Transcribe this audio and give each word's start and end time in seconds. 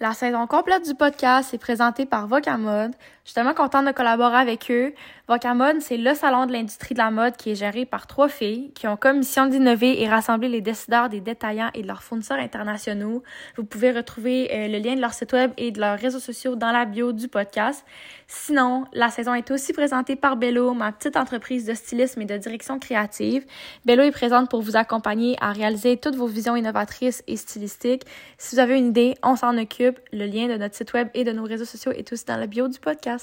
La 0.00 0.14
saison 0.14 0.46
complète 0.46 0.86
du 0.86 0.94
podcast 0.94 1.52
est 1.54 1.58
présentée 1.58 2.06
par 2.06 2.28
Vocamode. 2.28 2.92
Je 3.28 3.32
suis 3.32 3.34
tellement 3.34 3.52
contente 3.52 3.84
de 3.84 3.92
collaborer 3.92 4.38
avec 4.38 4.70
eux. 4.70 4.94
Vocamode, 5.28 5.82
c'est 5.82 5.98
le 5.98 6.14
salon 6.14 6.46
de 6.46 6.52
l'industrie 6.52 6.94
de 6.94 6.98
la 6.98 7.10
mode 7.10 7.36
qui 7.36 7.50
est 7.50 7.54
géré 7.54 7.84
par 7.84 8.06
trois 8.06 8.30
filles 8.30 8.70
qui 8.74 8.86
ont 8.88 8.96
comme 8.96 9.18
mission 9.18 9.44
d'innover 9.44 10.00
et 10.00 10.08
rassembler 10.08 10.48
les 10.48 10.62
décideurs 10.62 11.10
des 11.10 11.20
détaillants 11.20 11.68
et 11.74 11.82
de 11.82 11.86
leurs 11.86 12.02
fournisseurs 12.02 12.38
internationaux. 12.38 13.22
Vous 13.58 13.64
pouvez 13.64 13.92
retrouver 13.92 14.48
euh, 14.50 14.68
le 14.68 14.78
lien 14.78 14.94
de 14.94 15.02
leur 15.02 15.12
site 15.12 15.34
web 15.34 15.50
et 15.58 15.72
de 15.72 15.78
leurs 15.78 15.98
réseaux 15.98 16.20
sociaux 16.20 16.56
dans 16.56 16.72
la 16.72 16.86
bio 16.86 17.12
du 17.12 17.28
podcast. 17.28 17.84
Sinon, 18.28 18.86
la 18.94 19.10
saison 19.10 19.34
est 19.34 19.50
aussi 19.50 19.74
présentée 19.74 20.16
par 20.16 20.38
Bello, 20.38 20.72
ma 20.72 20.90
petite 20.92 21.18
entreprise 21.18 21.66
de 21.66 21.74
stylisme 21.74 22.22
et 22.22 22.24
de 22.24 22.38
direction 22.38 22.78
créative. 22.78 23.44
Bello 23.84 24.04
est 24.04 24.10
présente 24.10 24.48
pour 24.48 24.62
vous 24.62 24.76
accompagner 24.76 25.36
à 25.42 25.52
réaliser 25.52 25.98
toutes 25.98 26.16
vos 26.16 26.28
visions 26.28 26.56
innovatrices 26.56 27.22
et 27.26 27.36
stylistiques. 27.36 28.06
Si 28.38 28.54
vous 28.54 28.60
avez 28.60 28.78
une 28.78 28.88
idée, 28.88 29.16
on 29.22 29.36
s'en 29.36 29.58
occupe. 29.58 30.00
Le 30.14 30.24
lien 30.24 30.48
de 30.48 30.56
notre 30.56 30.74
site 30.74 30.94
web 30.94 31.08
et 31.12 31.24
de 31.24 31.32
nos 31.32 31.44
réseaux 31.44 31.66
sociaux 31.66 31.92
est 31.92 32.10
aussi 32.10 32.24
dans 32.24 32.38
la 32.38 32.46
bio 32.46 32.68
du 32.68 32.78
podcast. 32.78 33.17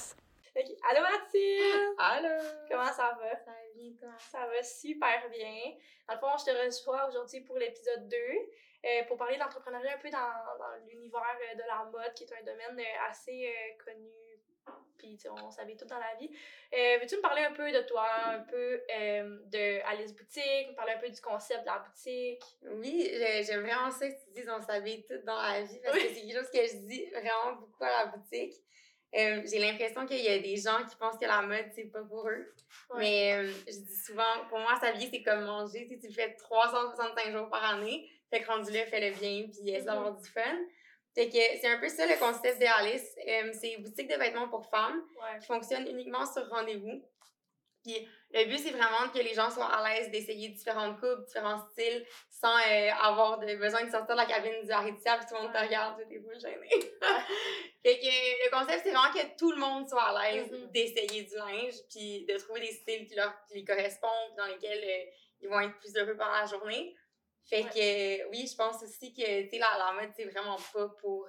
Allô 0.90 1.00
Mathilde! 1.02 1.94
Allô! 1.98 2.28
Comment 2.70 2.92
ça 2.92 3.16
va? 3.20 3.36
Ça 3.36 3.50
va 3.50 3.56
bien, 3.74 3.92
toi? 3.98 4.10
Ça 4.18 4.46
va 4.46 4.62
super 4.62 5.28
bien. 5.30 5.74
Dans 6.08 6.14
le 6.14 6.20
fond, 6.20 6.28
je 6.38 6.44
te 6.50 6.64
reçois 6.66 7.08
aujourd'hui 7.08 7.40
pour 7.40 7.58
l'épisode 7.58 8.08
2, 8.08 8.16
euh, 8.16 9.04
pour 9.08 9.16
parler 9.16 9.36
de 9.36 9.40
l'entrepreneuriat 9.40 9.94
un 9.94 9.98
peu 9.98 10.10
dans, 10.10 10.18
dans 10.58 10.86
l'univers 10.88 11.22
euh, 11.50 11.54
de 11.54 11.62
la 11.66 11.84
mode, 11.90 12.12
qui 12.14 12.24
est 12.24 12.32
un 12.32 12.42
domaine 12.44 12.78
euh, 12.78 13.08
assez 13.10 13.46
euh, 13.48 13.84
connu, 13.84 14.10
puis 14.98 15.18
on 15.30 15.50
savait 15.50 15.76
tout 15.76 15.84
dans 15.86 15.98
la 15.98 16.14
vie. 16.14 16.30
Euh, 16.72 16.98
Veux-tu 17.00 17.16
me 17.16 17.22
parler 17.22 17.42
un 17.44 17.52
peu 17.52 17.70
de 17.70 17.80
toi, 17.82 18.06
un 18.26 18.40
peu 18.40 18.82
euh, 18.98 19.38
de 19.46 19.82
Alice 19.86 20.14
Boutique, 20.14 20.70
me 20.70 20.74
parler 20.74 20.92
un 20.92 20.98
peu 20.98 21.08
du 21.10 21.20
concept 21.20 21.60
de 21.62 21.66
la 21.66 21.78
boutique? 21.80 22.42
Oui, 22.62 23.08
j'ai- 23.12 23.44
j'aime 23.44 23.60
vraiment 23.62 23.90
ça 23.90 24.08
que 24.08 24.14
tu 24.24 24.30
dises 24.30 24.48
on 24.48 24.60
s'habille 24.62 25.04
tout 25.04 25.18
dans 25.24 25.40
la 25.40 25.62
vie 25.62 25.80
parce 25.84 25.96
que 25.98 26.08
c'est 26.08 26.14
quelque 26.22 26.38
chose 26.38 26.50
que 26.50 26.66
je 26.66 26.76
dis 26.86 27.06
vraiment 27.10 27.52
beaucoup 27.60 27.84
à 27.84 28.04
la 28.04 28.06
boutique. 28.06 28.54
Euh, 29.14 29.40
j'ai 29.50 29.58
l'impression 29.58 30.04
qu'il 30.06 30.20
y 30.22 30.28
a 30.28 30.38
des 30.38 30.56
gens 30.56 30.84
qui 30.88 30.96
pensent 30.96 31.16
que 31.18 31.24
la 31.26 31.40
mode, 31.42 31.66
c'est 31.74 31.84
pas 31.90 32.02
pour 32.02 32.28
eux. 32.28 32.52
Ouais. 32.90 32.98
Mais 32.98 33.32
euh, 33.34 33.52
je 33.66 33.78
dis 33.78 33.96
souvent, 34.04 34.44
pour 34.48 34.58
moi, 34.58 34.78
s'habiller, 34.80 35.08
c'est 35.10 35.22
comme 35.22 35.44
manger. 35.44 35.86
Tu, 35.88 35.94
sais, 35.94 36.00
tu 36.00 36.06
le 36.08 36.12
fais 36.12 36.34
365 36.34 37.32
jours 37.32 37.48
par 37.48 37.64
année. 37.64 38.10
Fait 38.30 38.40
que 38.42 38.46
rendu 38.48 38.72
là, 38.72 38.84
fais-le 38.86 39.14
bien, 39.18 39.48
puis 39.48 39.70
essaie 39.70 39.80
Mhm. 39.80 39.86
d'avoir 39.86 40.16
du 40.16 40.28
fun. 40.28 40.42
Fait 41.14 41.28
que 41.28 41.34
c'est 41.60 41.68
un 41.68 41.78
peu 41.78 41.88
ça 41.88 42.06
le 42.06 42.18
concept 42.18 42.60
de 42.60 42.66
Alice. 42.66 43.16
Euh, 43.26 43.50
c'est 43.58 43.72
une 43.72 43.84
boutique 43.84 44.08
de 44.10 44.16
vêtements 44.18 44.48
pour 44.48 44.68
femmes. 44.68 45.02
Ouais. 45.22 45.38
qui 45.40 45.46
fonctionne 45.46 45.86
uniquement 45.88 46.26
sur 46.26 46.46
rendez-vous. 46.50 47.02
Puis 47.84 48.06
le 48.32 48.44
but, 48.46 48.58
c'est 48.58 48.70
vraiment 48.70 49.08
que 49.12 49.18
les 49.18 49.34
gens 49.34 49.50
soient 49.50 49.72
à 49.72 49.88
l'aise 49.88 50.10
d'essayer 50.10 50.48
différentes 50.48 50.98
coupes, 50.98 51.24
différents 51.26 51.58
styles, 51.70 52.04
sans 52.28 52.56
euh, 52.56 52.90
avoir 53.00 53.38
de, 53.38 53.54
besoin 53.56 53.84
de 53.84 53.90
sortir 53.90 54.14
de 54.14 54.20
la 54.20 54.26
cabine 54.26 54.60
du 54.62 54.66
puis 54.68 55.02
tout 55.28 55.34
le 55.34 55.42
monde 55.42 55.52
te 55.52 55.58
regarde, 55.58 56.02
tu 56.08 56.16
es 56.16 56.20
full 56.20 56.38
gêné. 56.40 56.68
fait 57.82 57.98
que 57.98 58.44
le 58.44 58.50
concept, 58.50 58.82
c'est 58.84 58.90
vraiment 58.90 59.12
que 59.12 59.36
tout 59.38 59.52
le 59.52 59.58
monde 59.58 59.88
soit 59.88 60.02
à 60.02 60.32
l'aise 60.32 60.50
Mhm. 60.50 60.70
d'essayer 60.72 61.22
du 61.22 61.34
linge, 61.36 61.74
puis 61.88 62.26
de 62.26 62.36
trouver 62.38 62.60
des 62.60 62.72
styles 62.72 63.06
qui 63.06 63.14
leur 63.14 63.32
qui 63.46 63.54
les 63.54 63.64
correspondent, 63.64 64.34
puis 64.34 64.36
dans 64.36 64.46
lesquels 64.46 64.84
euh, 64.84 65.10
ils 65.40 65.48
vont 65.48 65.60
être 65.60 65.78
plus 65.78 65.96
heureux 65.96 66.16
pendant 66.16 66.32
la 66.32 66.46
journée. 66.46 66.94
Fait 67.44 67.62
que 67.62 68.22
euh, 68.22 68.28
oui, 68.30 68.48
je 68.50 68.56
pense 68.56 68.82
aussi 68.82 69.14
que 69.14 69.56
la, 69.58 69.78
la 69.78 69.92
mode, 69.92 70.10
c'est 70.16 70.24
vraiment 70.24 70.56
pas 70.74 70.88
pour. 71.00 71.28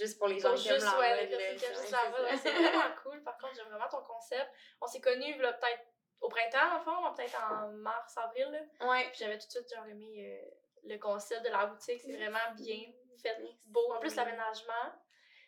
Euh, 0.00 0.04
juste 0.04 0.18
pour 0.18 0.28
les 0.28 0.38
gens 0.38 0.54
qui 0.54 0.68
aiment 0.68 0.74
ouais, 0.76 1.12
ouais, 1.14 2.36
c'est. 2.42 2.50
Ouais, 2.50 2.68
vraiment 2.68 2.94
cool. 3.02 3.22
Par 3.22 3.36
contre, 3.38 3.54
j'aime 3.56 3.68
vraiment 3.68 3.88
ton 3.88 4.02
concept. 4.02 4.50
On 4.80 4.86
s'est 4.86 5.00
connus 5.00 5.36
peut-être 5.36 5.82
au 6.20 6.28
printemps, 6.28 6.76
en 6.76 6.80
fond, 6.80 7.14
peut-être 7.14 7.36
en 7.42 7.68
mars, 7.72 8.16
avril. 8.18 8.48
Là. 8.50 8.88
Ouais. 8.88 9.04
Puis 9.10 9.18
j'avais 9.20 9.38
tout 9.38 9.46
de 9.46 9.50
suite 9.52 9.74
genre, 9.74 9.86
aimé 9.86 10.40
euh, 10.44 10.50
le 10.84 10.98
concept 10.98 11.44
de 11.44 11.50
la 11.50 11.66
boutique. 11.66 12.00
C'est 12.04 12.16
vraiment 12.16 12.38
bien 12.56 12.92
fait, 13.22 13.36
beau. 13.66 13.92
En 13.92 13.98
plus, 13.98 14.14
l'aménagement, 14.16 14.92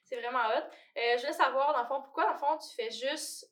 c'est 0.05 0.21
vraiment 0.21 0.47
hot. 0.49 0.63
Euh, 0.97 1.17
je 1.17 1.21
voulais 1.21 1.33
savoir, 1.33 1.73
dans 1.73 1.83
le 1.83 1.87
fond, 1.89 2.03
pourquoi, 2.03 2.25
dans 2.27 2.33
le 2.33 2.39
fond, 2.39 2.59
tu 2.59 2.75
fais 2.75 2.91
juste. 2.91 3.51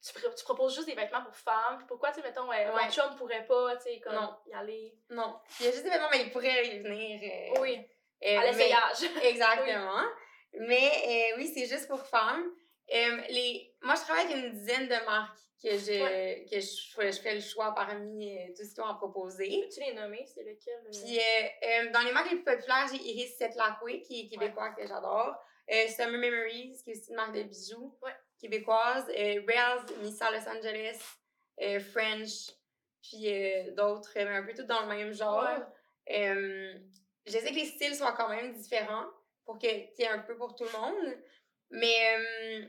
Tu, 0.00 0.12
tu 0.14 0.44
proposes 0.44 0.74
juste 0.76 0.86
des 0.86 0.94
vêtements 0.94 1.22
pour 1.24 1.34
femmes. 1.34 1.84
Pourquoi, 1.88 2.10
tu 2.12 2.20
sais, 2.20 2.22
mettons, 2.26 2.48
ouais, 2.48 2.66
mon 2.66 2.74
Ouais. 2.76 2.88
chum 2.90 3.14
pourrait 3.16 3.44
pas, 3.46 3.76
tu 3.78 3.82
sais, 3.82 4.00
comme 4.00 4.14
Non. 4.14 4.36
y 4.46 4.54
aller? 4.54 4.96
Non. 5.10 5.40
Il 5.58 5.66
y 5.66 5.68
a 5.68 5.72
juste 5.72 5.82
des 5.82 5.90
vêtements, 5.90 6.08
mais 6.12 6.22
il 6.22 6.30
pourrait 6.30 6.66
y 6.66 6.78
venir. 6.78 7.20
euh, 7.56 7.60
Oui, 7.60 7.78
euh, 7.78 7.94
à 8.22 8.40
mais- 8.40 8.46
l'essayage. 8.52 9.10
Exactement. 9.24 10.02
Mais 10.54 10.90
euh, 11.06 11.36
oui, 11.38 11.52
c'est 11.54 11.66
juste 11.66 11.88
pour 11.88 12.00
femmes. 12.02 12.44
Euh, 12.94 13.16
les... 13.28 13.74
Moi, 13.82 13.94
je 13.96 14.00
travaille 14.00 14.32
avec 14.32 14.36
une 14.44 14.52
dizaine 14.52 14.86
de 14.88 15.04
marques 15.04 15.38
que 15.62 15.70
je, 15.72 16.44
que 16.48 16.60
je, 16.60 16.94
fais- 16.94 17.12
je 17.12 17.20
fais 17.20 17.34
le 17.34 17.40
choix 17.40 17.74
parmi 17.74 18.36
euh, 18.38 18.46
tout 18.56 18.64
ce 18.64 18.72
qu'ils 18.74 18.82
ont 18.82 18.86
à 18.86 18.94
proposer. 18.94 19.48
Peux-tu 19.68 19.80
les 19.80 19.92
nommer? 19.94 20.24
C'est 20.26 20.42
lequel? 20.42 20.74
euh? 20.86 20.90
Puis 20.90 21.18
euh, 21.18 21.48
euh, 21.88 21.90
dans 21.92 22.00
les 22.00 22.12
marques 22.12 22.30
les 22.30 22.36
plus 22.38 22.44
populaires, 22.56 22.86
j'ai 22.90 23.02
Iris 23.02 23.36
Setlacque, 23.36 23.80
qui 24.06 24.20
est 24.20 24.28
québécois, 24.28 24.70
que 24.70 24.86
j'adore. 24.86 25.34
Euh, 25.70 25.86
Summer 25.88 26.18
Memories, 26.18 26.78
qui 26.82 26.90
est 26.90 26.96
aussi 26.96 27.10
une 27.10 27.16
marque 27.16 27.34
de 27.34 27.42
bijoux 27.42 27.94
Ouais. 28.02 28.12
québécoise. 28.40 29.04
Euh, 29.10 29.42
Rails, 29.46 29.84
Missa 30.02 30.30
Los 30.30 30.48
Angeles. 30.48 30.98
euh, 31.60 31.80
French. 31.80 32.52
Puis 33.02 33.30
euh, 33.32 33.72
d'autres, 33.72 34.10
mais 34.16 34.24
un 34.24 34.42
peu 34.44 34.54
tout 34.54 34.62
dans 34.62 34.80
le 34.82 34.86
même 34.96 35.12
genre. 35.12 35.46
Ouais. 37.28 37.40
Je 37.40 37.44
sais 37.44 37.50
que 37.50 37.54
les 37.56 37.66
styles 37.66 37.94
soient 37.96 38.12
quand 38.12 38.28
même 38.28 38.52
différents 38.52 39.06
pour 39.44 39.58
que- 39.58 39.66
qu'il 39.94 40.00
y 40.00 40.02
ait 40.02 40.08
un 40.08 40.20
peu 40.20 40.36
pour 40.36 40.54
tout 40.54 40.64
le 40.64 40.72
monde. 40.78 41.18
Mais. 41.70 42.16
Euh, 42.16 42.64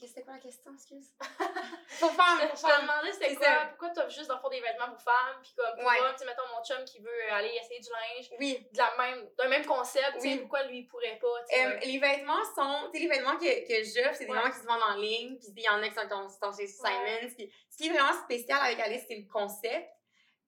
c'était 0.00 0.22
quoi 0.24 0.32
la 0.32 0.40
question, 0.40 0.74
excuse? 0.74 1.12
pour 2.00 2.10
femmes, 2.12 2.40
pour 2.40 2.50
te- 2.50 2.56
je 2.56 2.62
te 2.62 2.66
femmes. 2.68 2.82
demandais 2.82 3.12
c'était 3.12 3.28
c'est 3.30 3.36
quoi, 3.36 3.46
ça. 3.46 3.66
pourquoi 3.68 3.90
t'as 3.90 4.08
juste 4.08 4.26
dans 4.26 4.34
le 4.34 4.40
fond 4.40 4.48
des 4.48 4.60
vêtements 4.60 4.88
pour 4.90 5.00
femmes, 5.00 5.38
puis 5.40 5.52
comme 5.56 5.76
pour 5.78 5.84
Ouais. 5.86 6.00
hommes, 6.00 6.16
tu 6.18 6.26
mettons 6.26 6.42
mon 6.56 6.64
chum 6.64 6.84
qui 6.84 6.98
veut 7.00 7.32
aller 7.32 7.50
essayer 7.54 7.78
du 7.78 7.88
linge, 7.90 8.30
Oui. 8.40 8.66
de 8.72 8.78
la 8.78 8.92
même, 8.98 9.30
d'un 9.38 9.46
même 9.48 9.64
concept, 9.64 10.14
tu 10.20 10.26
Oui. 10.26 10.38
pourquoi 10.38 10.64
lui 10.64 10.78
il 10.78 10.86
pourrait 10.88 11.18
pas, 11.22 11.44
tu. 11.48 11.56
Euh, 11.60 11.78
les 11.84 11.98
vêtements 12.00 12.42
sont. 12.56 12.90
Tu 12.92 12.98
sais, 12.98 13.04
les 13.06 13.08
vêtements 13.14 13.36
que, 13.38 13.46
que 13.68 13.84
j'offre, 13.84 14.16
c'est 14.16 14.24
des 14.24 14.30
Ouais. 14.32 14.36
vêtements 14.38 14.50
qui 14.50 14.58
se 14.60 14.66
vendent 14.66 14.82
en 14.82 14.96
ligne. 14.96 15.38
Puis 15.38 15.52
il 15.56 15.62
y 15.62 15.68
en 15.68 15.80
a 15.80 15.88
qui 15.88 15.94
sont, 15.94 16.00
qui 16.26 16.34
sont 16.34 16.52
chez 16.58 16.66
Simons. 16.66 17.34
Puis 17.36 17.52
ce 17.70 17.76
qui 17.76 17.86
est 17.86 17.92
vraiment 17.92 18.12
spécial 18.24 18.58
avec 18.64 18.80
Alice, 18.80 19.04
c'est 19.06 19.16
le 19.16 19.28
concept. 19.32 19.88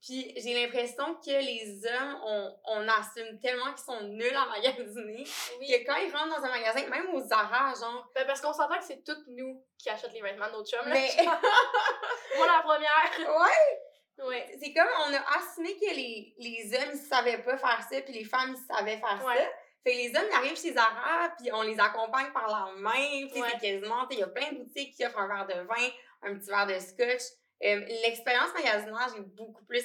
Puis 0.00 0.32
j'ai 0.36 0.54
l'impression 0.54 1.14
que 1.16 1.30
les 1.30 1.82
hommes, 1.86 2.20
on, 2.24 2.56
on 2.66 2.88
assume 2.88 3.38
tellement 3.40 3.72
qu'ils 3.74 3.84
sont 3.84 4.00
nuls 4.02 4.36
à 4.36 4.46
magasiner. 4.46 5.24
oui. 5.58 5.66
Que 5.68 5.86
quand 5.86 5.96
ils 5.96 6.12
rentrent 6.14 6.38
dans 6.40 6.44
un 6.44 6.50
magasin, 6.50 6.86
même 6.88 7.08
aux 7.14 7.20
Zara, 7.20 7.74
genre. 7.74 8.08
Ben, 8.14 8.26
parce 8.26 8.40
qu'on 8.40 8.52
s'entend 8.52 8.78
que 8.78 8.84
c'est 8.84 9.02
toutes 9.04 9.26
nous 9.26 9.64
qui 9.76 9.90
achètent 9.90 10.12
les 10.12 10.22
vêtements 10.22 10.46
de 10.46 10.52
notre 10.52 10.70
chum, 10.70 10.86
là. 10.86 10.94
Mais. 10.94 11.10
Moi 12.36 12.46
la 12.46 12.62
première. 12.62 13.10
ouais! 13.18 13.80
Ouais. 14.26 14.56
c'est 14.60 14.72
comme 14.72 14.88
on 15.06 15.14
a 15.14 15.20
assumé 15.38 15.74
que 15.76 15.94
les, 15.94 16.34
les 16.38 16.74
hommes 16.74 16.90
ils 16.92 16.98
savaient 16.98 17.38
pas 17.38 17.56
faire 17.56 17.80
ça 17.88 18.00
puis 18.00 18.12
les 18.12 18.24
femmes 18.24 18.52
ils 18.56 18.74
savaient 18.76 18.98
faire 18.98 19.24
Ouais. 19.24 19.36
ça 19.36 19.44
fait 19.84 19.92
que 19.92 19.96
les 19.96 20.08
hommes 20.08 20.26
ils 20.28 20.34
arrivent 20.36 20.60
chez 20.60 20.72
Zara 20.72 21.32
puis 21.38 21.52
on 21.52 21.62
les 21.62 21.78
accompagne 21.78 22.32
par 22.32 22.48
la 22.48 22.72
main 22.74 23.28
puis 23.30 23.40
c'est 23.48 23.60
quasiment 23.60 24.08
il 24.10 24.18
y 24.18 24.22
a 24.24 24.26
plein 24.26 24.50
de 24.50 24.56
boutiques 24.58 24.96
qui 24.96 25.06
offrent 25.06 25.20
un 25.20 25.28
verre 25.28 25.46
de 25.46 25.60
vin 25.68 25.88
un 26.22 26.36
petit 26.36 26.48
verre 26.50 26.66
de 26.66 26.80
scotch 26.80 27.22
Euh, 27.64 27.80
l'expérience 28.04 28.54
magasinage 28.54 29.16
est 29.18 29.20
beaucoup 29.20 29.64
plus 29.64 29.84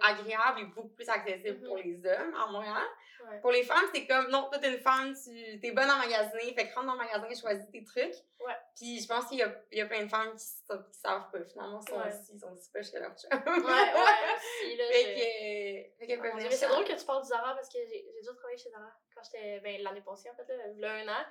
agréable 0.00 0.60
et 0.60 0.64
beaucoup 0.74 0.88
plus 0.94 1.06
accessible 1.10 1.62
pour 1.66 1.76
les 1.76 2.00
hommes 2.06 2.34
à 2.34 2.46
Montréal 2.50 2.86
Ouais. 3.30 3.38
pour 3.40 3.52
les 3.52 3.62
femmes 3.62 3.84
c'est 3.94 4.04
comme 4.04 4.28
non 4.30 4.48
toi 4.50 4.58
t'es 4.58 4.74
une 4.74 4.80
femme 4.80 5.14
tu 5.14 5.60
t'es 5.60 5.70
bonne 5.70 5.88
à 5.88 5.96
magasiner 5.96 6.52
fait 6.54 6.66
que 6.68 6.74
rentre 6.74 6.86
dans 6.88 6.92
le 6.94 6.98
magasin 6.98 7.28
choisis 7.40 7.70
tes 7.70 7.84
trucs 7.84 8.14
Ouais. 8.40 8.56
puis 8.74 8.98
je 9.00 9.06
pense 9.06 9.26
qu'il 9.26 9.38
y 9.38 9.76
y 9.76 9.80
a 9.80 9.86
plein 9.86 10.02
de 10.02 10.08
femmes 10.08 10.32
qui, 10.34 10.44
sa- 10.44 10.78
qui 10.78 10.98
savent 10.98 11.30
pas 11.30 11.44
finalement 11.44 11.80
sont 11.82 11.94
Ouais. 11.98 12.08
aussi 12.08 12.32
ils 12.34 12.40
sont 12.40 12.50
aussi 12.52 12.68
poches 12.72 12.90
que 12.90 12.98
leur 12.98 13.14
chum 13.16 13.30
Ouais, 13.30 13.62
ouais, 13.62 13.62
là. 14.76 14.86
fait 14.90 15.94
que, 15.98 16.06
fait 16.06 16.32
mais 16.34 16.50
c'est 16.50 16.66
chez 16.66 16.72
drôle 16.72 16.84
que 16.84 16.98
tu 16.98 17.04
parles 17.06 17.22
du 17.22 17.28
Zara 17.28 17.54
parce 17.54 17.68
que 17.68 17.78
j'ai 17.88 18.04
déjà 18.18 18.32
travaillé 18.34 18.58
chez 18.58 18.70
Zara 18.70 18.90
quand 19.14 19.22
j'étais, 19.22 19.60
ben, 19.60 19.82
l'année 19.82 20.00
passée 20.00 20.28
en 20.30 20.34
fait, 20.34 20.52
là, 20.78 20.92
a 20.92 20.94
un 20.96 21.08
an. 21.08 21.24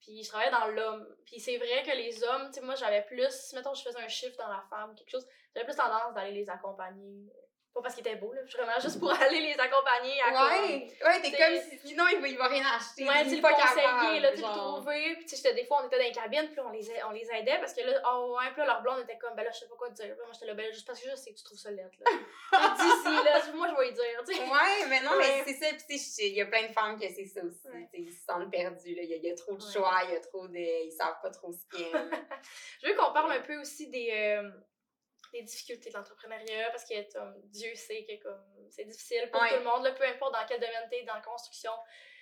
Puis 0.00 0.22
je 0.22 0.28
travaillais 0.28 0.50
dans 0.50 0.68
l'homme. 0.68 1.06
Puis 1.24 1.40
c'est 1.40 1.56
vrai 1.56 1.82
que 1.84 1.96
les 1.96 2.22
hommes, 2.24 2.48
tu 2.48 2.60
sais, 2.60 2.60
moi 2.60 2.74
j'avais 2.74 3.02
plus, 3.02 3.52
mettons 3.54 3.74
je 3.74 3.82
faisais 3.82 4.00
un 4.00 4.08
chiffre 4.08 4.36
dans 4.36 4.48
la 4.48 4.64
femme, 4.70 4.94
quelque 4.94 5.10
chose, 5.10 5.26
j'avais 5.54 5.66
plus 5.66 5.76
tendance 5.76 6.14
d'aller 6.14 6.32
les 6.32 6.48
accompagner. 6.50 7.32
Pas 7.78 7.82
parce 7.82 7.94
qu'ils 7.94 8.06
étaient 8.08 8.16
beaux, 8.18 8.32
là, 8.32 8.40
vraiment 8.42 8.80
juste 8.80 8.98
pour 8.98 9.12
aller 9.22 9.38
les 9.40 9.54
accompagner 9.54 10.20
à 10.22 10.32
comme- 10.32 10.50
Ouais, 10.50 10.90
ouais, 11.04 11.20
t'es 11.22 11.30
comme 11.30 11.60
si 11.70 11.78
sinon 11.86 12.04
il 12.10 12.20
va, 12.20 12.26
il 12.26 12.36
va 12.36 12.48
rien 12.48 12.64
acheter. 12.74 13.06
Ouais, 13.06 13.22
tu 13.22 13.36
le 13.36 13.42
conseiller, 13.42 14.18
là, 14.20 14.30
tu 14.32 14.38
le 14.38 14.42
trouver. 14.42 15.14
Puis, 15.14 15.26
tu 15.26 15.36
sais, 15.36 15.54
des 15.54 15.64
fois, 15.64 15.82
on 15.82 15.86
était 15.86 15.96
dans 15.98 16.02
les 16.04 16.10
cabines, 16.12 16.48
puis 16.50 16.58
on 16.60 16.70
les, 16.70 16.90
on 17.06 17.12
les 17.12 17.28
aidait 17.30 17.58
parce 17.60 17.72
que 17.74 17.82
là, 17.82 18.02
oh, 18.12 18.36
ouais, 18.36 18.50
puis 18.50 18.58
là, 18.62 18.66
leur 18.66 18.82
blonde 18.82 19.00
était 19.04 19.16
comme, 19.18 19.36
ben 19.36 19.44
là, 19.44 19.50
je 19.52 19.60
sais 19.60 19.68
pas 19.68 19.76
quoi 19.76 19.90
te 19.90 19.94
dire. 19.94 20.06
Puis 20.16 20.24
moi, 20.26 20.32
j'étais 20.34 20.46
là, 20.46 20.54
ben 20.54 20.66
là, 20.66 20.72
juste 20.72 20.86
parce 20.88 21.00
que 21.00 21.08
je 21.08 21.14
sais 21.14 21.30
que 21.32 21.36
tu 21.38 21.44
trouves 21.44 21.58
ça 21.58 21.70
laid, 21.70 21.88
là. 22.00 22.10
D'ici, 22.74 23.24
là, 23.24 23.40
moi, 23.54 23.68
je 23.70 23.74
vais 23.80 23.88
y 23.90 23.92
dire, 23.92 24.04
tu 24.26 24.34
sais. 24.34 24.40
Ouais, 24.42 24.86
mais 24.88 25.00
non, 25.02 25.12
Ouais. 25.12 25.18
mais 25.46 25.52
c'est 25.52 25.54
ça. 25.64 25.66
Puis, 25.86 25.98
tu 25.98 25.98
sais, 25.98 26.26
il 26.28 26.34
y 26.34 26.42
a 26.42 26.46
plein 26.46 26.62
de 26.66 26.72
femmes 26.72 26.98
que 26.98 27.06
c'est 27.08 27.26
ça 27.26 27.40
aussi. 27.44 27.68
Ouais. 27.68 27.88
Ils 27.94 28.12
se 28.12 28.24
sentent 28.24 28.50
perdus. 28.50 28.94
là. 28.96 29.02
Il 29.02 29.10
y, 29.10 29.14
a- 29.14 29.16
il 29.16 29.24
y 29.24 29.30
a 29.30 29.34
trop 29.36 29.54
de 29.54 29.62
choix, 29.62 30.00
il 30.08 30.14
y 30.14 30.16
a 30.16 30.20
trop 30.20 30.48
de. 30.48 30.56
Ils 30.58 30.90
savent 30.92 31.20
pas 31.22 31.30
trop 31.30 31.52
ce 31.52 31.64
qu'ils 31.76 31.86
aiment. 31.86 32.10
Je 32.82 32.88
veux 32.88 32.94
qu'on 32.96 33.12
parle 33.12 33.32
un 33.32 33.40
peu 33.42 33.56
aussi 33.60 33.88
des, 33.88 34.10
euh, 34.12 34.50
difficultés 35.42 35.90
de 35.90 35.96
l'entrepreneuriat 35.96 36.70
parce 36.70 36.84
que 36.84 37.12
comme, 37.12 37.34
Dieu 37.44 37.74
sait 37.74 38.04
que 38.04 38.22
comme 38.22 38.44
c'est 38.70 38.84
difficile 38.84 39.28
pour 39.30 39.40
Ouais. 39.40 39.48
tout 39.50 39.56
le 39.56 39.64
monde, 39.64 39.84
là, 39.84 39.92
peu 39.92 40.04
importe 40.04 40.34
dans 40.34 40.46
quel 40.46 40.60
domaine 40.60 40.88
t'es, 40.90 41.02
dans 41.04 41.14
la 41.14 41.20
construction, 41.20 41.72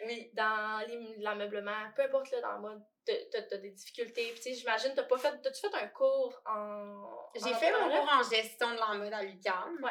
oui. 0.04 0.30
dans 0.34 0.84
l'ameublement, 1.18 1.90
peu 1.96 2.02
importe 2.02 2.30
là, 2.30 2.40
dans 2.40 2.52
le 2.52 2.60
mode, 2.60 2.82
t'as 3.04 3.56
des 3.58 3.70
difficultés. 3.70 4.32
Puis 4.40 4.54
j'imagine, 4.54 4.92
t'as 4.94 5.02
pas 5.04 5.18
fait, 5.18 5.40
t'as-tu 5.42 5.60
fait 5.60 5.74
un 5.74 5.88
cours 5.88 6.40
en. 6.46 7.28
J'ai 7.34 7.52
en 7.52 7.58
fait 7.58 7.72
mon 7.72 7.90
cours 7.90 8.08
en 8.12 8.22
gestion 8.22 8.70
de 8.70 8.98
mode 8.98 9.12
à 9.12 9.22
l'UQAM. 9.22 9.78
Ouais. 9.82 9.90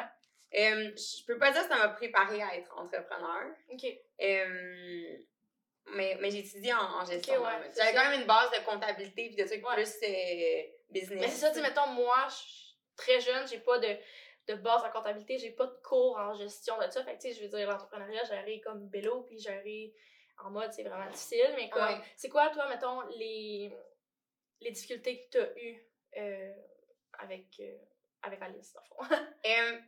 Euh, 0.58 0.90
je 0.96 1.24
peux 1.26 1.38
pas 1.38 1.50
dire 1.50 1.62
que 1.62 1.68
ça 1.68 1.76
m'a 1.76 1.88
préparé 1.90 2.40
à 2.42 2.56
être 2.56 2.72
entrepreneur. 2.78 3.42
Ok. 3.70 3.84
Euh, 4.22 5.16
mais, 5.88 6.16
mais 6.20 6.30
j'ai 6.30 6.38
étudié 6.38 6.72
en, 6.72 6.78
en 7.00 7.04
gestion. 7.04 7.42
Ouais, 7.42 7.70
J'avais 7.76 7.92
quand 7.94 8.08
même 8.10 8.20
une 8.20 8.26
base 8.26 8.50
de 8.52 8.64
comptabilité 8.64 9.28
puis 9.28 9.36
de 9.36 9.44
trucs 9.44 9.64
Ouais. 9.66 9.74
plus 9.74 9.96
euh, 10.02 10.62
business. 10.90 11.20
Mais 11.20 11.28
c'est 11.28 11.36
ça, 11.40 11.48
tu 11.50 11.56
sais, 11.56 11.62
mettons, 11.62 11.86
moi, 11.88 12.26
je 12.28 12.65
très 12.96 13.20
jeune, 13.20 13.46
j'ai 13.48 13.58
pas 13.60 13.78
de, 13.78 13.96
de 14.48 14.54
base 14.54 14.84
en 14.84 14.90
comptabilité, 14.90 15.38
j'ai 15.38 15.50
pas 15.52 15.66
de 15.66 15.76
cours 15.82 16.16
en 16.18 16.34
gestion 16.34 16.76
de 16.78 16.88
ça. 16.90 17.04
Fait 17.04 17.16
que, 17.16 17.22
tu 17.22 17.28
sais, 17.28 17.34
je 17.34 17.42
veux 17.42 17.48
dire, 17.56 17.68
l'entrepreneuriat, 17.70 18.24
gérer 18.24 18.60
comme 18.60 18.88
vélo, 18.88 19.22
puis 19.22 19.38
gérer 19.38 19.94
en 20.38 20.50
mode, 20.50 20.72
c'est 20.72 20.82
vraiment 20.82 21.08
difficile. 21.10 21.52
Mais 21.56 21.68
comme, 21.70 21.82
Ouais. 21.82 22.00
c'est 22.16 22.28
quoi, 22.28 22.48
toi, 22.50 22.68
mettons, 22.68 23.00
les, 23.18 23.72
les 24.60 24.70
difficultés 24.70 25.26
que 25.26 25.38
t'as 25.38 25.60
eues 25.60 25.82
euh, 26.18 26.52
avec, 27.18 27.46
euh, 27.60 27.76
avec 28.22 28.42
Alice, 28.42 28.72
dans 28.72 28.80
le 28.80 28.86
fond? 29.08 29.14
Euh, 29.46 29.78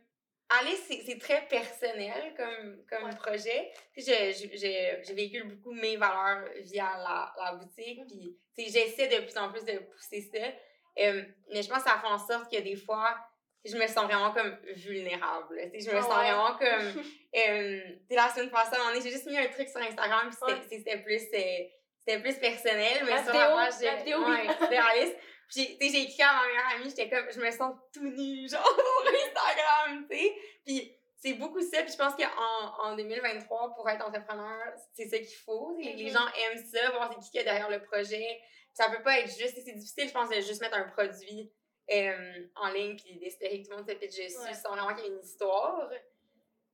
Alice, 0.61 0.91
c'est 1.05 1.19
très 1.19 1.47
personnel 1.47 2.33
comme, 2.35 2.83
comme 2.89 3.03
Ouais. 3.03 3.15
projet. 3.17 3.71
Puis 3.91 4.01
je, 4.01 4.11
je, 4.31 4.57
je, 4.57 5.07
je 5.07 5.13
véhicule 5.13 5.43
beaucoup 5.47 5.73
mes 5.73 5.95
valeurs 5.95 6.49
via 6.61 6.85
la, 6.97 7.31
la 7.37 7.53
boutique. 7.53 8.01
Puis 8.07 8.35
tu 8.55 8.63
sais, 8.63 8.69
j'essaie 8.71 9.07
de 9.07 9.23
plus 9.25 9.37
en 9.37 9.51
plus 9.51 9.63
de 9.63 9.77
pousser 9.77 10.21
ça. 10.21 10.47
Euh, 10.97 11.23
mais 11.53 11.61
je 11.61 11.69
pense 11.69 11.83
que 11.83 11.89
ça 11.89 11.99
fait 11.99 12.07
en 12.07 12.17
sorte 12.17 12.51
que 12.51 12.59
des 12.61 12.75
fois, 12.75 13.15
je 13.65 13.75
me 13.77 13.85
sens 13.87 14.05
vraiment 14.05 14.31
comme 14.33 14.57
vulnérable. 14.75 15.59
Tu 15.73 15.81
sais, 15.81 15.89
je 15.91 15.95
me 15.95 16.01
sens 16.01 16.09
ouais. 16.09 16.31
vraiment 16.31 16.57
comme... 16.57 17.03
Euh, 17.35 17.79
tu 17.79 18.07
sais, 18.09 18.15
la 18.15 18.27
semaine 18.29 18.49
passée, 18.49 18.75
j'ai 19.03 19.11
juste 19.11 19.27
mis 19.27 19.37
un 19.37 19.45
truc 19.49 19.69
sur 19.69 19.79
Instagram, 19.79 20.29
puis 20.31 20.35
c'était 20.41 20.53
Ouais. 20.59 20.67
c'était 20.67 20.97
plus, 21.03 21.21
euh, 21.31 21.67
c'était 21.99 22.19
plus 22.21 22.33
personnel, 22.39 23.03
mais 23.05 23.11
La 23.11 23.23
sur 23.23 23.31
vidéo, 23.33 23.49
la 23.49 23.65
page 23.65 23.73
la 23.83 23.95
vidéo, 23.97 24.19
ouais. 24.27 24.47
Puis, 24.57 25.61
j'ai- 25.63 25.77
tu 25.77 25.85
sais, 25.85 25.93
j'ai 25.93 26.01
écrit 26.05 26.23
à 26.23 26.33
ma 26.33 26.47
meilleure 26.47 26.67
amie, 26.75 26.89
j'étais 26.89 27.07
comme, 27.07 27.31
je 27.31 27.39
me 27.39 27.51
sens 27.51 27.75
tout 27.93 28.01
nue, 28.03 28.49
genre, 28.49 28.65
sur 29.05 29.13
Instagram, 29.13 30.07
tu 30.09 30.17
sais. 30.17 30.33
Puis, 30.65 30.98
c'est 31.21 31.33
beaucoup 31.33 31.61
ça, 31.61 31.81
puis 31.83 31.91
je 31.91 31.97
pense 31.97 32.13
qu'en 32.15 32.83
en 32.83 32.95
2023, 32.95 33.73
pour 33.75 33.89
être 33.89 34.05
entrepreneur, 34.05 34.57
c'est 34.93 35.07
ça 35.07 35.17
qu'il 35.17 35.35
faut. 35.37 35.75
Les, 35.79 35.93
les 35.93 36.05
Mhm. 36.05 36.11
gens 36.17 36.27
aiment 36.27 36.65
ça, 36.65 36.91
voir 36.91 37.11
c'est 37.13 37.19
qui 37.19 37.31
qu'il 37.31 37.37
y 37.39 37.41
a 37.41 37.43
derrière 37.43 37.69
le 37.69 37.83
projet. 37.83 38.39
Ça 38.73 38.89
peut 38.89 39.03
pas 39.03 39.19
être 39.19 39.27
juste, 39.37 39.55
c'est 39.65 39.73
difficile, 39.73 40.07
je 40.07 40.13
pense, 40.13 40.29
de 40.29 40.35
juste 40.35 40.61
mettre 40.61 40.77
un 40.77 40.83
produit 40.89 41.51
euh, 41.91 42.47
en 42.55 42.69
ligne 42.69 42.95
puis 42.95 43.17
d'espérer 43.17 43.61
que 43.61 43.65
tout 43.65 43.71
le 43.71 43.77
monde 43.77 43.89
se 43.89 43.95
pitche 43.95 44.15
dessus 44.17 44.37
Ouais. 44.39 44.53
sans 44.53 44.69
vraiment 44.75 44.93
qu'il 44.95 45.05
y 45.05 45.07
ait 45.07 45.11
une 45.11 45.19
histoire. 45.19 45.89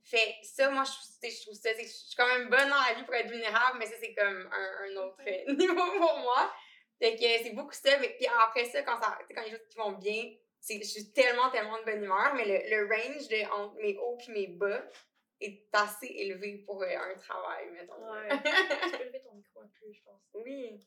Fait 0.04 0.36
ça, 0.44 0.70
moi, 0.70 0.84
je, 0.84 1.30
je 1.30 1.42
trouve 1.44 1.56
ça, 1.56 1.70
je 1.74 1.84
suis 1.88 2.16
quand 2.16 2.28
même 2.28 2.48
bonne 2.50 2.70
dans 2.70 2.76
la 2.88 2.94
vie 2.96 3.04
pour 3.06 3.16
être 3.16 3.30
vulnérable, 3.30 3.80
mais 3.80 3.88
ça, 3.88 3.96
c'est 4.00 4.14
comme 4.14 4.50
un, 4.54 4.72
un 4.84 4.96
autre 4.98 5.18
euh, 5.28 5.54
niveau 5.54 5.74
pour 5.98 6.18
moi. 6.20 6.54
Fait 7.00 7.16
que 7.16 7.22
c'est 7.44 7.54
beaucoup 7.54 7.74
ça. 7.74 7.98
Mais, 7.98 8.10
puis 8.10 8.28
après 8.46 8.66
ça, 8.66 8.84
quand, 8.84 9.02
ça, 9.02 9.18
quand 9.34 9.42
les 9.42 9.50
choses 9.50 9.68
qui 9.70 9.78
vont 9.78 9.94
bien, 9.94 10.32
je 10.70 10.84
suis 10.84 11.12
tellement, 11.12 11.50
tellement 11.52 11.78
de 11.80 11.86
bonne 11.86 12.04
humeur, 12.04 12.34
mais 12.36 12.46
le, 12.46 12.70
le 12.70 12.88
range 12.94 13.28
de, 13.28 13.52
entre 13.52 13.76
mes 13.76 13.98
hauts 13.98 14.18
et 14.28 14.32
mes 14.32 14.48
bas 14.48 14.84
est 15.42 15.68
assez 15.74 16.08
élevé 16.08 16.60
pour 16.66 16.82
euh, 16.82 16.88
un 16.88 17.16
travail, 17.16 17.70
mettons. 17.72 18.12
Ouais. 18.12 18.30
tu 18.30 18.98
peux 18.98 19.04
lever 19.04 19.22
ton 19.22 19.34
micro 19.34 19.62
un 19.62 19.68
peu, 19.80 19.92
je 19.92 20.02
pense. 20.04 20.22
oui, 20.34 20.80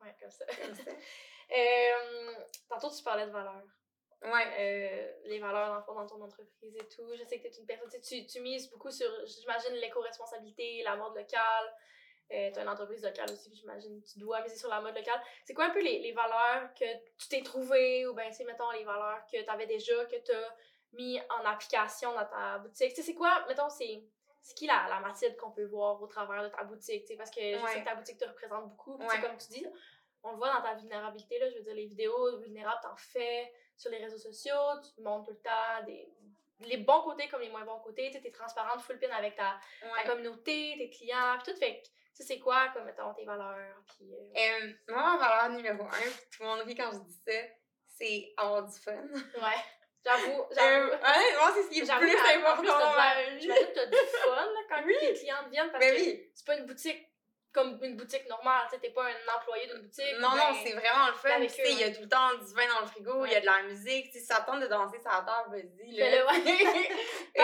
Ouais, 0.00 0.14
comme 0.20 0.30
ça. 0.30 0.44
comme 0.46 0.74
ça. 0.74 0.90
Euh, 1.48 2.34
tantôt, 2.68 2.90
tu 2.90 3.04
parlais 3.04 3.24
de 3.24 3.30
valeurs. 3.30 3.62
Ouais. 4.20 4.46
Euh, 4.58 5.12
les 5.26 5.38
valeurs 5.38 5.84
fond, 5.84 5.94
dans 5.94 6.04
ton 6.04 6.20
entreprise 6.20 6.74
et 6.74 6.88
tout. 6.88 7.08
Je 7.16 7.22
sais 7.22 7.38
que 7.38 7.46
tu 7.46 7.54
es 7.54 7.60
une 7.60 7.66
personne, 7.66 8.00
tu, 8.00 8.26
tu 8.26 8.40
mises 8.40 8.68
beaucoup 8.68 8.90
sur, 8.90 9.08
j'imagine, 9.24 9.74
l'éco-responsabilité, 9.74 10.82
la 10.82 10.96
mode 10.96 11.14
locale. 11.14 11.72
Euh, 12.32 12.50
tu 12.52 12.58
as 12.58 12.62
une 12.62 12.68
entreprise 12.68 13.04
locale 13.04 13.30
aussi, 13.30 13.54
j'imagine 13.54 14.02
tu 14.02 14.18
dois 14.18 14.40
miser 14.42 14.56
sur 14.56 14.68
la 14.68 14.80
mode 14.80 14.96
locale. 14.96 15.20
C'est 15.44 15.54
quoi 15.54 15.66
un 15.66 15.70
peu 15.70 15.80
les, 15.80 16.00
les 16.00 16.12
valeurs 16.12 16.74
que 16.74 16.84
tu 17.18 17.28
t'es 17.28 17.42
trouvé 17.42 18.04
ou 18.06 18.14
bien, 18.14 18.28
tu 18.30 18.34
sais, 18.34 18.44
mettons, 18.44 18.70
les 18.72 18.84
valeurs 18.84 19.24
que 19.30 19.42
tu 19.42 19.48
avais 19.48 19.66
déjà, 19.66 20.04
que 20.06 20.16
tu 20.16 20.32
as 20.32 20.56
mis 20.92 21.20
en 21.30 21.44
application 21.44 22.12
dans 22.14 22.24
ta 22.24 22.58
boutique? 22.58 22.90
Tu 22.90 22.96
sais, 22.96 23.02
c'est 23.02 23.14
quoi, 23.14 23.44
mettons, 23.48 23.68
c'est. 23.68 24.02
C'est 24.42 24.54
qui 24.54 24.68
la, 24.68 24.86
la 24.88 25.00
Mathilde 25.00 25.36
qu'on 25.36 25.50
peut 25.50 25.64
voir 25.64 26.00
au 26.00 26.06
travers 26.06 26.44
de 26.44 26.48
ta 26.48 26.62
boutique? 26.62 27.02
tu 27.02 27.08
sais, 27.08 27.16
Parce 27.16 27.32
que 27.32 27.40
je 27.40 27.66
sais 27.66 27.80
que 27.80 27.84
ta 27.84 27.96
boutique 27.96 28.16
te 28.16 28.24
représente 28.24 28.68
beaucoup. 28.68 28.96
Ouais. 28.96 29.20
Comme 29.20 29.36
tu 29.36 29.48
dis, 29.48 29.66
on 30.22 30.30
le 30.30 30.36
voit 30.36 30.52
dans 30.52 30.62
ta 30.62 30.74
vulnérabilité, 30.74 31.40
là, 31.40 31.50
je 31.50 31.56
veux 31.56 31.62
dire, 31.62 31.74
les 31.74 31.86
vidéos 31.86 32.38
vulnérables, 32.38 32.78
t'en 32.80 32.94
fais 32.94 33.52
sur 33.76 33.90
les 33.90 33.98
réseaux 33.98 34.18
sociaux, 34.18 34.80
tu 34.82 35.02
montres 35.02 35.26
tout 35.26 35.32
le 35.32 35.38
temps 35.38 35.84
des, 35.84 36.08
les 36.60 36.76
bons 36.78 37.02
côtés 37.02 37.28
comme 37.28 37.40
les 37.40 37.50
moins 37.50 37.64
bons 37.64 37.80
côtés, 37.80 38.10
tu 38.10 38.26
es 38.26 38.30
transparente, 38.30 38.80
full 38.80 38.98
pin 38.98 39.10
avec 39.10 39.36
ta, 39.36 39.58
ta 39.96 40.08
communauté, 40.08 40.74
tes 40.78 40.90
clients, 40.90 41.38
puis 41.42 41.52
tout, 41.52 41.58
fait 41.58 41.82
tu 42.16 42.22
sais, 42.22 42.34
c'est 42.34 42.38
quoi, 42.40 42.68
comme, 42.72 42.84
mettons, 42.84 43.12
tes 43.14 43.24
valeurs, 43.26 43.76
puis... 43.86 44.06
euh, 44.14 44.40
Euh, 44.40 44.72
moi, 44.88 45.16
ma 45.16 45.28
valeur 45.28 45.50
numéro 45.50 45.84
un, 45.84 45.88
puis 45.90 46.26
tout 46.32 46.42
le 46.42 46.46
monde 46.48 46.60
rit 46.60 46.74
quand 46.74 46.90
je 46.92 46.98
dis 47.00 47.20
ça, 47.26 47.32
c'est 47.98 48.32
avoir 48.38 48.62
du 48.66 48.78
fun. 48.78 48.92
ouais, 48.92 49.60
j'avoue, 50.04 50.42
Euh, 50.42 50.46
j'avoue. 50.52 50.92
honnêtement, 50.92 51.54
c'est 51.54 51.62
ce 51.64 51.68
qui 51.68 51.80
est 51.80 51.84
J'avoue 51.84 52.00
plus 52.00 52.16
important. 52.16 52.62
J'imagine 53.38 53.66
que 53.66 53.74
t'as 53.74 53.86
du 53.86 53.96
fun 53.96 54.34
là, 54.34 54.60
quand 54.70 54.82
Oui. 54.86 54.94
tes 55.00 55.12
clientes 55.14 55.48
viennent 55.50 55.70
parce 55.70 55.84
Ben 55.84 55.94
que 55.94 56.00
oui. 56.00 56.30
c'est 56.34 56.46
pas 56.46 56.56
une 56.56 56.66
boutique 56.66 57.05
comme 57.56 57.78
une 57.82 57.96
boutique 57.96 58.28
normale, 58.28 58.66
tu 58.68 58.74
sais, 58.76 58.80
t'es 58.80 58.90
pas 58.90 59.04
un 59.04 59.36
employé 59.36 59.66
d'une 59.66 59.80
boutique. 59.82 60.14
Non, 60.20 60.30
non, 60.30 60.54
c'est 60.62 60.72
vraiment 60.74 61.06
le 61.08 61.14
fun. 61.14 61.40
Tu 61.40 61.48
sais, 61.48 61.72
il 61.72 61.78
y 61.80 61.84
a 61.84 61.90
tout 61.90 62.02
le 62.02 62.08
temps 62.08 62.34
du 62.34 62.54
vin 62.54 62.68
dans 62.74 62.80
le 62.82 62.86
frigo, 62.86 63.24
il 63.24 63.32
y 63.32 63.34
a 63.34 63.40
de 63.40 63.46
la 63.46 63.62
musique. 63.62 64.06
Tu 64.06 64.12
sais, 64.12 64.18
si 64.20 64.26
ça 64.26 64.42
tente 64.42 64.60
de 64.60 64.66
danser 64.66 64.98
la 65.04 65.24
table, 65.26 65.50
vas-y. 65.56 65.90
là. 65.96 66.04
Fais-le, 66.10 66.26
ouais. 66.26 66.88
Euh, 67.38 67.42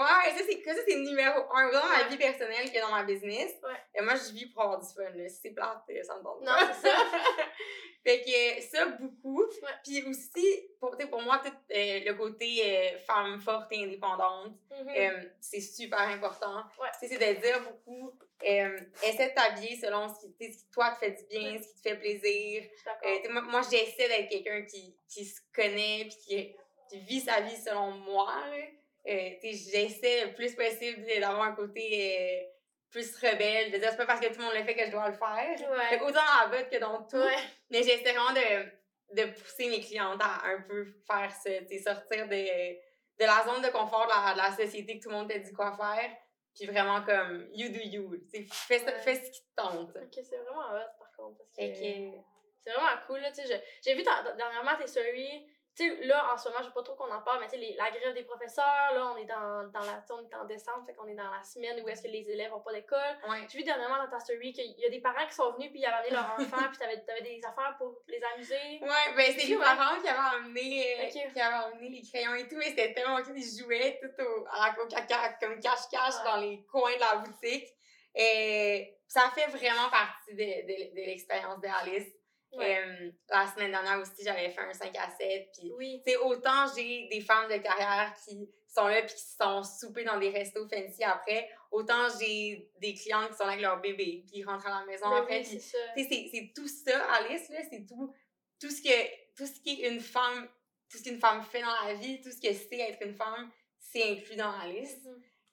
ouais, 0.00 0.30
ça, 0.36 0.44
c'est, 0.48 0.62
ça, 0.64 0.80
c'est 0.86 0.96
numéro 0.96 1.40
un, 1.54 1.68
autant 1.68 1.80
dans 1.80 1.88
ma 1.88 2.02
vie 2.08 2.16
personnelle 2.16 2.72
que 2.72 2.80
dans 2.80 2.90
ma 2.90 3.04
business. 3.04 3.52
Ouais. 3.62 3.70
Et 3.94 4.02
moi, 4.02 4.14
je 4.16 4.32
vis 4.32 4.46
pour 4.46 4.62
avoir 4.62 4.80
du 4.80 4.86
fun. 4.92 5.02
Là. 5.14 5.28
Si 5.28 5.38
c'est 5.42 5.50
plate, 5.50 5.82
euh, 5.90 6.02
ça 6.02 6.16
me 6.16 6.22
tente 6.24 6.40
Non, 6.42 6.52
c'est 6.80 6.88
ça. 6.88 6.96
fait 8.04 8.22
que 8.22 8.62
ça, 8.62 8.86
beaucoup. 8.86 9.44
Puis 9.84 10.02
aussi, 10.08 10.68
pour, 10.80 10.96
pour 11.08 11.22
moi, 11.22 11.40
tout 11.44 11.52
euh, 11.52 12.00
le 12.04 12.12
côté 12.14 12.62
euh, 12.94 12.98
femme 12.98 13.40
forte 13.40 13.70
et 13.72 13.84
indépendante, 13.84 14.54
Mhm. 14.70 14.88
euh, 14.96 15.22
c'est 15.40 15.60
super 15.60 16.00
important. 16.00 16.64
Ouais. 16.80 16.88
Tu 17.00 17.06
sais, 17.08 17.16
c'est 17.18 17.34
de 17.34 17.40
dire 17.40 17.60
beaucoup, 17.62 18.18
euh, 18.48 18.78
essaie 19.04 19.30
de 19.30 19.34
t'habiller 19.34 19.76
selon 19.76 20.08
ce 20.08 20.26
qui, 20.26 20.56
toi, 20.72 20.90
te 20.90 20.98
fait 20.98 21.10
du 21.12 21.24
bien, 21.26 21.58
ce 21.58 21.68
qui 21.68 21.74
te 21.82 21.88
fait 21.88 21.96
plaisir. 21.96 22.62
Je. 22.76 23.08
Euh, 23.08 23.32
moi, 23.32 23.42
moi, 23.42 23.60
j'essaie 23.62 24.08
d'être 24.08 24.28
quelqu'un 24.28 24.62
qui, 24.62 24.96
qui 25.08 25.24
se 25.24 25.40
connaît 25.54 26.06
puis 26.08 26.16
qui, 26.26 26.56
qui 26.88 27.00
vit 27.00 27.20
sa 27.20 27.40
vie 27.40 27.56
selon 27.56 27.92
moi. 27.92 28.42
Euh, 29.06 29.30
j'essaie 29.42 30.26
le 30.26 30.34
plus 30.34 30.54
possible 30.54 31.04
d'avoir 31.20 31.42
un 31.42 31.52
côté 31.52 32.16
euh, 32.20 32.44
plus 32.90 33.16
rebelle, 33.16 33.72
de 33.72 33.78
dire 33.78 33.90
c'est 33.90 33.96
pas 33.96 34.06
parce 34.06 34.20
que 34.20 34.26
tout 34.26 34.38
le 34.38 34.44
monde 34.44 34.54
le 34.54 34.64
fait 34.64 34.74
que 34.74 34.86
je 34.86 34.90
dois 34.90 35.08
le 35.08 35.14
faire. 35.14 35.70
Ouais. 35.70 35.98
Que 35.98 36.04
autant 36.04 36.20
dans 36.20 36.50
la 36.50 36.56
botte 36.56 36.70
que 36.70 36.78
dans 36.78 37.02
tout. 37.04 37.16
Ouais. 37.16 37.36
Mais 37.70 37.82
j'essaie 37.82 38.12
vraiment 38.12 38.32
de, 38.32 39.22
de 39.22 39.30
pousser 39.32 39.68
mes 39.68 39.80
clientes 39.80 40.20
à 40.22 40.46
un 40.46 40.60
peu 40.62 40.84
faire 41.06 41.32
ça, 41.32 41.50
sortir 41.82 42.28
de, 42.28 42.72
de 43.18 43.24
la 43.24 43.44
zone 43.46 43.62
de 43.62 43.68
confort 43.68 44.06
de 44.06 44.10
la, 44.10 44.32
de 44.34 44.38
la 44.38 44.56
société 44.56 44.98
que 44.98 45.02
tout 45.04 45.10
le 45.10 45.16
monde 45.16 45.30
te 45.30 45.38
dit 45.38 45.52
quoi 45.52 45.76
faire, 45.76 46.10
puis 46.54 46.66
vraiment 46.66 47.02
comme 47.02 47.48
you 47.54 47.68
do 47.70 47.78
you, 47.80 48.16
fais, 48.30 48.82
Ouais. 48.84 48.98
fais 49.00 49.14
ce 49.16 49.30
qui 49.30 49.40
te 49.42 49.54
tente. 49.56 49.96
Ok, 49.96 50.12
c'est 50.22 50.36
vraiment 50.38 50.60
hot 50.72 50.90
par 50.98 51.12
contre. 51.16 51.38
Parce 51.38 51.56
que 51.56 51.74
que, 51.74 52.12
c'est 52.60 52.70
vraiment 52.72 53.00
cool. 53.06 53.20
J'ai 53.84 53.94
vu 53.94 54.02
ta- 54.02 54.32
dernièrement 54.32 54.76
tes 54.78 54.86
stories. 54.86 55.46
Tu 55.74 55.88
sais, 55.88 56.04
là, 56.04 56.34
en 56.34 56.36
ce 56.36 56.48
moment, 56.50 56.60
je 56.60 56.66
veux 56.66 56.72
pas 56.74 56.82
trop 56.82 56.94
qu'on 56.96 57.10
en 57.10 57.22
parle, 57.22 57.40
mais 57.40 57.48
tu 57.48 57.58
sais, 57.58 57.74
la 57.78 57.90
grève 57.90 58.12
des 58.12 58.24
professeurs, 58.24 58.92
là, 58.92 59.10
on 59.14 59.16
est 59.16 59.24
dans, 59.24 59.70
dans 59.72 59.80
la 59.86 60.04
on 60.10 60.20
est 60.20 60.34
en 60.34 60.44
décembre, 60.44 60.84
fait 60.86 60.92
qu'on 60.92 61.06
est 61.08 61.14
dans 61.14 61.30
la 61.30 61.42
semaine 61.42 61.80
où 61.82 61.88
est-ce 61.88 62.02
que 62.02 62.08
les 62.08 62.28
élèves 62.30 62.52
ont 62.52 62.60
pas 62.60 62.74
d'école. 62.74 62.98
ouais. 63.30 63.46
J'ai 63.50 63.56
vu 63.58 63.64
dernièrement 63.64 63.96
dans 64.04 64.10
ta 64.10 64.20
story 64.20 64.52
qu'il 64.52 64.78
y 64.78 64.84
a 64.84 64.90
des 64.90 65.00
parents 65.00 65.26
qui 65.26 65.34
sont 65.34 65.50
venus 65.52 65.70
puis 65.70 65.80
ils 65.80 65.86
avaient 65.86 65.96
amené 65.96 66.10
leur 66.10 66.24
enfant 66.38 66.68
puis 66.68 66.78
t'avais 66.78 67.02
avais 67.10 67.22
des 67.22 67.40
affaires 67.42 67.74
pour 67.78 67.96
les 68.06 68.20
amuser. 68.34 68.80
Ouais, 68.82 69.14
ben 69.16 69.34
c'est 69.34 69.46
les 69.46 69.56
Ouais. 69.56 69.64
parents 69.64 69.98
qui 69.98 70.08
avaient 70.08 70.36
amené, 70.44 71.00
euh, 71.00 71.08
qui 71.08 71.40
avaient 71.40 71.88
les 71.88 72.02
crayons 72.02 72.34
et 72.34 72.46
tout, 72.48 72.56
mais 72.56 72.66
c'était 72.66 72.92
tellement 72.92 73.22
cool, 73.22 73.38
ils 73.38 73.58
jouaient 73.62 73.98
tout 74.02 74.22
au, 74.22 74.44
à 74.50 74.74
la- 74.76 74.82
au 74.82 74.86
caca, 74.86 75.32
comme 75.40 75.58
cache-cache 75.58 76.16
Ouais. 76.18 76.24
dans 76.30 76.36
les 76.36 76.64
coins 76.70 76.94
de 76.94 77.00
la 77.00 77.16
boutique. 77.16 77.68
Et 78.14 78.98
ça 79.08 79.30
fait 79.34 79.46
vraiment 79.46 79.88
partie 79.90 80.34
de, 80.34 80.36
de, 80.36 80.90
de 80.94 81.06
l'expérience 81.06 81.60
d'Alice. 81.60 82.12
Ouais. 82.52 82.78
Euh, 82.78 83.10
la 83.30 83.46
semaine 83.46 83.70
dernière 83.70 83.98
aussi, 84.00 84.22
j'avais 84.24 84.50
fait 84.50 84.60
un 84.60 84.72
5 84.72 84.94
à 84.98 85.08
7, 85.10 85.50
puis 85.58 85.72
Oui. 85.76 86.02
autant 86.22 86.66
j'ai 86.76 87.08
des 87.08 87.20
femmes 87.20 87.50
de 87.50 87.56
carrière 87.58 88.14
qui 88.24 88.48
sont 88.68 88.86
là 88.86 89.02
puis 89.02 89.14
qui 89.14 89.22
sont 89.22 89.62
soupées 89.62 90.04
dans 90.04 90.18
des 90.18 90.30
restos 90.30 90.66
fancy 90.68 91.02
après, 91.04 91.48
autant 91.70 92.08
j'ai 92.18 92.70
des 92.78 92.94
clientes 92.94 93.30
qui 93.30 93.36
sont 93.36 93.44
là 93.44 93.52
avec 93.52 93.62
leur 93.62 93.80
bébé 93.80 94.22
puis 94.26 94.38
ils 94.40 94.44
rentrent 94.44 94.66
à 94.66 94.80
la 94.80 94.86
maison 94.86 95.08
Ben 95.10 95.22
après 95.22 95.42
oui, 95.96 96.06
c'est 96.08 96.52
tout 96.54 96.68
ça, 96.68 97.04
Alice, 97.14 97.48
là, 97.50 97.60
c'est 97.70 97.86
tout, 97.86 98.14
tout 98.60 98.70
ce 98.70 98.82
que, 98.82 99.34
tout 99.36 99.46
ce 99.46 99.60
qui 99.60 99.82
est 99.82 99.88
une 99.88 100.00
femme, 100.00 100.48
tout 100.90 100.98
ce 100.98 101.04
qu'une 101.04 101.18
femme 101.20 101.42
fait 101.42 101.60
dans 101.62 101.86
la 101.86 101.94
vie, 101.94 102.20
tout 102.20 102.30
ce 102.30 102.40
que 102.40 102.52
c'est 102.52 102.78
être 102.78 103.02
une 103.02 103.14
femme, 103.14 103.50
c'est 103.78 104.02
inclus 104.10 104.36
dans 104.36 104.52
Alice. 104.60 105.06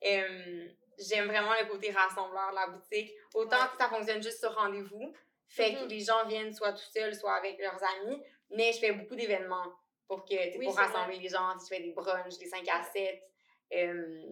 Euh, 0.06 0.68
J'aime 1.02 1.28
vraiment 1.28 1.54
le 1.62 1.66
côté 1.70 1.92
rassembleur 1.92 2.50
de 2.52 2.56
la 2.56 2.68
boutique. 2.68 3.14
Autant 3.34 3.56
Ouais. 3.56 3.68
que 3.72 3.78
ça 3.82 3.88
fonctionne 3.88 4.22
juste 4.22 4.40
sur 4.40 4.54
rendez-vous, 4.54 5.14
fait 5.50 5.74
que 5.74 5.80
Mhm. 5.84 5.88
les 5.90 6.00
gens 6.00 6.26
viennent 6.28 6.54
soit 6.54 6.72
tout 6.74 6.90
seuls, 6.94 7.14
soit 7.16 7.34
avec 7.34 7.60
leurs 7.60 7.80
amis, 7.84 8.22
mais 8.52 8.72
je 8.72 8.80
fais 8.80 8.92
beaucoup 8.94 9.16
d'événements 9.16 9.74
pour 10.08 10.24
que, 10.26 10.58
Oui, 10.58 10.66
pour 10.66 10.76
rassembler 10.76 11.18
les 11.20 11.30
gens. 11.30 11.54
Je 11.60 11.68
fais 11.68 11.82
des 11.82 11.92
brunchs, 11.92 12.38
des 12.38 12.48
5 12.48 12.68
à 12.70 12.82
7, 12.84 13.22
euh, 13.74 14.24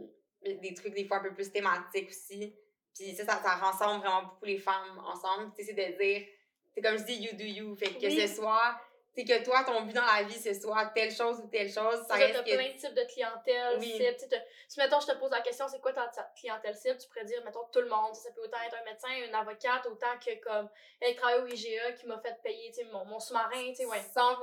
des 0.43 0.73
trucs 0.73 0.93
des 0.93 1.05
fois 1.05 1.17
un 1.17 1.23
peu 1.23 1.33
plus 1.33 1.51
thématiques 1.51 2.09
aussi. 2.09 2.55
Puis 2.95 3.13
ça, 3.15 3.25
ça, 3.25 3.41
ça 3.43 3.49
rassemble 3.55 3.99
vraiment 4.01 4.23
beaucoup 4.23 4.45
les 4.45 4.57
femmes 4.57 4.97
ensemble. 5.05 5.51
Tu 5.55 5.63
sais, 5.63 5.73
c'est 5.75 5.91
de 5.91 5.97
dire, 5.97 6.27
c'est 6.73 6.81
comme 6.81 6.97
je 6.97 7.03
dis, 7.03 7.15
you 7.15 7.33
do 7.35 7.43
you. 7.43 7.75
Fait 7.75 7.89
que 7.93 8.05
Oui. 8.07 8.19
ce 8.27 8.35
soit, 8.35 8.79
c'est 9.17 9.25
que 9.25 9.43
toi, 9.43 9.63
ton 9.63 9.81
but 9.81 9.93
dans 9.93 10.05
la 10.05 10.21
vie, 10.23 10.35
c'est 10.35 10.53
soit 10.53 10.85
telle 10.93 11.11
chose 11.11 11.39
ou 11.43 11.47
telle 11.47 11.71
chose. 11.71 12.05
Ça 12.07 12.15
Tu 12.17 12.21
reste 12.21 12.43
que... 12.43 12.55
plein 12.55 12.67
de 12.71 12.77
types 12.77 12.93
de 12.93 13.03
clientèle 13.11 13.77
Oui. 13.79 13.91
cible. 13.93 14.15
Tu 14.15 14.27
sais, 14.29 14.45
Si, 14.67 14.79
mettons, 14.79 14.99
je 14.99 15.07
te 15.07 15.17
pose 15.17 15.31
la 15.31 15.41
question, 15.41 15.67
c'est 15.67 15.81
quoi 15.81 15.91
ta, 15.91 16.07
clientèle 16.39 16.75
cible, 16.75 16.97
tu 16.99 17.07
pourrais 17.07 17.25
dire, 17.25 17.43
mettons, 17.43 17.65
tout 17.71 17.79
le 17.81 17.89
monde. 17.89 18.13
Ça 18.13 18.29
peut 18.31 18.41
autant 18.43 18.59
être 18.65 18.75
un 18.79 18.83
médecin, 18.83 19.07
une 19.27 19.33
avocate, 19.33 19.87
autant 19.87 20.19
que, 20.23 20.35
comme, 20.43 20.69
elle 21.01 21.15
travaille 21.15 21.41
au 21.41 21.47
IGA, 21.47 21.93
qui 21.93 22.05
m'a 22.05 22.19
fait 22.19 22.35
payer, 22.43 22.69
tu 22.69 22.75
sais, 22.75 22.83
mon, 22.91 23.05
mon 23.05 23.19
sous-marin, 23.19 23.69
tu 23.69 23.75
sais, 23.77 23.85
ouais. 23.85 23.97
100%, 24.15 24.37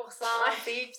tu 0.65 0.71
sais, 0.73 0.93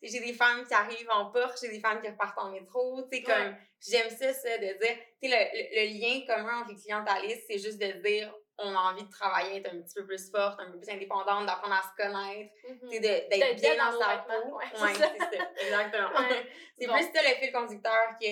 puis 0.00 0.10
j'ai 0.12 0.20
des 0.20 0.34
femmes 0.34 0.66
qui 0.66 0.74
arrivent 0.74 1.08
en 1.10 1.30
Porsche, 1.30 1.60
j'ai 1.62 1.70
des 1.70 1.80
femmes 1.80 2.02
qui 2.02 2.08
repartent 2.10 2.36
en 2.38 2.50
métro, 2.50 3.00
tu 3.10 3.16
sais, 3.16 3.22
comme, 3.22 3.34
Ouais. 3.34 3.56
j'aime 3.80 4.10
ça, 4.10 4.34
ça, 4.34 4.58
de 4.58 4.66
dire, 4.66 4.96
tu 5.22 5.30
sais, 5.30 5.34
le, 5.34 5.56
le, 5.56 5.86
le 5.86 5.98
lien 5.98 6.26
commun 6.26 6.60
entre 6.60 6.72
les 6.72 6.76
clientalistes, 6.76 7.44
c'est 7.48 7.58
juste 7.58 7.78
de 7.80 7.90
dire, 8.02 8.34
on 8.58 8.74
a 8.74 8.78
envie 8.92 9.02
de 9.04 9.10
travailler, 9.10 9.56
être 9.58 9.72
un 9.74 9.80
petit 9.82 9.94
peu 9.94 10.06
plus 10.06 10.30
forte, 10.30 10.60
un 10.60 10.70
peu 10.70 10.78
plus 10.78 10.88
indépendante, 10.90 11.46
d'apprendre 11.46 11.74
à 11.74 11.82
se 11.82 11.96
connaître, 12.02 12.52
sais, 12.90 13.00
de- 13.00 13.02
d'être 13.02 13.28
D'être 13.30 13.56
bien 13.60 13.76
dans 13.76 13.98
sa 13.98 14.18
peau. 14.18 14.56
ouais, 14.56 14.64
c'est 14.72 14.94
ça. 15.00 15.12
exactement. 15.58 16.10
Ouais. 16.20 16.46
c'est 16.78 16.86
Bon. 16.86 16.94
plus 16.94 17.04
ça 17.12 17.22
le 17.22 17.34
fil 17.40 17.52
conducteur 17.52 18.16
que 18.20 18.26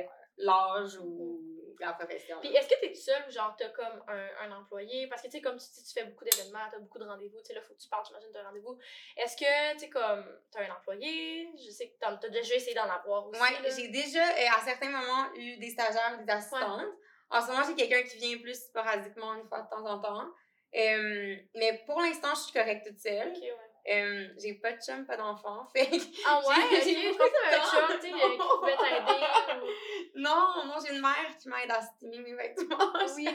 euh, 0.00 0.02
l'âge 0.38 0.96
ou 0.98 1.42
la 1.78 1.92
profession. 1.92 2.38
Puis 2.40 2.54
est-ce 2.56 2.68
que 2.68 2.80
t'es 2.80 2.94
seule 2.94 3.22
ou 3.28 3.30
genre 3.30 3.54
t'as 3.58 3.68
comme 3.68 4.02
un, 4.08 4.28
un 4.48 4.52
employé? 4.52 5.08
Parce 5.08 5.20
que 5.20 5.26
tu 5.26 5.32
sais, 5.36 5.40
comme 5.42 5.58
tu 5.58 5.66
dis, 5.74 5.84
tu 5.84 5.92
fais 5.92 6.06
beaucoup 6.06 6.24
d'événements, 6.24 6.60
t'as 6.70 6.78
beaucoup 6.78 6.98
de 6.98 7.04
rendez-vous, 7.04 7.38
tu 7.40 7.44
sais, 7.48 7.52
là, 7.54 7.60
faut 7.60 7.74
que 7.74 7.78
tu 7.78 7.88
parles, 7.90 8.02
j'imagine, 8.06 8.32
de 8.32 8.38
rendez-vous. 8.38 8.78
Est-ce 9.18 9.36
que, 9.36 9.72
tu 9.74 9.80
sais, 9.80 9.90
comme, 9.90 10.24
t'as 10.50 10.62
un 10.62 10.74
employé? 10.74 11.50
Je 11.54 11.70
sais 11.70 11.88
que 11.90 11.96
t'as 12.00 12.16
déjà 12.30 12.54
essayé 12.54 12.74
d'en 12.74 12.88
avoir 12.88 13.28
aussi. 13.28 13.38
Là. 13.40 13.68
j'ai 13.76 13.88
déjà, 13.88 14.22
euh, 14.26 14.56
à 14.58 14.64
certains 14.64 14.88
moments, 14.88 15.34
eu 15.34 15.58
des 15.58 15.68
stagiaires 15.68 16.18
ou 16.18 16.24
des 16.24 16.32
assistantes. 16.32 16.86
En 17.30 17.40
ce 17.42 17.48
moment, 17.48 17.62
j'ai 17.66 17.74
quelqu'un 17.74 18.02
qui 18.08 18.16
vient 18.18 18.38
plus 18.38 18.54
sporadiquement 18.54 19.34
une 19.34 19.46
fois 19.48 19.62
de 19.62 19.68
temps 19.70 19.84
en 19.84 19.98
temps. 20.00 20.26
Euh, 20.74 21.36
mais 21.54 21.82
pour 21.86 22.00
l'instant, 22.00 22.28
je 22.34 22.40
suis 22.42 22.52
correcte 22.52 22.86
toute 22.86 22.98
seule. 22.98 23.32
Ouais. 23.32 23.54
Euh, 23.88 24.28
j'ai 24.38 24.54
pas 24.54 24.72
de 24.72 24.80
chum, 24.82 25.06
pas 25.06 25.16
d'enfant. 25.16 25.64
Fait 25.74 25.88
Ah 26.26 26.40
ouais? 26.46 26.80
J'ai- 26.84 27.16
t'avais 27.16 27.56
un 27.56 27.60
chum, 27.64 27.98
tu 28.00 28.08
sais, 28.08 28.12
euh, 28.14 28.30
qui 28.30 28.38
pouvait 28.38 28.76
t'aider. 28.76 29.24
ou- 29.62 29.66
Non, 30.16 30.64
non, 30.66 30.74
j'ai 30.84 30.94
une 30.94 31.00
mère 31.00 31.36
qui 31.40 31.48
m'aide 31.48 31.70
à 31.70 31.80
steamer 31.82 32.18
mes 32.18 32.34
vêtements. 32.34 32.92
Oui. 33.16 33.28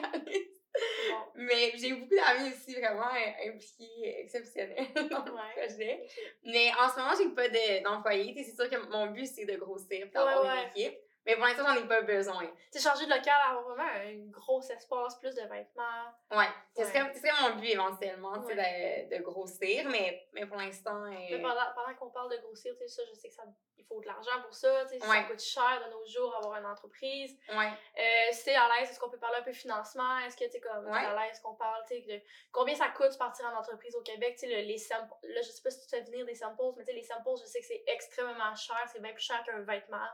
Bon. 1.10 1.18
Mais 1.36 1.74
j'ai 1.76 1.92
beaucoup 1.94 2.16
d'amis 2.16 2.50
aussi 2.50 2.74
vraiment 2.80 3.10
impliqués, 3.46 4.20
exceptionnels 4.22 4.88
dans 5.10 5.26
le 5.26 5.32
Ouais. 5.34 5.68
projet. 5.68 6.08
Mais 6.46 6.72
en 6.80 6.88
ce 6.90 6.96
moment, 6.98 7.12
j'ai 7.18 7.30
pas 7.36 7.50
de- 7.50 7.84
d'employés. 7.84 8.34
Tu 8.34 8.44
sais, 8.44 8.52
c'est 8.52 8.56
sûr 8.56 8.70
que 8.70 8.90
mon 8.90 9.08
but, 9.08 9.26
c'est 9.26 9.44
de 9.46 9.56
grossir 9.58 10.08
d'avoir 10.14 10.44
Ouais, 10.44 10.48
ouais. 10.50 10.64
une 10.76 10.82
équipe. 10.84 11.00
Mais 11.26 11.36
pour 11.36 11.46
l'instant, 11.46 11.64
j'en 11.68 11.76
ai 11.76 11.88
pas 11.88 12.02
besoin. 12.02 12.46
Tu 12.72 12.80
sais, 12.80 12.90
changer 12.90 13.06
de 13.06 13.12
local, 13.12 13.34
avoir 13.50 13.64
vraiment 13.64 13.84
un 13.84 14.18
gros 14.32 14.62
espace, 14.62 15.16
plus 15.20 15.36
de 15.36 15.42
vêtements. 15.42 16.08
Ouais, 16.32 16.46
ce 16.76 16.82
Ouais. 16.82 17.14
ce 17.14 17.20
serait 17.20 17.50
mon 17.50 17.56
but 17.60 17.68
éventuellement, 17.70 18.42
tu 18.42 18.56
sais, 18.56 19.08
de, 19.10 19.18
de 19.18 19.22
grossir, 19.22 19.88
mais, 19.90 20.28
mais 20.34 20.46
pour 20.48 20.58
l'instant. 20.58 21.04
euh, 21.06 21.10
Mais 21.30 21.40
pendant, 21.42 21.62
pendant 21.76 21.96
qu'on 22.00 22.10
parle 22.10 22.32
de 22.32 22.38
grossir, 22.42 22.74
tu 22.74 22.88
sais, 22.88 22.88
ça, 22.88 23.04
je 23.08 23.14
sais 23.20 23.30
que 23.30 23.36
ça, 23.36 23.44
il 23.82 23.88
faut 23.88 24.00
de 24.00 24.06
l'argent 24.06 24.42
pour 24.44 24.54
ça, 24.54 24.86
tu 24.86 25.00
sais, 25.00 25.08
Ouais. 25.08 25.22
ça 25.22 25.24
coûte 25.24 25.40
cher 25.42 25.84
de 25.86 25.92
nos 25.92 26.06
jours 26.06 26.36
avoir 26.36 26.58
une 26.60 26.66
entreprise. 26.66 27.38
Ouais. 27.50 27.72
Euh, 27.98 28.32
si 28.32 28.46
t'es 28.46 28.56
à 28.56 28.68
l'aise, 28.70 28.90
est-ce 28.90 29.00
qu'on 29.00 29.10
peut 29.10 29.18
parler 29.20 29.38
un 29.40 29.44
peu 29.44 29.54
financement? 29.54 30.20
Est-ce 30.20 30.38
que 30.38 30.46
t'es 30.50 30.60
comme 30.60 30.86
Ouais. 30.86 31.00
à 31.06 31.16
l'aise 31.28 31.40
qu'on 31.40 31.56
parle, 31.56 31.84
tu 31.88 31.96
sais, 31.96 32.02
de 32.02 32.22
combien 32.52 32.76
ça 32.76 32.90
coûte 32.90 33.18
partir 33.18 33.46
en 33.48 33.58
entreprise 33.58 33.96
au 33.96 34.02
Québec, 34.02 34.36
tu 34.40 34.48
sais, 34.48 34.56
le- 34.56 34.68
les 34.68 34.78
samples, 34.78 35.14
là, 35.24 35.42
je 35.42 35.50
sais 35.50 35.62
pas 35.64 35.72
si 35.72 35.82
tu 35.82 35.90
fais 35.90 36.02
venir 36.02 36.26
des 36.26 36.36
samples, 36.36 36.62
mais 36.78 36.84
tu 36.84 36.92
sais, 36.92 36.94
les 36.98 37.04
samples, 37.04 37.30
je 37.40 37.46
sais 37.46 37.60
que 37.60 37.66
c'est 37.66 37.84
extrêmement 37.88 38.56
cher, 38.56 38.78
c'est 38.92 39.02
bien 39.02 39.14
plus 39.14 39.24
cher 39.24 39.44
qu'un 39.44 39.62
vêtement. 39.62 40.08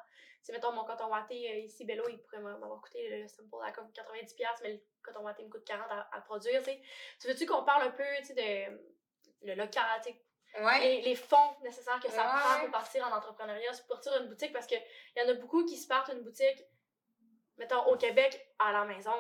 Mettons, 0.50 0.72
mon 0.72 0.86
coton 0.86 1.08
watté, 1.10 1.52
euh, 1.52 1.56
ici, 1.60 1.84
Bello, 1.84 2.06
il 2.08 2.20
pourrait 2.20 2.40
m'avoir 2.40 2.80
coûté 2.82 3.10
le 3.10 3.28
sample 3.28 3.50
à 3.66 3.72
comme 3.74 3.92
90$, 3.92 4.62
mais 4.64 4.74
le 4.76 4.80
coton 5.04 5.20
watté 5.22 5.44
me 5.44 5.50
coûte 5.50 5.66
40$ 5.68 5.92
à, 5.92 6.08
à 6.16 6.22
produire, 6.22 6.64
tu 6.64 7.28
veux-tu 7.28 7.46
qu'on 7.46 7.64
parle 7.66 7.84
un 7.84 7.92
peu, 7.92 8.06
tu 8.20 8.28
sais, 8.28 8.34
de 8.34 9.46
le 9.48 9.56
local, 9.56 9.84
Ouais. 10.60 10.80
les, 10.80 11.02
les 11.02 11.16
fonds 11.16 11.56
nécessaires 11.62 12.00
que 12.00 12.10
ça 12.10 12.24
Ouais. 12.24 12.42
prend 12.42 12.60
pour 12.62 12.72
partir 12.72 13.06
en 13.08 13.12
entrepreneuriat, 13.16 13.72
pour 13.88 13.98
partir 13.98 14.16
une 14.22 14.28
boutique, 14.28 14.52
parce 14.54 14.66
qu'il 14.68 14.82
y 15.16 15.22
en 15.22 15.30
a 15.30 15.34
beaucoup 15.34 15.66
qui 15.66 15.78
se 15.78 15.88
partent 15.88 16.10
une 16.10 16.22
boutique, 16.24 16.64
mettons, 17.58 17.84
au 17.88 17.98
Québec, 17.98 18.40
à 18.60 18.72
la 18.72 18.86
maison. 18.86 19.14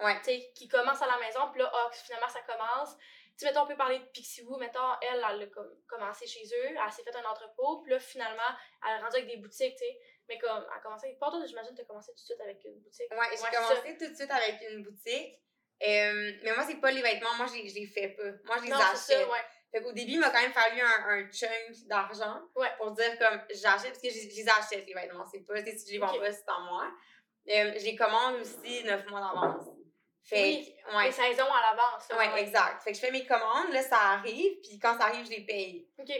Ouais. 0.00 0.16
Tu 0.18 0.24
sais, 0.24 0.52
qui 0.54 0.68
commencent 0.68 1.02
à 1.02 1.06
la 1.06 1.18
maison, 1.18 1.40
puis 1.52 1.60
là, 1.60 1.70
ah, 1.74 1.90
finalement, 1.92 2.28
ça 2.28 2.40
commence. 2.42 2.96
Tu 2.96 3.46
sais, 3.46 3.46
mettons, 3.46 3.62
on 3.62 3.66
peut 3.66 3.76
parler 3.76 3.98
de 3.98 4.04
Pixie 4.06 4.42
Woo, 4.42 4.56
mettons, 4.58 4.80
elle, 5.02 5.24
elle 5.30 5.42
a 5.42 5.46
comme, 5.46 5.70
commencé 5.86 6.26
chez 6.26 6.42
eux, 6.44 6.76
elle 6.84 6.92
s'est 6.92 7.02
fait 7.02 7.14
un 7.16 7.24
entrepôt, 7.24 7.80
puis 7.82 7.90
là, 7.92 7.98
finalement, 7.98 8.42
elle 8.86 8.98
est 8.98 9.02
rendue 9.02 9.16
avec 9.16 9.26
des 9.28 9.36
boutiques, 9.36 9.76
tu 9.76 9.84
sais. 9.84 9.98
Mais 10.28 10.38
comme, 10.38 10.64
elle 10.70 10.78
a 10.78 10.80
commencé 10.80 11.16
pas 11.20 11.30
toi, 11.30 11.44
j'imagine 11.46 11.74
tu 11.74 11.82
as 11.82 11.84
commencé 11.84 12.12
tout 12.12 12.20
de 12.20 12.26
suite 12.26 12.40
avec 12.40 12.64
une 12.64 12.78
boutique. 12.80 13.10
Ouais, 13.10 13.26
j'ai 13.36 13.42
Ouais, 13.42 13.50
commencé 13.50 13.96
tout 13.98 14.08
de 14.10 14.14
suite 14.14 14.30
avec 14.30 14.60
une 14.70 14.82
boutique. 14.84 15.40
Euh, 15.82 16.32
mais 16.42 16.52
moi, 16.54 16.64
c'est 16.66 16.76
pas 16.80 16.90
les 16.90 17.02
vêtements, 17.02 17.34
moi, 17.36 17.46
je 17.46 17.54
les- 17.54 17.86
fais 17.86 18.08
pas. 18.10 18.22
Moi, 18.44 18.56
je 18.58 18.64
les 18.64 18.72
achète. 18.72 18.96
ça, 18.96 19.28
ouais. 19.28 19.44
Fait 19.72 19.80
qu'au 19.82 19.92
début, 19.92 20.12
il 20.12 20.20
m'a 20.20 20.30
quand 20.30 20.40
même 20.40 20.52
fallu 20.52 20.80
un, 20.80 21.08
un 21.08 21.30
chunk 21.30 21.86
d'argent 21.86 22.40
Ouais. 22.56 22.68
pour 22.78 22.90
dire 22.92 23.16
comme 23.18 23.40
j'achète, 23.50 23.90
parce 23.92 24.02
que 24.02 24.10
je 24.10 24.26
les 24.36 24.48
achète, 24.48 24.86
les 24.86 24.94
vêtements. 24.94 25.24
C'est 25.30 25.40
pas, 25.46 25.56
si 25.64 25.86
je 25.86 25.92
les 25.92 25.98
vends 25.98 26.18
pas, 26.18 26.32
c'est 26.32 26.48
en 26.48 26.60
moi. 26.62 26.90
Euh, 27.48 27.72
je 27.78 27.84
les 27.84 27.96
commande 27.96 28.36
aussi 28.40 28.82
neuf 28.84 29.06
mois 29.08 29.20
d'avance. 29.20 29.66
Fait 30.22 30.42
Oui, 30.42 30.76
que, 30.86 30.96
ouais. 30.96 31.06
Les 31.06 31.12
saisons 31.12 31.44
à 31.52 31.60
l'avance. 31.70 32.08
Ouais, 32.34 32.42
exact. 32.42 32.82
Fait 32.82 32.90
que 32.92 32.96
je 32.96 33.00
fais 33.02 33.10
mes 33.10 33.24
commandes, 33.26 33.72
là, 33.72 33.82
ça 33.82 33.96
arrive, 33.96 34.60
puis 34.60 34.78
quand 34.78 34.96
ça 34.98 35.06
arrive, 35.06 35.24
je 35.24 35.30
les 35.30 35.46
paye. 35.46 35.88
OK. 35.98 36.12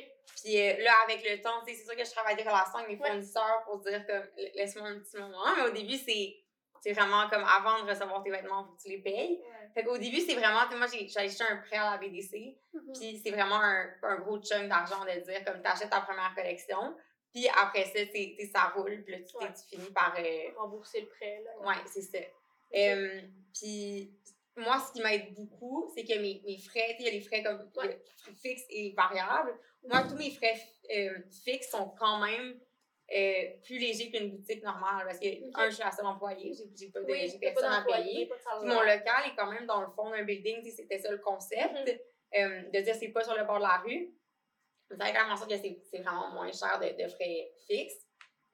Puis 0.43 0.59
euh, 0.61 0.83
là, 0.83 0.93
avec 1.05 1.23
le 1.29 1.41
temps, 1.43 1.63
c'est 1.67 1.75
sûr 1.75 1.95
que 1.95 2.05
je 2.05 2.11
travaille 2.11 2.37
des 2.37 2.43
relations 2.43 2.77
avec 2.79 2.89
mes 2.89 2.97
Ouais. 2.99 3.09
fournisseurs 3.09 3.63
pour 3.65 3.79
dire 3.81 4.05
comme 4.07 4.27
laisse-moi 4.55 4.89
un 4.89 4.99
petit 5.01 5.17
moment. 5.19 5.45
Mais 5.57 5.63
au 5.65 5.71
début, 5.71 5.97
c'est 5.97 6.37
c'est 6.81 6.93
vraiment 6.93 7.29
comme 7.29 7.45
avant 7.45 7.85
de 7.85 7.91
recevoir 7.91 8.23
tes 8.23 8.31
vêtements, 8.31 8.65
faut 8.65 8.73
que 8.73 8.83
tu 8.83 8.89
les 8.89 8.99
payes. 9.03 9.39
Ouais. 9.39 9.69
Fait 9.75 9.85
qu'au 9.85 9.99
début, 9.99 10.21
c'est 10.21 10.35
vraiment, 10.35 10.61
moi, 10.77 10.87
j'ai 10.93 11.07
acheté 11.17 11.45
un 11.45 11.57
prêt 11.59 11.77
à 11.77 11.93
la 11.93 11.99
BDC. 11.99 12.57
Mhm. 12.73 12.93
Puis 12.99 13.21
c'est 13.25 13.31
vraiment 13.31 13.61
un, 13.61 13.87
un 14.03 14.17
gros 14.19 14.41
chunk 14.43 14.69
d'argent 14.69 15.05
de 15.05 15.21
dire 15.21 15.45
comme 15.45 15.61
t'achètes 15.63 15.91
ta 15.91 16.01
première 16.01 16.35
collection. 16.35 16.97
Puis 17.33 17.47
après 17.63 17.85
ça, 17.85 18.01
c'est 18.13 18.51
ça 18.53 18.73
roule. 18.75 19.03
Puis 19.05 19.13
là, 19.13 19.19
tu, 19.21 19.37
Ouais. 19.37 19.53
tu 19.53 19.77
finis 19.77 19.93
par. 19.93 20.15
euh, 20.19 20.51
rembourser 20.59 21.03
le 21.03 21.07
prêt. 21.09 21.43
Là. 21.45 21.69
ouais, 21.69 21.83
c'est 21.87 22.03
ça. 22.03 22.19
Euh, 22.75 23.21
puis 23.55 24.13
moi, 24.57 24.79
ce 24.81 24.93
qui 24.93 25.03
m'aide 25.03 25.33
beaucoup, 25.35 25.91
c'est 25.95 26.05
que 26.05 26.19
mes, 26.19 26.43
mes 26.45 26.59
frais, 26.59 26.97
tu 26.97 26.97
sais, 26.97 26.97
il 27.01 27.05
y 27.05 27.09
a 27.09 27.13
les 27.13 27.21
frais 27.21 27.43
comme 27.43 27.71
Ouais. 27.77 28.01
frais 28.19 28.33
fixes 28.43 28.65
et 28.71 28.93
variables. 28.97 29.57
Moi, 29.85 30.03
tous 30.09 30.17
mes 30.17 30.31
frais 30.31 30.61
euh, 30.97 31.19
fixes 31.45 31.71
sont 31.71 31.91
quand 31.99 32.19
même 32.19 32.59
euh, 33.13 33.51
plus 33.65 33.79
légers 33.79 34.11
qu'une 34.11 34.31
boutique 34.37 34.63
normale. 34.63 35.05
Parce 35.07 35.19
que, 35.19 35.27
Ok. 35.49 35.53
un, 35.55 35.71
je 35.71 35.75
suis 35.75 35.85
la 35.85 35.91
seule 35.91 36.07
employée, 36.07 36.53
j'ai 36.55 36.65
j'ai 36.77 36.91
pas 36.91 37.01
de 37.01 37.07
Oui, 37.07 37.39
personne 37.41 37.73
à 37.73 37.83
payer. 37.85 38.27
Puis 38.27 38.69
mon 38.69 38.81
local 38.81 39.23
est 39.27 39.37
quand 39.37 39.51
même 39.51 39.67
dans 39.67 39.81
le 39.81 39.89
fond 39.89 40.11
d'un 40.11 40.23
building, 40.23 40.69
c'était 40.71 40.99
ça 40.99 41.11
le 41.11 41.19
concept. 41.19 42.01
Euh, 42.37 42.63
de 42.71 42.81
dire 42.81 42.95
c'est 42.95 43.09
pas 43.09 43.25
sur 43.25 43.35
le 43.37 43.45
bord 43.45 43.57
de 43.59 43.63
la 43.63 43.79
rue. 43.79 44.15
Ça 44.89 45.05
fait 45.05 45.13
quand 45.13 45.23
même 45.25 45.33
en 45.33 45.37
sorte 45.37 45.51
que 45.51 45.57
c'est 45.59 45.99
vraiment 45.99 46.31
moins 46.31 46.53
cher 46.53 46.79
de, 46.79 47.03
de 47.03 47.09
frais 47.09 47.53
fixes. 47.67 48.07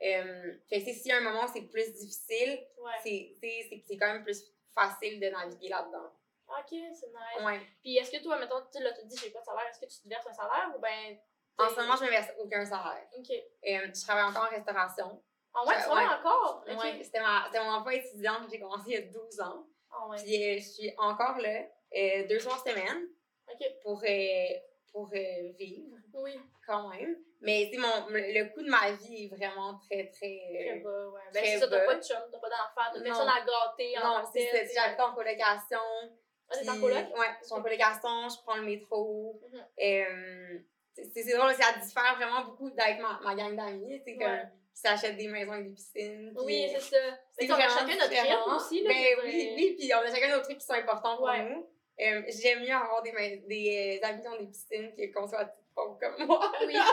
Euh, 0.03 0.55
fait 0.69 0.83
que 0.83 1.09
y 1.09 1.13
a 1.13 1.17
un 1.17 1.21
moment 1.21 1.47
c'est 1.47 1.63
plus 1.63 1.93
difficile, 1.93 2.67
Ouais. 2.79 3.35
c'est 3.39 3.97
quand 3.99 4.13
même 4.13 4.23
plus 4.25 4.43
facile 4.75 5.19
de 5.21 5.27
naviguer 5.29 5.69
là-dedans. 5.69 6.11
Ok, 6.49 6.69
c'est 6.71 7.09
nice. 7.09 7.45
Ouais. 7.45 7.61
Puis 7.83 7.97
est-ce 7.97 8.11
que 8.13 8.23
toi, 8.23 8.39
mettons, 8.39 8.61
tu 8.73 8.79
te 8.79 9.05
dis, 9.07 9.17
j'ai 9.23 9.31
pas 9.31 9.41
de 9.41 9.45
salaire, 9.45 9.67
est-ce 9.69 9.81
que 9.81 9.87
tu 9.87 10.01
te 10.03 10.09
verses 10.09 10.27
un 10.29 10.33
salaire 10.33 10.73
ou 10.77 10.81
ben. 10.81 11.19
En 11.67 11.71
ce 11.75 11.81
moment, 11.81 11.97
je 11.97 12.05
me 12.05 12.11
verse 12.11 12.33
aucun 12.39 12.65
salaire. 12.65 13.07
Ok. 13.19 13.31
Euh, 13.31 13.89
je 13.95 14.05
travaille 14.05 14.25
encore 14.25 14.45
en 14.45 14.55
restauration. 14.55 15.23
Ah 15.55 15.67
ouais, 15.67 15.75
tu 15.77 15.83
travailles 15.83 16.19
encore? 16.19 16.65
Ok. 16.69 16.83
Ouais, 16.83 17.01
c'était 17.03 17.21
mon 17.61 17.71
emploi 17.71 17.95
étudiant 17.95 18.45
que 18.45 18.51
j'ai 18.51 18.61
commencé 18.61 18.85
il 18.89 18.93
y 18.93 18.97
a 18.97 19.03
12 19.03 19.41
ans. 19.41 19.67
Ah 19.91 20.09
ouais. 20.09 20.17
Puis 20.23 20.37
euh, 20.37 20.59
je 20.59 20.65
suis 20.65 20.95
encore 20.99 21.39
là, 21.39 21.63
euh, 21.97 22.27
deux 22.29 22.39
jours 22.39 22.59
semaine 22.59 23.09
Ok. 23.51 23.67
pour, 23.83 24.03
euh, 24.05 24.47
pour 24.93 25.07
vivre. 25.09 25.97
Oui. 26.15 26.41
quand 26.67 26.89
même. 26.89 27.17
Mais 27.41 27.71
mon 27.79 28.07
le 28.09 28.53
coût 28.53 28.63
de 28.63 28.71
ma 28.71 28.91
vie 28.93 29.25
est 29.25 29.37
vraiment 29.37 29.79
très, 29.79 30.11
très. 30.11 30.41
Très 30.71 30.81
bas, 30.81 31.09
ouais. 31.11 31.21
Ben, 31.33 31.45
c'est 31.45 31.59
ça, 31.59 31.69
t'as 31.69 31.85
pas 31.85 31.95
de 31.95 32.03
chum, 32.03 32.17
t'as 32.33 32.39
pas 32.39 32.49
d'enfant, 32.49 32.91
t'as 32.95 33.03
personne 33.03 33.29
à 33.29 33.41
gâter 33.41 33.99
en 33.99 34.23
non, 34.23 34.29
c'est 34.33 34.47
ça. 34.47 34.83
J'habite 34.83 35.01
en 35.01 35.15
colocation. 35.15 35.79
Ah, 36.49 36.57
t'es 36.57 36.69
en 36.71 36.81
coloc? 36.81 37.19
Ouais, 37.19 37.27
je 37.41 37.45
suis 37.47 37.55
en 37.55 37.63
colocation, 37.63 38.29
je 38.29 38.43
prends 38.43 38.57
le 38.57 38.63
métro. 38.63 39.41
Mhm. 39.53 39.67
Euh, 39.83 40.59
c'est 41.05 41.23
c'est 41.23 41.37
drôle, 41.37 41.55
ça 41.55 41.79
diffère 41.79 42.17
vraiment 42.17 42.45
beaucoup 42.45 42.71
d'avec 42.71 43.01
ma, 43.01 43.21
ma 43.23 43.35
gang 43.35 43.55
d'amis. 43.57 44.03
Tu 44.05 44.13
sais, 44.13 44.19
comme, 44.19 44.39
qui 44.75 44.81
s'achètent 44.81 45.17
des 45.17 45.29
maisons 45.29 45.53
avec 45.53 45.69
des 45.69 45.75
piscines. 45.75 46.33
puis, 46.37 46.45
Oui, 46.45 46.69
c'est 46.75 46.81
ça. 46.81 47.19
Mais 47.41 47.51
on 47.51 47.55
a 47.55 47.69
chacun 47.69 47.97
notre 47.97 48.09
rythme 48.11 48.55
aussi, 48.57 48.83
là. 48.83 48.89
Ben 48.91 48.97
je 49.23 49.27
oui, 49.27 49.53
oui, 49.57 49.77
puis 49.79 49.91
on 49.95 49.99
a 49.99 50.15
chacun 50.15 50.37
nos 50.37 50.43
trucs 50.43 50.59
qui 50.59 50.67
sont 50.67 50.73
importants 50.75 51.17
pour 51.17 51.29
nous. 51.33 51.67
Euh, 51.99 52.23
J'aime 52.29 52.61
mieux 52.61 52.75
avoir 52.75 53.03
des, 53.03 53.13
des 53.49 54.01
euh, 54.03 54.07
amis 54.07 54.21
qui 54.21 54.29
ont 54.29 54.37
des 54.39 54.47
piscines 54.49 54.93
que 54.95 55.13
qu'on 55.15 55.27
soit 55.27 55.49
pauvres 55.75 55.99
comme 55.99 56.27
moi. 56.27 56.53
Oui. 56.67 56.77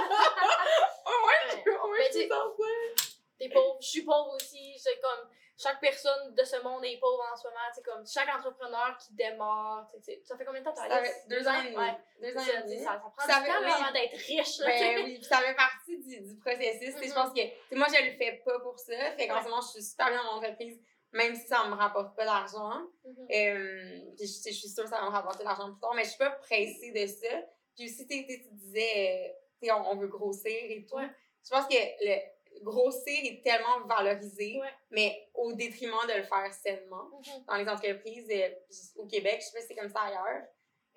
Ouais. 1.06 1.62
je, 1.66 1.70
oh 1.72 1.90
ouais, 1.92 1.98
Mais 2.00 2.06
je 2.06 2.12
tu- 2.12 2.20
suis 2.20 2.28
pauvre, 2.30 3.78
je 3.82 3.86
suis 3.88 4.02
pauvre 4.04 4.36
aussi. 4.36 4.74
C'est 4.78 5.00
comme 5.02 5.30
chaque 5.58 5.80
personne 5.80 6.34
de 6.36 6.44
ce 6.44 6.62
monde 6.64 6.84
est 6.84 6.98
pauvre 7.00 7.24
en 7.32 7.36
ce 7.38 7.48
moment. 7.48 7.60
C'est 7.76 7.84
comme 7.84 8.06
chaque 8.08 8.28
entrepreneur 8.36 8.98
qui 8.98 9.14
démarre. 9.14 9.88
tu 9.94 10.02
sais, 10.02 10.22
Ça 10.26 10.36
fait 10.38 10.46
combien 10.46 10.62
de 10.62 10.66
temps 10.66 10.74
t'as 10.74 10.90
Ça 10.90 11.04
fait 11.04 11.28
deux 11.30 11.48
ans 11.48 11.62
et 11.62 11.66
demi. 11.66 11.78
Ouais. 11.78 11.98
Deux 12.22 12.38
ans 12.38 12.42
Ça, 12.44 12.52
et 12.52 12.62
tu 12.64 12.70
demi. 12.70 12.80
ça, 12.80 12.92
ça 12.94 12.98
prend 13.00 13.14
Ça 13.28 13.40
du 13.40 13.46
fait- 13.46 13.52
temps 13.52 13.60
oui. 13.64 13.72
avant 13.72 13.92
d'être 13.94 14.16
riche. 14.18 14.58
là, 14.60 14.72
tu. 14.72 14.80
Ben 14.80 15.04
oui, 15.06 15.14
puis 15.16 15.24
ça 15.26 15.38
fait 15.40 15.56
partie 15.56 15.98
du, 16.00 16.22
du 16.22 16.36
processus. 16.40 16.96
tu 16.96 17.02
sais, 17.02 17.08
Je 17.10 17.14
pense 17.14 17.30
que 17.30 17.42
tu 17.42 17.48
sais, 17.70 17.76
moi, 17.76 17.88
je 17.90 18.04
le 18.04 18.18
fais 18.18 18.42
pas 18.46 18.60
pour 18.62 18.80
ça. 18.80 18.96
Fait 19.18 19.28
qu'en 19.28 19.36
Ouais. 19.36 19.44
ce 19.44 19.50
moment, 19.50 19.62
je 19.62 19.68
suis 19.68 19.84
super 19.84 20.08
bien 20.10 20.18
dans 20.24 20.32
mon 20.32 20.38
entreprise, 20.38 20.80
même 21.12 21.36
si 21.36 21.48
ça 21.48 21.64
me 21.66 21.76
rapporte 21.76 22.16
pas 22.16 22.26
d'argent. 22.26 22.82
Mhm. 23.06 23.28
Euh, 23.32 24.00
puis 24.18 24.26
je, 24.28 24.50
je 24.50 24.54
suis 24.56 24.70
sûre 24.70 24.84
que 24.86 24.90
ça 24.90 24.98
va 25.02 25.06
me 25.06 25.12
rapporter 25.12 25.40
de 25.44 25.48
l'argent 25.48 25.72
plus 25.72 25.80
tard, 25.80 25.94
mais 25.96 26.04
je 26.04 26.10
suis 26.10 26.18
pas 26.18 26.32
pressée 26.32 26.92
de 26.96 27.06
ça. 27.08 27.36
Puis 27.76 27.86
aussi, 27.86 28.08
tu 28.08 28.18
sais, 28.18 28.26
tu 28.28 28.34
sais, 28.34 28.40
tu 28.42 28.54
disais, 28.56 29.28
euh, 29.30 29.34
tu 29.62 29.68
sais, 29.68 29.72
on, 29.72 29.92
on 29.92 29.96
veut 29.98 30.08
grossir 30.08 30.52
et 30.52 30.86
tout. 30.90 30.96
Ouais. 30.96 31.10
Je 31.46 31.50
pense 31.50 31.68
que 31.68 31.76
le 31.76 32.16
grossir 32.62 33.20
est 33.26 33.42
tellement 33.44 33.82
valorisé, 33.86 34.60
Ouais. 34.60 34.74
mais 34.92 35.30
au 35.34 35.54
détriment 35.54 36.06
de 36.08 36.14
le 36.14 36.24
faire 36.24 36.54
sainement 36.54 37.06
Mhm. 37.12 37.46
dans 37.48 37.56
les 37.56 37.68
entreprises 37.70 38.30
euh, 38.32 38.50
au 38.98 39.06
Québec. 39.08 39.38
Je 39.42 39.46
sais 39.46 39.54
pas 39.54 39.62
si 39.62 39.68
c'est 39.68 39.76
comme 39.76 39.90
ça 39.90 40.02
ailleurs. 40.02 40.44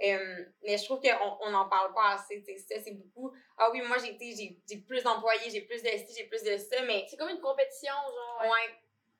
Euh, 0.03 0.45
mais 0.63 0.77
je 0.77 0.85
trouve 0.85 1.01
qu'on 1.01 1.39
on 1.41 1.51
n'en 1.51 1.69
parle 1.71 1.95
pas 1.95 2.11
assez. 2.15 2.45
Ça, 2.69 2.75
c'est 2.85 2.93
beaucoup. 2.93 3.33
Ah 3.57 3.71
oui, 3.73 3.81
moi, 3.81 3.97
j'ai 3.99 4.13
plus 4.87 5.03
d'employés, 5.03 5.49
j'ai 5.51 5.63
plus 5.63 5.83
de 5.83 5.89
ci, 5.89 6.15
j'ai 6.17 6.25
plus 6.25 6.43
de 6.43 6.57
ça, 6.59 6.83
mais 6.83 7.07
C'est 7.09 7.17
comme 7.17 7.31
une 7.31 7.41
compétition, 7.41 7.95
genre. 7.95 8.41
Ouais. 8.43 8.49
Ouais. 8.49 8.75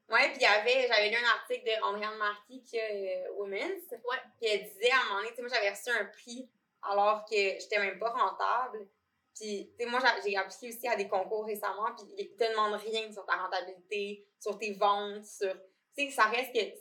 Ouais, 0.09 0.29
puis 0.29 0.37
il 0.37 0.43
y 0.43 0.47
avait, 0.47 0.87
j'avais 0.87 1.09
lu 1.11 1.17
un 1.17 1.29
article 1.31 1.65
de 1.65 1.83
Andréane 1.83 2.17
Marquis 2.17 2.63
qui 2.63 2.79
euh, 2.79 3.33
Women's. 3.39 3.91
Ouais. 3.91 4.19
Puis 4.41 4.49
elle 4.51 4.63
disait 4.65 4.91
à 4.93 5.01
un 5.01 5.09
moment 5.09 5.23
donné, 5.29 5.35
moi 5.43 5.49
j'avais 5.53 5.71
reçu 5.71 5.91
un 5.91 6.05
prix 6.05 6.49
alors 6.83 7.25
que 7.25 7.35
j'étais 7.35 7.79
même 7.81 7.99
pas 7.99 8.11
rentable. 8.11 8.87
Puis, 9.39 9.71
tu 9.79 9.85
sais, 9.85 9.91
moi 9.91 10.01
j'ai 10.25 10.37
appliqué 10.37 10.69
aussi 10.69 10.89
à 10.89 10.97
des 10.97 11.09
concours 11.09 11.45
récemment, 11.45 11.95
puis 11.95 12.07
ils 12.17 12.35
te 12.35 12.51
demandent 12.51 12.81
rien 12.81 13.13
sur 13.13 13.27
ta 13.27 13.37
rentabilité, 13.37 14.27
sur 14.41 14.59
tes 14.59 14.73
ventes, 14.73 15.25
sur. 15.25 15.53
Tu 15.97 16.07
sais, 16.07 16.11
ça 16.11 16.25
reste 16.25 16.55
que 16.55 16.77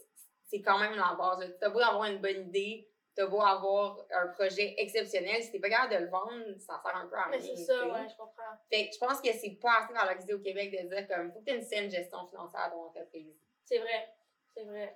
c'est 0.45 0.61
quand 0.61 0.79
même 0.79 0.95
la 0.95 1.15
base. 1.17 1.55
T'as 1.59 1.69
beau 1.69 1.79
avoir 1.79 2.05
une 2.05 2.19
bonne 2.21 2.47
idée, 2.47 2.89
t'as 3.13 3.27
beau 3.27 3.41
avoir 3.41 4.05
un 4.11 4.27
projet 4.27 4.73
exceptionnel, 4.77 5.43
si 5.43 5.51
t'es 5.51 5.59
pas 5.59 5.69
capable 5.69 5.93
de 5.93 5.99
le 6.05 6.09
vendre, 6.09 6.59
ça 6.59 6.81
sert 6.81 6.95
un 6.95 7.07
peu 7.07 7.15
à 7.15 7.23
rien. 7.23 7.31
Mais 7.31 7.41
c'est 7.41 7.57
ça, 7.57 7.87
ouais, 7.87 8.07
je 8.09 8.15
comprends. 8.15 8.55
Fait 8.71 8.87
que 8.87 8.93
je 8.93 8.99
pense 8.99 9.21
que 9.21 9.33
c'est 9.33 9.57
pas 9.61 9.83
assez 9.83 9.93
valorisé 9.93 10.33
au 10.33 10.39
Québec 10.39 10.71
de 10.71 10.87
dire 10.87 11.07
comme 11.07 11.33
faut 11.33 11.39
que 11.39 11.45
tu 11.45 11.51
aies 11.51 11.57
une 11.57 11.65
saine 11.65 11.91
gestion 11.91 12.25
financière 12.27 12.61
à 12.61 12.69
ton 12.69 12.85
entreprise. 12.85 13.35
C'est 13.65 13.79
vrai. 13.79 14.09
C'est 14.53 14.63
vrai. 14.63 14.95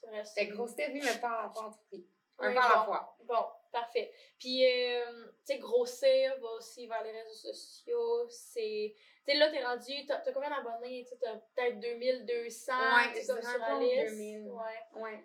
C'est 0.00 0.08
vrai. 0.08 0.24
Fait 0.24 0.48
que 0.48 0.56
oui, 0.56 1.00
mais 1.04 1.20
pas, 1.20 1.52
pas 1.54 1.60
entrepris. 1.60 2.06
Un 2.38 2.52
pas 2.52 2.60
à 2.60 2.68
la 2.68 2.76
bon. 2.76 2.84
fois. 2.84 3.16
Bon, 3.24 3.46
parfait. 3.72 4.12
Puis, 4.38 4.64
euh, 4.64 5.26
tu 5.46 5.54
sais, 5.54 5.58
grossir 5.58 6.38
va 6.40 6.48
aussi 6.52 6.86
vers 6.86 7.02
les 7.02 7.12
réseaux 7.12 7.52
sociaux. 7.52 8.26
C'est. 8.28 8.94
Tu 9.26 9.32
sais, 9.32 9.38
là, 9.38 9.50
t'es 9.50 9.64
rendu. 9.64 10.06
T'as 10.06 10.18
t'as 10.18 10.32
combien 10.32 10.50
d'abonnés? 10.50 11.04
Tu 11.08 11.16
t'as 11.18 11.34
peut-être 11.54 11.80
2200. 11.80 12.72
Ouais, 12.72 13.22
sur 13.22 13.34
la 13.34 13.78
liste. 13.78 14.16
2000. 14.16 14.50
Ouais. 14.50 15.02
Ouais. 15.02 15.24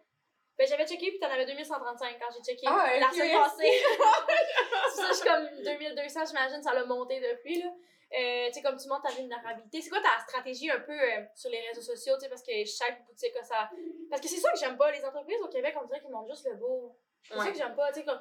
Ben, 0.58 0.67
j'avais 0.67 0.86
checké, 0.86 1.10
puis 1.10 1.20
t'en 1.20 1.29
avais 1.29 1.46
2135 1.48 2.20
quand 2.20 2.27
j'ai 2.36 2.43
checké. 2.43 2.67
Ah, 2.70 3.00
la 3.00 3.10
semaine 3.10 3.39
passée. 3.39 3.72
ça, 4.96 5.08
je 5.10 5.13
suis 5.13 5.27
comme 5.27 5.48
2200, 5.63 6.25
j'imagine, 6.27 6.62
ça 6.62 6.74
l'a 6.74 6.86
monté 6.86 7.20
depuis, 7.20 7.62
là. 7.62 7.72
Euh, 8.15 8.48
tu 8.48 8.53
sais, 8.53 8.62
comme 8.62 8.77
tu 8.77 8.88
montes 8.88 9.03
ta 9.03 9.12
vulnérabilité. 9.12 9.82
C'est 9.82 9.89
quoi 9.89 10.00
ta 10.01 10.20
stratégie 10.22 10.70
un 10.70 10.79
peu 10.82 10.91
euh, 10.93 11.24
sur 11.34 11.50
les 11.50 11.60
réseaux 11.67 11.82
sociaux, 11.82 12.13
tu 12.15 12.22
sais, 12.22 12.29
parce 12.29 12.43
que 12.43 12.51
chaque 12.65 13.03
boutique 13.05 13.36
a 13.36 13.43
sa. 13.43 13.70
Parce 14.10 14.22
que 14.22 14.27
c'est 14.27 14.38
ça 14.38 14.51
que 14.51 14.60
j'aime 14.60 14.77
pas. 14.77 14.91
Les 14.91 15.03
entreprises 15.03 15.41
au 15.41 15.48
Québec, 15.48 15.75
on 15.82 15.86
dirait 15.86 16.00
qu'ils 16.00 16.12
montrent 16.12 16.29
juste 16.29 16.48
le 16.48 16.55
beau. 16.55 16.96
C'est 17.24 17.34
ça 17.36 17.39
Ouais. 17.43 17.51
que 17.51 17.58
j'aime 17.58 17.75
pas, 17.75 17.91
tu 17.91 18.00
sais, 18.01 18.05
comme. 18.05 18.20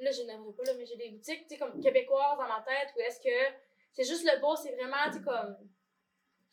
Là, 0.00 0.10
je 0.10 0.22
n'aimerais 0.22 0.52
pas, 0.54 0.64
là, 0.64 0.74
mais 0.74 0.86
j'ai 0.86 0.96
des 0.96 1.10
boutiques, 1.10 1.46
tu 1.46 1.54
sais, 1.54 1.58
comme 1.58 1.80
québécoises 1.80 2.36
dans 2.38 2.48
ma 2.48 2.64
tête 2.66 2.92
où 2.96 3.00
est-ce 3.00 3.20
que 3.20 3.54
c'est 3.92 4.04
juste 4.04 4.24
le 4.24 4.40
beau, 4.40 4.56
c'est 4.56 4.72
vraiment, 4.74 5.04
tu 5.06 5.18
sais, 5.18 5.22
comme. 5.22 5.56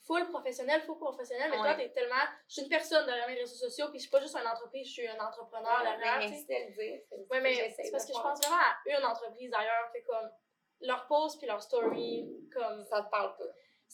Full 0.06 0.28
professionnel, 0.30 0.82
full 0.82 1.00
professionnel, 1.00 1.50
mais 1.50 1.58
toi, 1.58 1.70
Ouais. 1.74 1.78
t'es 1.78 1.90
tellement. 1.92 2.14
Je 2.48 2.54
suis 2.54 2.62
une 2.62 2.70
personne 2.70 3.08
derrière 3.08 3.28
mes 3.28 3.40
réseaux 3.40 3.56
sociaux, 3.56 3.88
puis 3.90 3.98
je 3.98 4.02
suis 4.04 4.12
pas 4.12 4.22
juste 4.22 4.36
une 4.36 4.46
entreprise, 4.46 4.86
je 4.88 4.92
suis 4.92 5.08
un 5.08 5.20
entrepreneur 5.20 5.82
derrière, 5.82 6.20
mais 6.20 6.26
le 6.26 6.30
dire. 6.30 6.38
c'est 6.46 7.16
ce 7.16 7.22
Ouais, 7.22 7.38
que 7.40 7.42
mais 7.42 7.74
c'est 7.76 7.90
parce 7.90 8.06
que 8.06 8.14
je 8.14 8.20
pense 8.22 8.40
vraiment 8.40 8.62
à 8.62 9.00
une 9.00 9.04
entreprise 9.06 9.50
d'ailleurs 9.50 9.92
que 9.92 10.06
comme 10.06 10.30
leur 10.82 11.08
post 11.08 11.38
puis 11.38 11.48
leur 11.48 11.62
story 11.62 12.28
comme 12.54 12.86
Ça 12.86 13.02
te 13.02 13.10
parle 13.10 13.36
pas. 13.38 13.44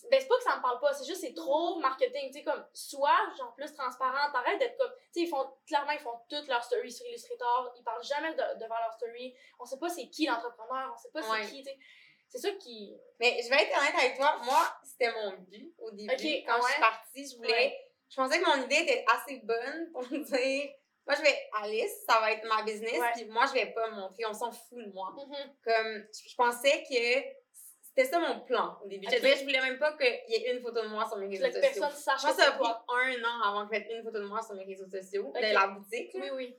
ben 0.09 0.19
c'est 0.19 0.27
pas 0.27 0.38
que 0.38 0.43
ça 0.43 0.57
me 0.57 0.61
parle 0.61 0.79
pas 0.79 0.93
c'est 0.93 1.05
juste 1.05 1.21
c'est 1.21 1.33
trop 1.33 1.77
marketing 1.79 2.27
tu 2.31 2.39
sais 2.39 2.43
comme 2.43 2.65
soit 2.73 3.17
genre 3.38 3.53
plus 3.55 3.71
transparente 3.73 4.33
arrête 4.33 4.59
d'être 4.59 4.77
comme 4.77 4.91
tu 5.13 5.19
sais 5.19 5.25
ils 5.25 5.29
font 5.29 5.47
clairement 5.67 5.91
ils 5.91 6.00
font 6.00 6.19
toutes 6.29 6.47
leurs 6.47 6.63
stories 6.63 6.91
sur 6.91 7.05
Illustrator 7.05 7.73
ils 7.77 7.83
parlent 7.83 8.03
jamais 8.03 8.33
de, 8.33 8.59
devant 8.59 8.77
leur 8.79 8.93
story 8.93 9.35
on 9.59 9.65
sait 9.65 9.77
pas 9.77 9.89
c'est 9.89 10.07
qui 10.09 10.25
l'entrepreneur 10.25 10.91
on 10.93 10.97
sait 10.97 11.11
pas 11.11 11.21
Ouais. 11.21 11.43
c'est 11.43 11.51
qui 11.51 11.63
tu 11.63 11.69
sais 11.69 11.77
c'est 12.29 12.38
ça 12.39 12.51
qui 12.51 12.97
Mais 13.19 13.41
je 13.43 13.50
vais 13.50 13.61
être 13.63 13.77
honnête 13.77 13.93
avec 13.93 14.15
toi. 14.15 14.39
Moi, 14.45 14.61
c'était 14.83 15.11
mon 15.11 15.31
but 15.50 15.75
au 15.79 15.91
début. 15.91 16.07
Quand 16.07 16.55
je 16.59 16.63
ouais. 16.63 16.71
suis 16.71 16.79
partie, 16.79 17.27
je 17.29 17.35
voulais. 17.35 17.51
Ouais. 17.51 17.91
Je 18.09 18.15
pensais 18.15 18.39
que 18.39 18.45
mon 18.45 18.63
idée 18.63 18.75
était 18.83 19.03
assez 19.13 19.41
bonne 19.43 19.91
pour 19.91 20.03
me 20.03 20.17
dire. 20.23 20.71
Moi, 21.07 21.16
je 21.18 21.22
vais. 21.24 21.37
Alice, 21.61 22.03
ça 22.07 22.20
va 22.20 22.31
être 22.31 22.48
ma 22.48 22.64
business. 22.64 23.01
Puis 23.16 23.25
moi, 23.25 23.46
je 23.48 23.53
vais 23.53 23.72
pas 23.74 23.90
me 23.90 23.96
montrer. 23.96 24.25
On 24.25 24.33
s'en 24.33 24.51
fout 24.51 24.77
de 24.85 24.92
moi. 24.92 25.14
Mhm. 25.18 25.55
comme 25.64 26.05
je 26.14 26.35
pensais 26.35 26.83
que 26.83 27.42
c'était 27.94 28.09
ça 28.09 28.20
mon 28.20 28.40
plan 28.42 28.77
au 28.83 28.87
début. 28.87 29.05
Je 29.11 29.18
dirais, 29.20 29.44
voulais 29.44 29.61
même 29.61 29.77
pas 29.77 29.94
qu'il 29.98 30.07
y 30.29 30.35
ait 30.35 30.53
une 30.55 30.61
photo 30.61 30.81
de 30.81 30.87
moi 30.87 31.05
sur 31.07 31.18
mes 31.18 31.27
réseaux 31.27 31.46
sociaux. 31.46 31.61
personne 31.61 31.92
sache 31.92 32.22
Je 32.22 32.27
pense 32.27 32.35
que 32.35 32.37
que 32.37 32.44
ça 32.44 32.50
a 32.50 32.83
pris 32.87 33.18
un 33.18 33.24
an 33.25 33.42
avant 33.44 33.68
que 33.68 33.75
je 33.75 33.79
mette 33.79 33.92
une 33.92 34.03
photo 34.03 34.20
de 34.20 34.25
moi 34.25 34.42
sur 34.42 34.55
mes 34.55 34.64
réseaux 34.64 34.87
sociaux, 34.90 35.33
de 35.35 35.53
la 35.53 35.68
boutique. 35.68 36.11
oui 36.14 36.29
oui 36.33 36.55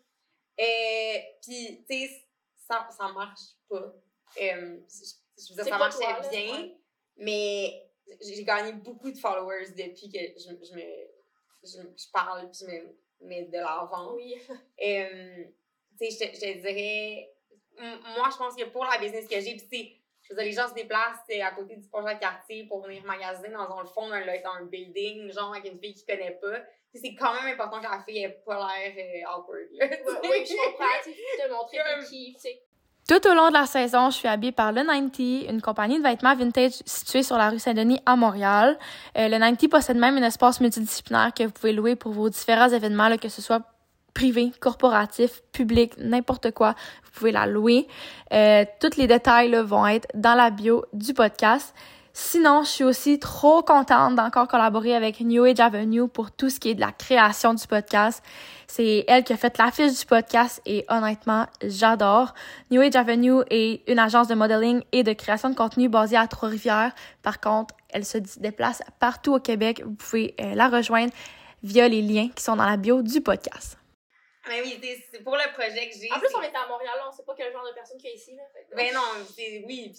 Et 0.58 1.22
puis, 1.42 1.84
tu 1.88 1.94
sais, 2.06 2.26
ça, 2.68 2.86
ça 2.96 3.08
marche 3.08 3.40
pas. 3.68 3.94
Euh, 4.40 4.78
je, 4.88 5.42
je 5.42 5.48
veux 5.50 5.54
dire, 5.54 5.64
C'est 5.64 5.70
ça 5.70 5.78
marchait 5.78 5.98
toi, 5.98 6.28
bien, 6.30 6.52
ouais. 6.52 6.76
mais 7.16 7.90
j'ai 8.20 8.34
j'ai 8.34 8.44
gagné 8.44 8.72
beaucoup 8.72 9.10
de 9.10 9.16
followers 9.18 9.70
depuis 9.70 10.10
que 10.10 10.18
je, 10.38 10.48
je 10.66 10.74
me 10.74 10.82
je, 11.64 11.78
je 11.96 12.10
parle 12.12 12.50
puis 12.50 12.60
je 12.60 12.66
me 12.66 12.96
mets 13.24 13.44
de 13.44 13.58
l'avant. 13.58 14.14
oui 14.14 14.36
Euh, 14.84 15.44
tu 16.00 16.10
sais, 16.10 16.32
je, 16.34 16.60
dirais, 16.60 17.28
moi, 17.78 18.28
je 18.32 18.36
pense 18.36 18.56
que 18.56 18.64
pour 18.64 18.84
la 18.84 18.98
business 18.98 19.28
que 19.28 19.40
j'ai, 19.40 19.56
puis 19.56 20.02
je 20.22 20.30
veux 20.32 20.36
dire, 20.36 20.44
les 20.44 20.52
gens 20.52 20.68
se 20.68 20.74
déplacent 20.74 21.18
à 21.42 21.50
côté 21.52 21.76
du 21.76 21.86
projet 21.88 22.18
quartier 22.18 22.64
pour 22.64 22.82
venir 22.82 23.04
magasiner 23.04 23.50
dans 23.50 23.76
un 23.78 23.84
fond 23.84 24.08
d'un 24.08 24.24
dans 24.24 24.52
un 24.54 24.64
building, 24.64 25.30
genre 25.32 25.52
avec 25.52 25.70
une 25.70 25.78
fille 25.78 25.94
qui 25.94 26.04
connaît 26.06 26.38
pas. 26.40 26.58
C'est 26.94 27.14
quand 27.14 27.32
même 27.34 27.54
important 27.54 27.78
que 27.80 27.84
la 27.88 28.02
fille 28.02 28.22
ait 28.22 28.42
pas 28.44 28.54
l'air 28.56 28.92
euh, 28.96 29.30
awkward. 29.36 29.66
là, 29.72 29.86
Ouais, 29.90 30.28
oui 30.30 30.44
je 30.46 30.54
comprends 30.54 30.84
tu 31.02 31.12
sais 31.12 31.42
te 31.46 31.50
montrer 31.52 31.78
Comme- 31.94 32.04
qui 32.04 32.34
tu 32.34 32.40
sais 32.40 32.62
Tout 33.08 33.28
au 33.28 33.34
long 33.34 33.48
de 33.48 33.54
la 33.54 33.66
saison, 33.66 34.10
je 34.10 34.16
suis 34.16 34.28
habillée 34.28 34.52
par 34.52 34.70
le 34.70 34.82
90, 34.82 35.46
une 35.50 35.60
compagnie 35.60 35.98
de 35.98 36.04
vêtements 36.04 36.36
vintage 36.36 36.74
située 36.86 37.24
sur 37.24 37.36
la 37.36 37.50
rue 37.50 37.58
Saint-Denis 37.58 38.00
à 38.06 38.14
Montréal. 38.14 38.78
Euh, 39.18 39.28
le 39.28 39.38
90 39.38 39.68
possède 39.68 39.96
même 39.96 40.16
un 40.18 40.22
espace 40.22 40.60
multidisciplinaire 40.60 41.32
que 41.34 41.42
vous 41.42 41.50
pouvez 41.50 41.72
louer 41.72 41.96
pour 41.96 42.12
vos 42.12 42.28
différents 42.28 42.68
événements, 42.68 43.16
que 43.16 43.28
ce 43.28 43.42
soit 43.42 43.62
privé, 44.14 44.52
corporatif, 44.60 45.42
public, 45.52 45.94
n'importe 45.98 46.52
quoi, 46.52 46.74
vous 47.02 47.10
pouvez 47.12 47.32
la 47.32 47.46
louer. 47.46 47.88
Euh, 48.32 48.64
tous 48.80 48.96
les 48.96 49.08
détails 49.08 49.52
vont 49.64 49.86
être 49.86 50.06
dans 50.14 50.34
la 50.34 50.50
bio 50.50 50.84
du 50.92 51.12
podcast. 51.12 51.74
Sinon, 52.14 52.62
je 52.62 52.68
suis 52.68 52.84
aussi 52.84 53.18
trop 53.18 53.62
contente 53.62 54.16
d'encore 54.16 54.46
collaborer 54.46 54.94
avec 54.94 55.20
New 55.20 55.44
Age 55.44 55.60
Avenue 55.60 56.08
pour 56.08 56.30
tout 56.30 56.50
ce 56.50 56.60
qui 56.60 56.68
est 56.68 56.74
de 56.74 56.80
la 56.80 56.92
création 56.92 57.54
du 57.54 57.66
podcast. 57.66 58.22
C'est 58.66 59.04
elle 59.08 59.24
qui 59.24 59.32
a 59.32 59.38
fait 59.38 59.56
l'affiche 59.56 59.98
du 59.98 60.04
podcast 60.04 60.60
et 60.66 60.84
honnêtement, 60.90 61.46
j'adore. 61.64 62.34
New 62.70 62.82
Age 62.82 62.96
Avenue 62.96 63.40
est 63.48 63.82
une 63.90 63.98
agence 63.98 64.28
de 64.28 64.34
modeling 64.34 64.82
et 64.92 65.04
de 65.04 65.14
création 65.14 65.48
de 65.48 65.54
contenu 65.54 65.88
basée 65.88 66.16
à 66.16 66.26
Trois-Rivières. 66.26 66.92
Par 67.22 67.40
contre, 67.40 67.74
elle 67.88 68.04
se 68.04 68.18
déplace 68.38 68.82
partout 68.98 69.34
au 69.34 69.40
Québec. 69.40 69.82
Vous 69.82 69.94
pouvez 69.94 70.34
euh, 70.38 70.54
la 70.54 70.68
rejoindre 70.68 71.12
via 71.62 71.88
les 71.88 72.02
liens 72.02 72.28
qui 72.34 72.42
sont 72.42 72.56
dans 72.56 72.66
la 72.66 72.76
bio 72.76 73.00
du 73.00 73.22
podcast. 73.22 73.78
Mais 74.48 74.60
oui, 74.62 74.80
c'est 75.10 75.22
pour 75.22 75.36
le 75.36 75.52
projet 75.52 75.88
que 75.88 75.94
j'ai. 75.96 76.10
en 76.12 76.18
plus 76.18 76.34
on 76.34 76.42
était 76.42 76.56
à 76.56 76.66
Montréal 76.66 76.94
on 77.06 77.12
sait 77.12 77.22
pas 77.24 77.34
quel 77.36 77.52
genre 77.52 77.64
de 77.66 77.72
personne 77.72 77.96
qui 77.98 78.08
est 78.08 78.14
ici 78.14 78.34
là 78.34 78.42
fait 78.52 78.66
Ben 78.74 78.92
non, 78.92 79.00
oui, 79.66 79.92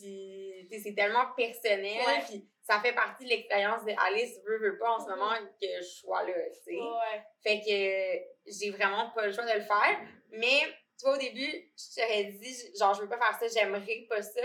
puis 0.69 0.79
c'est 0.83 0.93
tellement 0.93 1.27
personnel, 1.35 2.05
Ouais. 2.05 2.23
puis 2.27 2.47
ça 2.61 2.79
fait 2.81 2.93
partie 2.93 3.23
de 3.23 3.29
l'expérience 3.29 3.83
de 3.85 3.93
Alice 3.97 4.39
veut, 4.45 4.57
veut 4.59 4.77
pas 4.77 4.91
en 4.91 4.99
ce 4.99 5.09
Mhm. 5.09 5.17
moment 5.17 5.35
que 5.61 5.67
je 5.79 5.83
sois 5.83 6.23
là, 6.23 6.33
tu 6.49 6.59
sais. 6.63 6.79
ouais 6.79 7.23
Fait 7.41 7.59
que 7.61 8.51
j'ai 8.51 8.71
vraiment 8.71 9.11
pas 9.11 9.27
le 9.27 9.31
choix 9.33 9.45
de 9.45 9.53
le 9.59 9.63
faire. 9.65 9.99
Mais 10.31 10.61
tu 10.99 11.05
vois, 11.05 11.15
au 11.15 11.17
début, 11.19 11.71
je 11.77 12.01
t'aurais 12.01 12.23
dit, 12.25 12.55
genre, 12.77 12.93
je 12.93 13.01
veux 13.01 13.09
pas 13.09 13.17
faire 13.17 13.37
ça, 13.39 13.47
j'aimerais 13.59 14.05
pas 14.09 14.21
ça. 14.21 14.41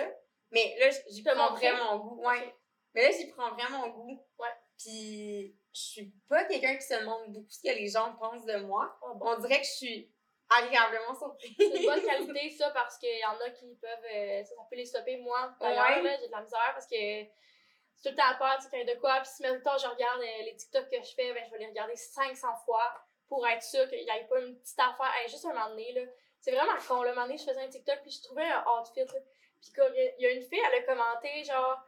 Mais 0.51 0.77
là, 0.79 0.87
j'y 1.11 1.23
prends 1.23 1.55
vraiment 1.55 1.99
goût. 1.99 2.25
Ouais. 2.27 2.55
Mais 2.95 3.03
là, 3.03 3.11
j'y 3.17 3.27
prends 3.29 3.51
vraiment 3.53 3.89
goût. 3.89 4.21
Ouais. 4.39 4.49
Puis 4.79 5.57
je 5.75 5.81
suis 5.81 6.13
pas 6.29 6.45
quelqu'un 6.45 6.77
qui 6.77 6.83
se 6.87 6.95
demande 6.99 7.33
beaucoup 7.33 7.51
ce 7.51 7.61
que 7.61 7.75
les 7.75 7.89
gens 7.89 8.15
pensent 8.17 8.45
de 8.47 8.57
moi. 8.59 8.97
Ah, 9.03 9.13
bon. 9.15 9.27
On 9.31 9.39
dirait 9.41 9.61
que 9.61 9.67
je 9.67 9.73
suis 9.73 10.13
agréablement 10.49 11.15
surprise. 11.19 11.55
C'est 11.59 11.77
une 11.81 11.85
bonne 11.87 12.03
qualité, 12.05 12.51
ça, 12.51 12.71
parce 12.71 12.97
qu'il 12.99 13.19
y 13.19 13.25
en 13.25 13.39
a 13.39 13.51
qui 13.51 13.75
peuvent. 13.77 14.05
euh, 14.15 14.45
ça 14.45 14.55
peut 14.71 14.77
les 14.77 14.87
stopper. 14.87 15.17
Moi, 15.19 15.53
d'ailleurs, 15.61 16.03
Ouais. 16.03 16.19
j'ai 16.21 16.27
de 16.29 16.33
la 16.33 16.41
misère 16.43 16.71
parce 16.73 16.87
que 16.87 17.25
tout 17.25 18.11
le 18.11 18.15
temps 18.15 18.39
peur, 18.39 18.57
tu 18.63 18.69
sais, 18.71 18.85
de 18.85 18.95
quoi. 19.01 19.21
Puis 19.21 19.31
si 19.35 19.43
même 19.43 19.61
temps, 19.63 19.77
je 19.77 19.87
regarde 19.89 20.21
euh, 20.21 20.43
les 20.45 20.55
TikTok 20.57 20.89
que 20.89 20.97
je 21.03 21.15
fais, 21.15 21.35
ben, 21.35 21.45
je 21.45 21.51
vais 21.51 21.59
les 21.59 21.67
regarder 21.67 21.97
500 21.97 22.49
fois 22.65 23.05
pour 23.29 23.47
être 23.47 23.63
sûre 23.63 23.89
qu'il 23.89 23.99
n'y 23.99 24.09
ait 24.11 24.27
pas 24.29 24.41
une 24.41 24.59
petite 24.59 24.79
affaire. 24.79 25.13
Hey, 25.21 25.29
juste 25.29 25.45
un 25.45 25.53
moment 25.53 25.69
donné, 25.71 25.93
là. 25.93 26.03
C'est 26.41 26.53
vraiment 26.53 26.77
con. 26.87 27.03
Le 27.03 27.11
moment 27.11 27.23
donné, 27.27 27.37
je 27.37 27.45
faisais 27.45 27.61
un 27.61 27.69
TikTok, 27.69 28.01
puis 28.03 28.13
je 28.13 28.23
trouvais 28.23 28.45
un 28.45 28.65
outfit, 28.81 29.01
là. 29.05 29.21
Puis 29.61 29.73
comme, 29.73 29.93
il 29.95 30.01
y 30.03 30.07
a- 30.07 30.13
il 30.19 30.23
y, 30.23 30.27
a 30.27 30.31
une 30.31 30.43
fille, 30.43 30.63
elle 30.67 30.83
a 30.83 30.83
commenté, 30.85 31.43
genre, 31.45 31.79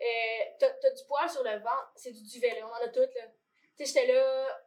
euh, 0.00 0.44
t'as 0.58 0.90
du 0.90 1.04
poil 1.06 1.28
sur 1.28 1.42
le 1.42 1.58
ventre, 1.58 1.92
c'est 1.96 2.12
du 2.12 2.22
duvet, 2.22 2.58
là. 2.58 2.66
On 2.66 2.70
en 2.72 2.86
a 2.86 2.88
toutes, 2.88 3.14
là. 3.14 3.22
Tu 3.76 3.84
sais, 3.84 4.00
j'étais 4.00 4.12
là, 4.12 4.60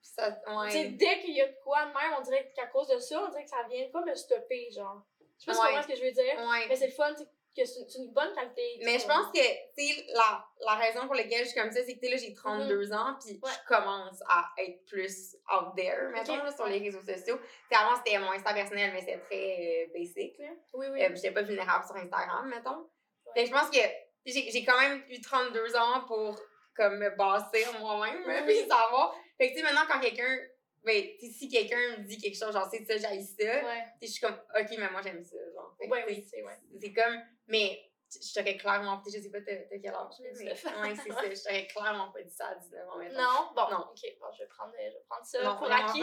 Ça, 0.00 0.28
ouais. 0.46 0.88
dès 0.90 1.20
qu'il 1.20 1.34
y 1.34 1.42
a 1.42 1.46
de 1.48 1.56
quoi 1.62 1.86
même, 1.86 2.14
on 2.18 2.22
dirait 2.22 2.50
qu'à 2.54 2.66
cause 2.66 2.88
de 2.88 2.98
ça, 2.98 3.22
on 3.24 3.28
dirait 3.30 3.44
que 3.44 3.50
ça 3.50 3.62
vient 3.68 3.88
pas 3.90 4.02
me 4.02 4.14
stopper, 4.14 4.70
genre. 4.70 5.02
Je 5.38 5.44
sais 5.44 5.46
pas 5.46 5.54
si 5.54 5.58
tu 5.60 5.64
Ouais. 5.66 5.68
comprends 5.72 5.82
ce 5.82 5.88
que 5.88 5.96
je 5.96 6.04
veux 6.04 6.12
dire. 6.12 6.38
Ouais. 6.50 6.66
Mais 6.68 6.76
c'est 6.76 6.86
le 6.86 6.92
fun, 6.92 7.14
que 7.14 7.64
c'est 7.64 7.94
une 7.98 8.12
bonne 8.12 8.32
qualité. 8.34 8.80
Mais 8.84 8.98
je 9.00 9.06
pense 9.06 9.26
que, 9.32 9.40
tu 9.76 9.82
sais, 9.94 10.04
la, 10.12 10.44
la 10.60 10.74
raison 10.76 11.06
pour 11.06 11.14
laquelle 11.14 11.40
je 11.44 11.50
suis 11.50 11.60
comme 11.60 11.72
ça, 11.72 11.80
c'est 11.84 11.94
que, 11.96 12.00
tu 12.06 12.08
là, 12.10 12.16
j'ai 12.16 12.32
32 12.32 12.92
ans, 12.92 13.16
puis 13.20 13.34
Mm-hmm. 13.34 13.44
Ouais. 13.44 13.50
je 13.62 13.66
commence 13.74 14.22
à 14.28 14.48
être 14.58 14.84
plus 14.86 15.36
out 15.52 15.74
there, 15.76 16.08
mettons, 16.12 16.36
là, 16.36 16.52
sur 16.54 16.66
les 16.66 16.78
réseaux 16.78 17.02
sociaux. 17.02 17.38
Tu 17.70 17.76
avant, 17.76 17.96
c'était 17.96 18.18
mon 18.18 18.30
Insta 18.32 18.52
personnel, 18.54 18.92
mais 18.92 19.00
c'était 19.00 19.18
très 19.18 19.86
euh, 19.88 19.92
basic, 19.92 20.38
là. 20.38 20.48
Oui, 20.74 20.86
oui. 20.92 21.02
Euh, 21.04 21.08
j'étais 21.14 21.32
pas 21.32 21.42
vulnérable 21.42 21.84
sur 21.84 21.96
Instagram, 21.96 22.48
mettons. 22.48 22.78
Ouais. 23.26 23.32
Fait 23.34 23.42
que 23.44 23.48
je 23.48 23.52
pense 23.54 23.70
que 23.70 23.78
j'ai 24.26 24.64
quand 24.64 24.78
même 24.78 25.02
eu 25.10 25.20
32 25.20 25.76
ans 25.76 26.04
pour 26.06 26.38
comme 26.76 26.98
me 26.98 27.10
bâtir 27.10 27.78
moi-même, 27.80 28.22
Oui. 28.26 28.34
puis 28.46 28.68
savoir. 28.68 29.14
Fait 29.36 29.48
que, 29.50 29.54
tu 29.54 29.58
sais, 29.58 29.64
maintenant, 29.64 29.86
quand 29.90 29.98
quelqu'un, 30.00 30.38
ben, 30.84 31.04
si 31.20 31.48
quelqu'un 31.48 31.98
me 31.98 32.04
dit 32.04 32.18
quelque 32.18 32.38
chose, 32.38 32.52
genre, 32.52 32.68
c'est 32.70 32.84
ça, 32.84 32.96
j'aille 32.96 33.24
ça, 33.24 33.44
Ouais. 33.64 33.84
je 34.00 34.06
suis 34.06 34.20
comme, 34.20 34.36
ok, 34.56 34.68
mais 34.78 34.90
moi, 34.90 35.00
j'aime 35.02 35.24
ça, 35.24 35.36
genre. 35.54 35.74
Fait 35.80 35.88
Ouais, 35.88 36.04
oui, 36.06 36.24
c'est 36.30 36.42
ouais. 36.42 36.56
c'est 36.80 36.92
comme, 36.92 37.20
mais 37.48 37.84
je 38.10 38.32
t'aurais 38.32 38.56
clairement, 38.56 39.02
je 39.04 39.10
sais 39.20 39.28
pas, 39.30 39.40
t'as 39.40 39.56
quel 39.82 39.92
âge, 39.92 40.14
mais, 40.22 40.30
19. 40.32 40.64
ouais, 40.82 40.94
c'est 40.96 41.12
ça, 41.12 41.30
je 41.34 41.42
t'aurais 41.42 41.66
clairement 41.66 42.10
pas 42.12 42.22
dit 42.22 42.30
ça 42.30 42.46
à 42.46 42.54
19 42.54 42.88
ans, 42.88 42.96
mettons. 42.98 43.16
Non? 43.16 43.50
Bon, 43.56 43.70
Non. 43.70 43.80
ok, 43.90 44.00
bon, 44.20 44.26
je 44.34 44.44
vais 44.44 44.48
prendre, 44.48 44.72
je 44.78 44.82
vais 44.84 45.04
prendre 45.08 45.26
ça 45.26 45.42
Non, 45.42 45.56
pour 45.56 45.70
acquis. 45.72 46.02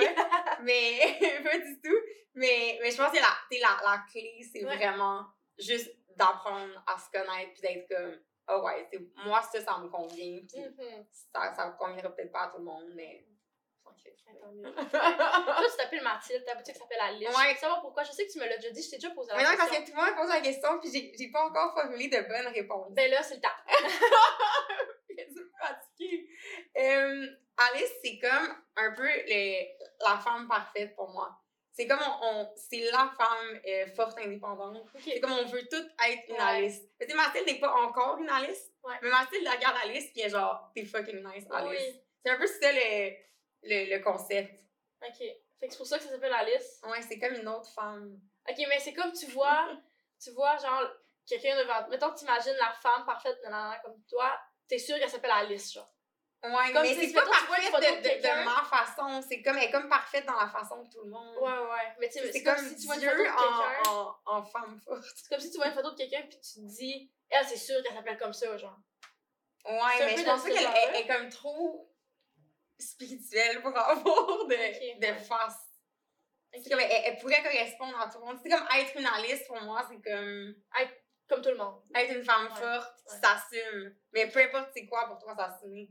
mais 0.62 1.00
pas 1.44 1.58
du 1.58 1.82
tout. 1.82 1.98
Mais, 2.34 2.78
mais 2.82 2.92
je 2.92 2.98
pense 2.98 3.12
que 3.12 3.18
la, 3.18 3.60
la, 3.60 3.92
la 3.92 4.04
clé, 4.12 4.42
c'est 4.52 4.66
Ouais. 4.66 4.76
vraiment 4.76 5.26
juste 5.58 5.90
d'apprendre 6.16 6.84
à 6.88 6.98
se 6.98 7.10
connaître 7.12 7.54
puis 7.54 7.62
d'être 7.62 7.88
comme, 7.90 8.20
oh 8.50 8.62
ouais, 8.66 8.88
c'est- 8.92 9.02
moi, 9.26 9.42
ça, 9.42 9.62
ça 9.64 9.78
me 9.80 9.90
convient. 9.90 10.40
Puis 10.48 10.62
Mhm. 10.62 11.06
ça, 11.34 11.54
ça 11.56 11.70
conviendra 11.80 12.10
peut-être 12.16 12.32
pas 12.32 12.44
à 12.44 12.48
tout 12.50 12.58
le 12.60 12.64
monde, 12.66 12.92
mais. 12.96 13.26
ok. 13.86 13.96
Ouais, 14.06 14.40
tant 14.40 14.52
mieux. 14.52 14.64
Toi, 14.92 15.66
tu 15.72 15.78
t'appelles 15.78 16.04
Mathilde, 16.04 16.44
ta 16.46 16.56
boutique 16.56 16.76
s'appelle 16.76 17.00
Alice. 17.02 17.28
Ouais. 17.30 17.50
Je 17.50 17.54
veux 17.54 17.60
savoir 17.60 17.82
pourquoi. 17.82 18.04
Je 18.04 18.12
sais 18.12 18.26
que 18.28 18.32
tu 18.32 18.40
me 18.40 18.46
l'as 18.46 18.58
déjà 18.58 18.72
dit, 18.72 18.82
je 18.84 18.90
t'ai 18.90 18.96
déjà 18.98 19.12
posé 19.12 19.32
la 19.32 19.38
Mais 19.38 19.44
non, 19.44 19.50
parce 19.58 19.70
que 19.72 19.86
tout 19.86 19.92
le 19.96 20.02
monde 20.06 20.16
pose 20.16 20.30
la 20.30 20.42
question 20.42 20.80
puis 20.80 20.92
j'ai- 21.18 21.32
pas 21.32 21.46
encore 21.46 21.74
formulé 21.74 22.08
de 22.08 22.20
bonnes 22.28 22.54
réponses. 22.54 22.92
Ben 22.94 23.10
là, 23.12 23.22
c'est 23.24 23.36
le 23.36 23.42
temps. 23.42 23.50
Je 25.10 25.24
suis 25.24 25.52
fatiguée. 25.60 26.30
Euh, 26.78 27.28
Alice, 27.58 27.92
c'est 28.04 28.20
comme 28.20 28.56
un 28.76 28.92
peu 28.92 29.08
le- 29.08 29.66
la 30.04 30.18
femme 30.18 30.48
parfaite 30.48 30.96
pour 30.96 31.10
moi. 31.10 31.30
C'est 31.78 31.88
comme 31.88 32.00
on, 32.00 32.26
on- 32.26 32.54
c'est 32.56 32.90
la 32.90 33.12
femme 33.18 33.60
euh, 33.68 33.86
forte, 33.96 34.18
indépendante. 34.18 34.88
C'est 35.04 35.20
comme 35.20 35.34
on 35.34 35.46
veut 35.46 35.68
toutes 35.70 35.90
être 36.08 36.24
une 36.30 36.36
Ouais. 36.36 36.42
Alice. 36.42 36.82
Mais 37.00 37.06
tu 37.06 37.12
sais, 37.12 37.18
Mathilde 37.18 37.48
n'est 37.48 37.60
pas 37.60 37.74
encore 37.74 38.18
une 38.18 38.30
Alice. 38.30 38.72
Ouais. 38.84 38.96
Mais 39.02 39.10
Mathilde 39.10 39.46
regarde 39.48 39.76
Alice 39.84 40.10
puis 40.12 40.22
elle 40.22 40.28
est 40.28 40.30
genre, 40.30 40.72
t'es 40.74 40.86
fucking 40.86 41.22
nice, 41.24 41.46
Alice. 41.52 41.70
Oui. 41.86 42.02
C'est 42.24 42.32
un 42.32 42.38
peu 42.38 42.48
ça 42.48 42.72
le, 42.72 43.10
le, 43.64 43.96
le 43.98 44.04
concept. 44.04 44.58
Ok. 45.06 45.18
Fait 45.18 45.68
que 45.68 45.72
c'est 45.72 45.78
pour 45.78 45.86
ça 45.88 45.98
que 45.98 46.06
ça 46.06 46.12
s'appelle 46.12 46.34
Alice. 46.34 46.80
Ouais, 46.86 47.02
c'est 47.02 47.20
comme 47.20 47.34
une 47.34 47.48
autre 47.48 47.70
femme. 47.74 48.20
Ok, 48.50 48.56
mais 48.70 48.80
c'est 48.80 48.94
comme 48.94 49.12
tu 49.12 49.26
vois, 49.28 49.68
tu 50.24 50.32
vois, 50.32 50.56
genre, 50.58 50.90
quelqu'un 51.28 51.58
devant. 51.62 51.88
Mettons 51.90 52.12
que 52.12 52.20
tu 52.20 52.24
imagines 52.26 52.56
la 52.58 52.72
femme 52.82 53.06
parfaite, 53.06 53.38
nanana, 53.44 53.80
comme 53.84 54.02
toi, 54.10 54.40
t'es 54.68 54.78
sûr 54.80 54.98
qu'elle 54.98 55.10
s'appelle 55.10 55.32
Alice, 55.32 55.74
genre. 55.74 55.92
Ouais, 56.44 56.72
Comme 56.74 56.84
mais 56.84 56.94
c'est 56.94 57.12
pas 57.14 57.22
photo 57.26 57.80
de 57.80 58.02
de, 58.02 58.22
de, 58.22 58.46
ma 58.46 58.64
façon. 58.66 59.22
C'est 59.28 59.42
comme, 59.42 59.58
elle 59.58 59.64
est 59.64 59.72
comme 59.72 59.90
parfaite 59.90 60.26
dans 60.28 60.40
la 60.40 60.48
façon 60.48 60.84
de 60.84 60.90
tout 60.90 61.02
le 61.04 61.10
monde. 61.10 61.36
Ouais, 61.38 61.52
ouais. 61.72 61.96
Mais 62.00 62.08
tu 62.08 62.20
sais, 62.20 62.32
C'est 62.32 62.44
comme 62.44 62.56
comme 62.56 62.66
si 62.68 62.76
tu 62.76 62.86
vois 62.86 62.96
une 62.98 63.02
photo 63.02 63.18
de 63.18 63.24
quelqu'un. 63.24 63.90
en, 63.90 64.16
en, 64.26 64.38
en 64.38 64.44
femme 64.44 64.80
forte. 64.80 65.04
C'est 65.16 65.30
comme 65.30 65.40
si 65.40 65.50
tu 65.50 65.58
vois 65.58 65.68
une 65.68 65.74
photo 65.74 65.92
de 65.92 65.98
quelqu'un 65.98 66.22
puis 66.30 66.40
tu 66.40 66.60
te 66.62 66.66
dis, 66.68 67.12
elle, 67.30 67.46
c'est 67.48 67.58
sûr 67.58 67.82
qu'elle 67.82 67.96
s'appelle 67.96 68.18
comme 68.20 68.34
ça, 68.34 68.56
genre. 68.58 68.78
Ouais, 69.66 70.06
mais 70.06 70.18
je 70.18 70.24
pense 70.24 70.44
qu'elle 70.44 70.58
est, 70.58 71.00
est 71.00 71.08
comme 71.08 71.30
trop 71.30 71.92
spirituelle 72.78 73.62
pour 73.62 73.76
avoir 73.76 73.96
de, 74.46 74.54
Ok, 74.54 75.00
de 75.00 75.06
ouais. 75.08 75.16
face. 75.20 75.58
Comme, 76.70 76.80
elle, 76.80 77.02
elle 77.06 77.18
pourrait 77.18 77.42
correspondre 77.44 78.00
à 78.00 78.08
tout 78.10 78.20
le 78.20 78.26
monde. 78.26 78.40
C'est 78.42 78.50
comme 78.50 78.68
être 78.78 78.96
une 78.98 79.06
Alice 79.08 79.44
pour 79.48 79.60
moi, 79.64 79.86
c'est 79.90 80.02
comme 80.10 80.56
Comme 81.28 81.42
tout 81.42 81.50
le 81.50 81.58
monde. 81.58 81.82
être 81.96 82.16
une 82.16 82.24
femme 82.24 82.46
Ouais, 82.54 82.62
forte 82.62 82.96
qui 82.98 83.14
ouais. 83.14 83.20
s'assume. 83.22 83.96
Mais 84.14 84.30
peu 84.30 84.40
importe 84.42 84.70
c'est 84.76 84.86
quoi 84.86 85.08
pour 85.08 85.18
toi 85.18 85.36
s'assumer. 85.36 85.90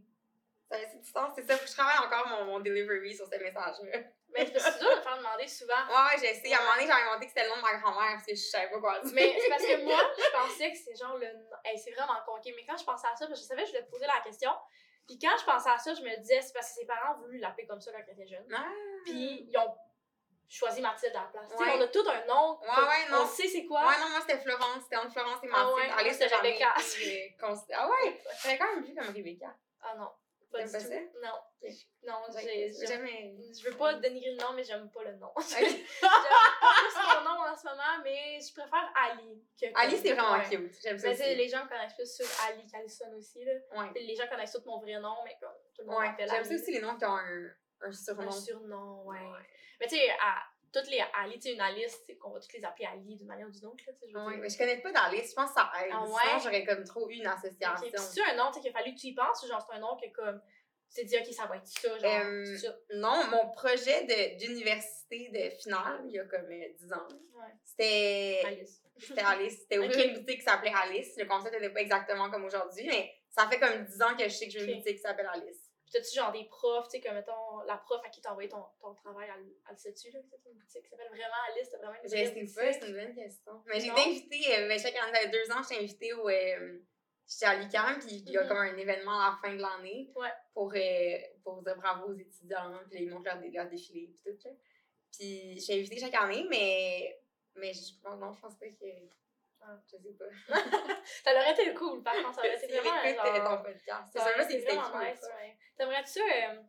Sens, 1.03 1.33
c'est 1.37 1.47
ça. 1.47 1.57
Faut 1.57 1.65
que 1.65 1.69
je 1.71 1.75
travaille 1.75 1.99
encore 1.99 2.27
mon, 2.29 2.45
mon 2.45 2.61
delivery 2.61 3.15
sur 3.15 3.27
ce 3.27 3.37
message-là. 3.39 3.99
Mais 4.33 4.47
c'est 4.47 4.59
c'est 4.59 4.79
dur 4.81 4.91
de 4.97 5.01
faire 5.01 5.17
demander 5.17 5.47
souvent. 5.47 5.75
Ouais, 5.89 5.95
ouais, 5.95 6.17
je 6.17 6.41
sais. 6.41 6.53
À 6.53 6.59
un 6.59 6.61
moment 6.63 6.75
donné, 6.75 6.87
j'avais 6.89 7.03
inventé 7.03 7.27
que 7.27 7.31
c'était 7.33 7.45
le 7.45 7.51
nom 7.51 7.57
de 7.57 7.63
ma 7.63 7.75
grand-mère 7.79 8.13
parce 8.15 8.27
que 8.27 8.35
je 8.35 8.41
savais 8.43 8.69
pas 8.71 8.81
quoi 8.81 8.99
dire. 9.01 9.13
Mais 9.15 9.37
c'est 9.41 9.49
parce 9.49 9.63
que 9.65 9.85
moi, 9.85 10.01
je 10.19 10.31
pensais 10.33 10.73
que 10.73 10.77
c'est 10.79 10.97
genre 10.97 11.17
le. 11.19 11.27
Hey, 11.65 11.79
c'est 11.79 11.93
vraiment 11.93 12.19
conqué. 12.27 12.53
Mais 12.57 12.65
quand 12.67 12.77
je 12.77 12.85
pensais 12.85 13.07
à 13.07 13.15
ça, 13.17 13.27
parce 13.27 13.39
que 13.41 13.45
je 13.45 13.49
savais 13.49 13.63
que 13.63 13.69
je 13.69 13.73
voulais 13.75 13.85
te 13.87 13.91
poser 13.91 14.07
la 14.07 14.21
question. 14.25 14.51
Puis 15.07 15.19
quand 15.19 15.37
je 15.39 15.45
pensais 15.45 15.71
à 15.71 15.79
ça, 15.79 15.95
je 15.95 16.01
me 16.03 16.17
disais, 16.19 16.41
c'est 16.41 16.53
parce 16.53 16.69
que 16.69 16.75
ses 16.81 16.87
parents 16.87 17.15
ont 17.15 17.21
voulu 17.21 17.39
l'appeler 17.39 17.67
comme 17.67 17.81
ça 17.81 17.93
quand 17.93 17.99
elle 18.07 18.15
était 18.15 18.27
jeune. 18.27 18.47
Ah. 18.55 18.65
Puis 19.05 19.47
ils 19.49 19.57
ont 19.59 19.77
choisi 20.49 20.81
Mathilde 20.83 21.15
à 21.15 21.21
la 21.21 21.27
place. 21.27 21.53
Ouais. 21.61 21.73
on 21.77 21.81
a 21.83 21.89
tout 21.89 22.05
un 22.09 22.25
nom. 22.27 22.59
Ouais, 22.61 22.69
comme- 22.75 22.85
ouais, 22.89 23.09
non. 23.11 23.23
On 23.23 23.27
sait 23.27 23.47
c'est 23.49 23.67
quoi. 23.67 23.87
Ouais, 23.87 23.99
non, 24.01 24.09
moi 24.11 24.21
c'était 24.23 24.39
Florence. 24.39 24.83
C'était 24.85 24.97
entre 24.97 25.13
Florence 25.13 25.39
et 25.45 25.49
Ah 25.53 25.59
Mathilde. 25.65 25.75
ouais, 25.77 25.87
moi, 25.89 25.97
Alice, 25.99 26.13
c'était 26.19 26.35
Rebecca. 26.35 26.75
Ah 27.73 27.89
ouais, 27.89 28.21
j'avais 28.43 28.59
quand 28.59 28.75
même 28.75 28.85
vu 28.85 28.95
comme 28.95 29.15
Rebecca. 29.15 29.55
Ah 29.83 29.95
non. 29.97 30.11
Pas 30.53 30.65
du 30.65 30.71
pas 30.73 30.79
tout. 30.81 30.89
Non. 31.23 31.39
Non, 32.03 32.15
j'ai. 32.41 32.73
Jamais. 32.87 33.35
Je 33.59 33.69
veux 33.69 33.77
pas 33.77 33.95
dénigrer 33.95 34.33
le 34.33 34.37
nom, 34.41 34.53
mais 34.55 34.63
j'aime 34.65 34.91
pas 34.91 35.03
le 35.05 35.15
nom. 35.17 35.33
J'aime 35.49 35.79
pas 36.01 36.09
plus 36.79 36.93
son 36.93 37.25
nom 37.25 37.41
en 37.41 37.57
ce 37.57 37.65
moment, 37.67 38.03
mais 38.05 38.39
je 38.41 38.53
préfère 38.53 38.93
Ali. 38.95 39.43
Que 39.61 39.67
Ali, 39.75 39.97
c'est 39.97 40.13
vraiment 40.13 40.33
Ouais. 40.39 40.49
cute. 40.49 40.75
J'aime 40.83 40.99
ça 40.99 41.09
Mais 41.09 41.15
aussi. 41.15 41.35
les 41.35 41.49
gens 41.49 41.65
me 41.65 41.69
connaissent 41.69 41.95
plus 41.95 42.15
sur 42.15 42.27
Ali 42.47 42.67
qu'Alison 42.71 43.07
aussi. 43.17 43.45
Là. 43.45 43.53
Ouais. 43.77 43.93
Les 43.95 44.15
gens 44.15 44.27
connaissent 44.29 44.53
tout 44.53 44.63
mon 44.67 44.79
vrai 44.81 44.99
nom, 45.01 45.17
mais 45.25 45.37
comme 45.41 45.55
tout 45.75 45.83
le 45.83 45.87
monde 45.87 45.97
Ouais, 45.99 46.09
m'appelle 46.09 46.29
j'aime 46.31 46.45
ça 46.45 46.55
aussi 46.55 46.73
les 46.73 46.81
noms 46.81 46.97
qui 46.99 47.05
ont 47.07 47.17
un, 47.17 47.47
un 47.81 47.93
surnom. 47.93 48.29
Un 48.29 48.31
surnom, 48.31 49.05
ouais. 49.07 49.19
Mais 49.81 49.87
tu 49.87 49.97
sais, 49.97 50.11
à 50.21 50.43
toutes 50.75 50.91
les 50.91 51.03
Ali, 51.21 51.35
tu 51.39 51.43
sais, 51.49 51.53
une 51.55 51.61
Alice, 51.61 51.99
c'est 52.07 52.17
qu'on 52.17 52.31
va 52.31 52.41
toutes 52.41 52.53
les 52.53 52.65
appeler 52.65 52.87
Ali 52.87 53.17
d'une 53.17 53.27
manière 53.27 53.47
ou 53.47 53.51
d'une 53.51 53.67
autre. 53.67 53.83
Là, 53.87 53.93
je 54.01 54.07
Ouais, 54.19 54.33
dire. 54.33 54.41
mais 54.43 54.49
je 54.49 54.59
connais 54.59 54.81
pas 54.83 54.93
d'Alice, 54.93 55.31
je 55.31 55.35
pense 55.35 55.51
que 55.51 55.55
ça 55.55 55.71
aide. 55.81 55.91
Ah 55.93 56.03
Sinon, 56.05 56.15
ouais? 56.17 56.41
j'aurais 56.43 56.65
comme 56.65 56.85
trop 56.85 57.09
eu 57.09 57.15
une 57.15 57.27
association. 57.27 57.89
Puis 57.91 57.93
c'est 57.97 58.23
un 58.31 58.35
nom 58.37 58.51
qu'il 58.51 58.69
a 58.69 58.73
fallu 58.73 58.95
que 58.95 59.01
tu 59.01 59.07
y 59.09 59.15
penses 59.15 59.43
ou 59.43 59.47
genre 59.49 59.65
c'est 59.69 59.77
un 59.77 59.81
nom 59.81 59.97
que 59.97 60.09
comme 60.13 60.41
tu 60.91 61.01
t'es 61.01 61.05
dit, 61.07 61.17
ok, 61.19 61.33
ça 61.33 61.47
va 61.47 61.57
être 61.57 61.67
ça, 61.67 61.99
genre, 61.99 62.21
Euh, 62.25 62.57
ça. 62.57 62.77
Non, 62.95 63.25
mon 63.31 63.51
projet 63.51 64.05
d'université 64.37 65.29
de, 65.31 65.51
finale, 65.61 66.03
il 66.07 66.13
y 66.13 66.19
a 66.19 66.25
comme 66.25 66.51
euh, 66.51 66.69
10 66.79 66.93
ans, 66.93 67.09
Ouais. 67.35 67.53
c'était 67.65 68.43
Alice. 68.45 68.83
c'était 68.99 69.21
Alice. 69.23 69.59
C'était 69.61 69.79
ouvrir 69.79 69.99
Ok. 69.99 70.05
une 70.07 70.15
boutique 70.21 70.39
qui 70.39 70.45
s'appelait 70.45 70.73
Alice. 70.75 71.15
Le 71.17 71.25
concept 71.25 71.55
n'était 71.55 71.73
pas 71.73 71.81
exactement 71.81 72.31
comme 72.31 72.45
aujourd'hui, 72.45 72.87
mais 72.87 73.13
ça 73.31 73.49
fait 73.49 73.59
comme 73.59 73.85
10 73.85 74.03
ans 74.03 74.17
que 74.17 74.25
je 74.25 74.29
sais 74.29 74.47
que 74.47 74.53
je 74.53 74.59
veux 74.61 74.69
une 74.69 74.77
boutique 74.79 74.97
qui 74.97 75.03
s'appelle 75.03 75.29
Alice. 75.33 75.64
T'as-tu 75.95 76.15
genre 76.17 76.33
des 76.33 76.45
profs, 76.47 76.89
tu 76.89 76.99
sais, 76.99 77.01
comme 77.01 77.15
mettons, 77.15 77.61
la 77.67 77.77
prof 77.79 78.01
à 78.05 78.09
qui 78.09 78.21
t'as 78.21 78.31
envoyé 78.33 78.49
ton, 78.49 78.65
ton 78.81 78.95
travail, 78.95 79.29
elle, 79.33 79.45
elle 79.45 79.73
le 79.73 79.77
sait-tu, 79.79 80.11
là, 80.11 80.19
c'est 80.29 80.51
une 80.51 80.59
boutique 80.59 80.83
qui 80.83 80.89
s'appelle 80.91 81.09
vraiment 81.09 81.35
Alice, 81.49 81.71
t'as 81.71 81.79
vraiment 81.79 81.95
une 81.95 82.09
Je 82.09 82.15
vraie 82.15 82.27
sais 82.27 82.41
boutique? 82.41 82.55
pas, 82.57 82.73
c'est 82.73 82.89
une 82.89 82.95
bonne 82.95 83.15
question. 83.15 83.63
Mais 83.67 83.81
j'ai 83.81 83.87
été 83.89 84.01
invitée, 84.01 84.59
euh, 84.59 84.69
ben, 84.69 84.79
chaque 84.79 84.97
année, 84.97 85.13
j'avais 85.15 85.29
deux 85.31 85.51
ans, 85.53 85.63
j'étais 85.63 85.83
invitée 85.83 86.13
au. 86.15 86.29
euh, 86.29 86.79
J'étais 87.27 87.47
à 87.47 87.55
l'UQAM, 87.59 87.99
puis 88.01 88.17
il 88.27 88.31
y 88.33 88.37
a 88.37 88.43
Mhm. 88.43 88.49
comme 88.49 88.59
un 88.59 88.77
événement 88.77 89.19
à 89.19 89.31
la 89.31 89.39
fin 89.41 89.57
de 89.57 89.63
l'année 89.63 90.13
Ouais. 90.15 90.29
pour, 90.53 90.71
euh, 90.75 91.19
pour 91.43 91.63
dire 91.63 91.75
bravo 91.77 92.13
aux 92.13 92.19
étudiants, 92.19 92.79
puis 92.91 93.05
ils 93.05 93.09
montrent 93.11 93.25
leur, 93.25 93.39
dé- 93.39 93.51
leur 93.51 93.67
défilé, 93.67 94.09
puis 94.09 94.21
tout. 94.23 94.39
Là. 94.49 94.55
Puis 95.11 95.59
j'étais 95.59 95.73
invitée 95.79 95.99
chaque 96.01 96.15
année, 96.17 96.45
mais, 96.51 97.19
mais 97.55 97.73
je, 97.73 97.95
non, 98.07 98.31
je 98.35 98.41
pense 98.41 98.57
pas 98.59 98.67
que. 98.69 98.85
Ah. 99.67 99.79
Je 99.87 99.97
sais 99.97 100.13
pas. 100.19 100.55
Ça 101.25 101.33
aurait 101.33 101.53
été 101.53 101.75
cool, 101.75 102.03
par 102.03 102.15
contre, 102.15 102.35
ça 102.35 102.41
aurait 102.41 102.55
été 102.57 102.67
vraiment. 102.79 103.03
écoute, 103.03 103.25
genre, 103.37 103.57
ton 103.57 103.63
podcast. 103.63 104.03
C'était 104.07 104.19
vraiment 104.25 104.49
écrit 104.49 104.77
ou 104.77 104.99
nice, 105.05 105.23
ouais. 105.23 105.59
T'aimerais-tu 105.77 106.11
ça, 106.11 106.21
euh, 106.21 106.61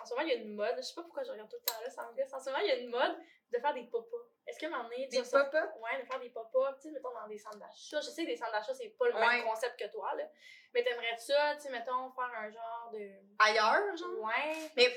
en 0.00 0.04
ce 0.06 0.14
moment, 0.14 0.26
il 0.26 0.28
y 0.28 0.32
a 0.32 0.36
une 0.36 0.54
mode, 0.54 0.74
je 0.76 0.82
sais 0.82 0.94
pas 0.94 1.02
pourquoi 1.02 1.22
je 1.22 1.30
regarde 1.30 1.50
tout 1.50 1.56
le 1.60 1.64
temps 1.64 1.80
là, 1.82 1.90
ça 1.90 2.10
me 2.10 2.16
gosse. 2.16 2.32
En 2.32 2.40
ce 2.40 2.50
moment, 2.50 2.62
il 2.62 2.68
y 2.68 2.72
a 2.72 2.76
une 2.78 2.90
mode 2.90 3.16
de 3.52 3.58
faire 3.58 3.74
des 3.74 3.84
pop 3.84 4.08
Est-ce 4.46 4.64
moment 4.66 4.84
donné, 4.84 5.08
tu 5.10 5.20
Des 5.20 5.28
pop-up? 5.30 5.70
Ouais, 5.80 6.00
de 6.00 6.06
faire 6.06 6.20
des 6.20 6.30
pop-up, 6.30 6.76
tu 6.80 6.88
sais, 6.88 6.90
mettons 6.94 7.12
dans 7.12 7.26
des 7.28 7.38
centres 7.38 7.58
d'achat. 7.58 8.00
Je 8.00 8.10
sais 8.10 8.22
que 8.22 8.28
des 8.28 8.36
centres 8.36 8.52
d'achat, 8.52 8.72
c'est 8.74 8.88
pas 8.90 9.08
le 9.08 9.14
Ouais. 9.14 9.20
même 9.20 9.44
concept 9.44 9.78
que 9.78 9.90
toi, 9.90 10.14
là. 10.16 10.24
Mais 10.72 10.82
t'aimerais 10.84 11.16
ça, 11.18 11.54
tu 11.56 11.62
sais, 11.62 11.70
mettons, 11.70 12.10
faire 12.12 12.30
un 12.36 12.50
genre 12.50 12.90
de. 12.92 13.10
Ailleurs, 13.38 13.96
genre? 13.96 14.18
Ouais. 14.20 14.70
Mais 14.76 14.88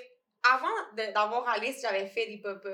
avant 0.43 0.93
d'avoir 0.93 1.47
Alice, 1.49 1.82
j'avais 1.82 2.08
fait 2.08 2.27
des 2.27 2.41
pop-up 2.41 2.65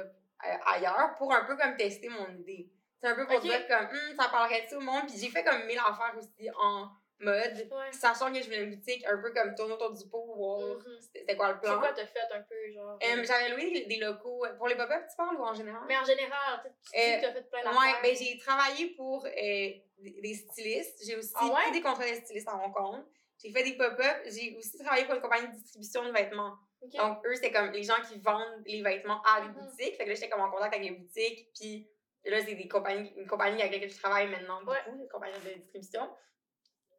euh, 0.45 0.57
ailleurs 0.65 1.15
pour 1.17 1.33
un 1.33 1.45
peu 1.45 1.55
comme 1.57 1.75
tester 1.77 2.09
mon 2.09 2.29
idée. 2.35 2.69
C'est 3.01 3.07
un 3.07 3.15
peu 3.15 3.25
pour 3.27 3.39
dire 3.39 3.67
comme, 3.67 3.85
Hum, 3.87 4.15
ça 4.19 4.27
parlerait-tu 4.29 4.75
au 4.75 4.79
monde? 4.81 5.03
Puis 5.07 5.17
j'ai 5.17 5.29
fait 5.29 5.43
comme 5.43 5.65
mille 5.65 5.79
affaires 5.79 6.13
aussi 6.17 6.49
en 6.57 6.89
mode, 7.21 7.67
Ouais. 7.71 7.91
sachant 7.91 8.31
que 8.31 8.39
je 8.39 8.45
voulais 8.45 8.63
une 8.63 8.75
boutique 8.75 9.05
un 9.05 9.17
peu 9.21 9.31
comme 9.33 9.53
tourner 9.55 9.73
autour 9.73 9.91
du 9.91 10.07
pot, 10.09 10.33
voir 10.35 10.59
Mhm. 10.59 10.97
c'était 11.01 11.19
c'était 11.19 11.35
quoi 11.35 11.49
le 11.49 11.55
C'est 11.61 11.67
plan. 11.67 11.79
quoi 11.79 11.91
t'as 11.93 12.05
fait 12.05 12.19
un 12.33 12.41
peu, 12.41 12.71
genre. 12.73 12.97
Euh, 13.03 13.23
j'avais 13.23 13.49
loué 13.49 13.85
des, 13.87 13.97
locaux 13.97 14.45
euh, 14.45 14.53
pour 14.55 14.67
les 14.67 14.75
pop-up, 14.75 15.03
tu 15.09 15.15
parles 15.17 15.35
ou 15.35 15.43
en 15.43 15.53
général? 15.53 15.81
Mais 15.87 15.97
en 15.97 16.03
général, 16.05 16.61
tu 16.63 16.69
Euh, 16.99 17.17
t'as 17.21 17.33
fait 17.33 17.49
plein 17.49 17.59
Ouais, 17.59 17.65
d'affaires. 17.75 17.99
ben 18.03 18.15
j'ai 18.15 18.37
travaillé 18.37 18.87
pour 18.95 19.25
euh, 19.25 19.29
des, 19.31 20.33
stylistes. 20.33 21.03
J'ai 21.05 21.17
aussi 21.17 21.33
Ah 21.35 21.45
ouais? 21.47 21.61
pris 21.63 21.71
des 21.71 21.81
contrats 21.81 22.09
de 22.09 22.15
stylistes 22.15 22.47
à 22.47 22.55
mon 22.55 22.71
compte. 22.71 23.05
J'ai 23.43 23.51
fait 23.51 23.63
des 23.63 23.75
pop-up. 23.77 24.17
J'ai 24.25 24.55
aussi 24.57 24.77
travaillé 24.77 25.05
pour 25.05 25.15
une 25.15 25.21
compagnie 25.21 25.47
de 25.47 25.53
distribution 25.55 26.03
de 26.05 26.11
vêtements. 26.11 26.55
Donc, 26.81 27.25
eux, 27.25 27.35
c'est 27.35 27.51
comme 27.51 27.71
les 27.71 27.83
gens 27.83 28.01
qui 28.07 28.17
vendent 28.19 28.63
les 28.65 28.81
vêtements 28.81 29.21
à 29.23 29.41
des 29.41 29.47
Mhm. 29.47 29.53
boutiques. 29.55 29.95
Fait 29.97 30.03
que 30.05 30.09
là, 30.09 30.15
j'étais 30.15 30.29
comme 30.29 30.41
en 30.41 30.49
contact 30.51 30.73
avec 30.73 30.89
les 30.89 30.95
boutiques. 30.95 31.49
Puis 31.53 31.89
là, 32.25 32.39
c'est 32.45 32.55
des 32.55 32.67
compagnies, 32.67 33.11
une 33.15 33.27
compagnie 33.27 33.61
avec 33.61 33.73
laquelle 33.73 33.91
je 33.91 33.97
travaille 33.99 34.27
maintenant 34.27 34.59
beaucoup, 34.59 34.71
Ouais. 34.71 34.93
une 34.93 35.07
compagnie 35.07 35.39
de 35.39 35.53
distribution. 35.61 36.09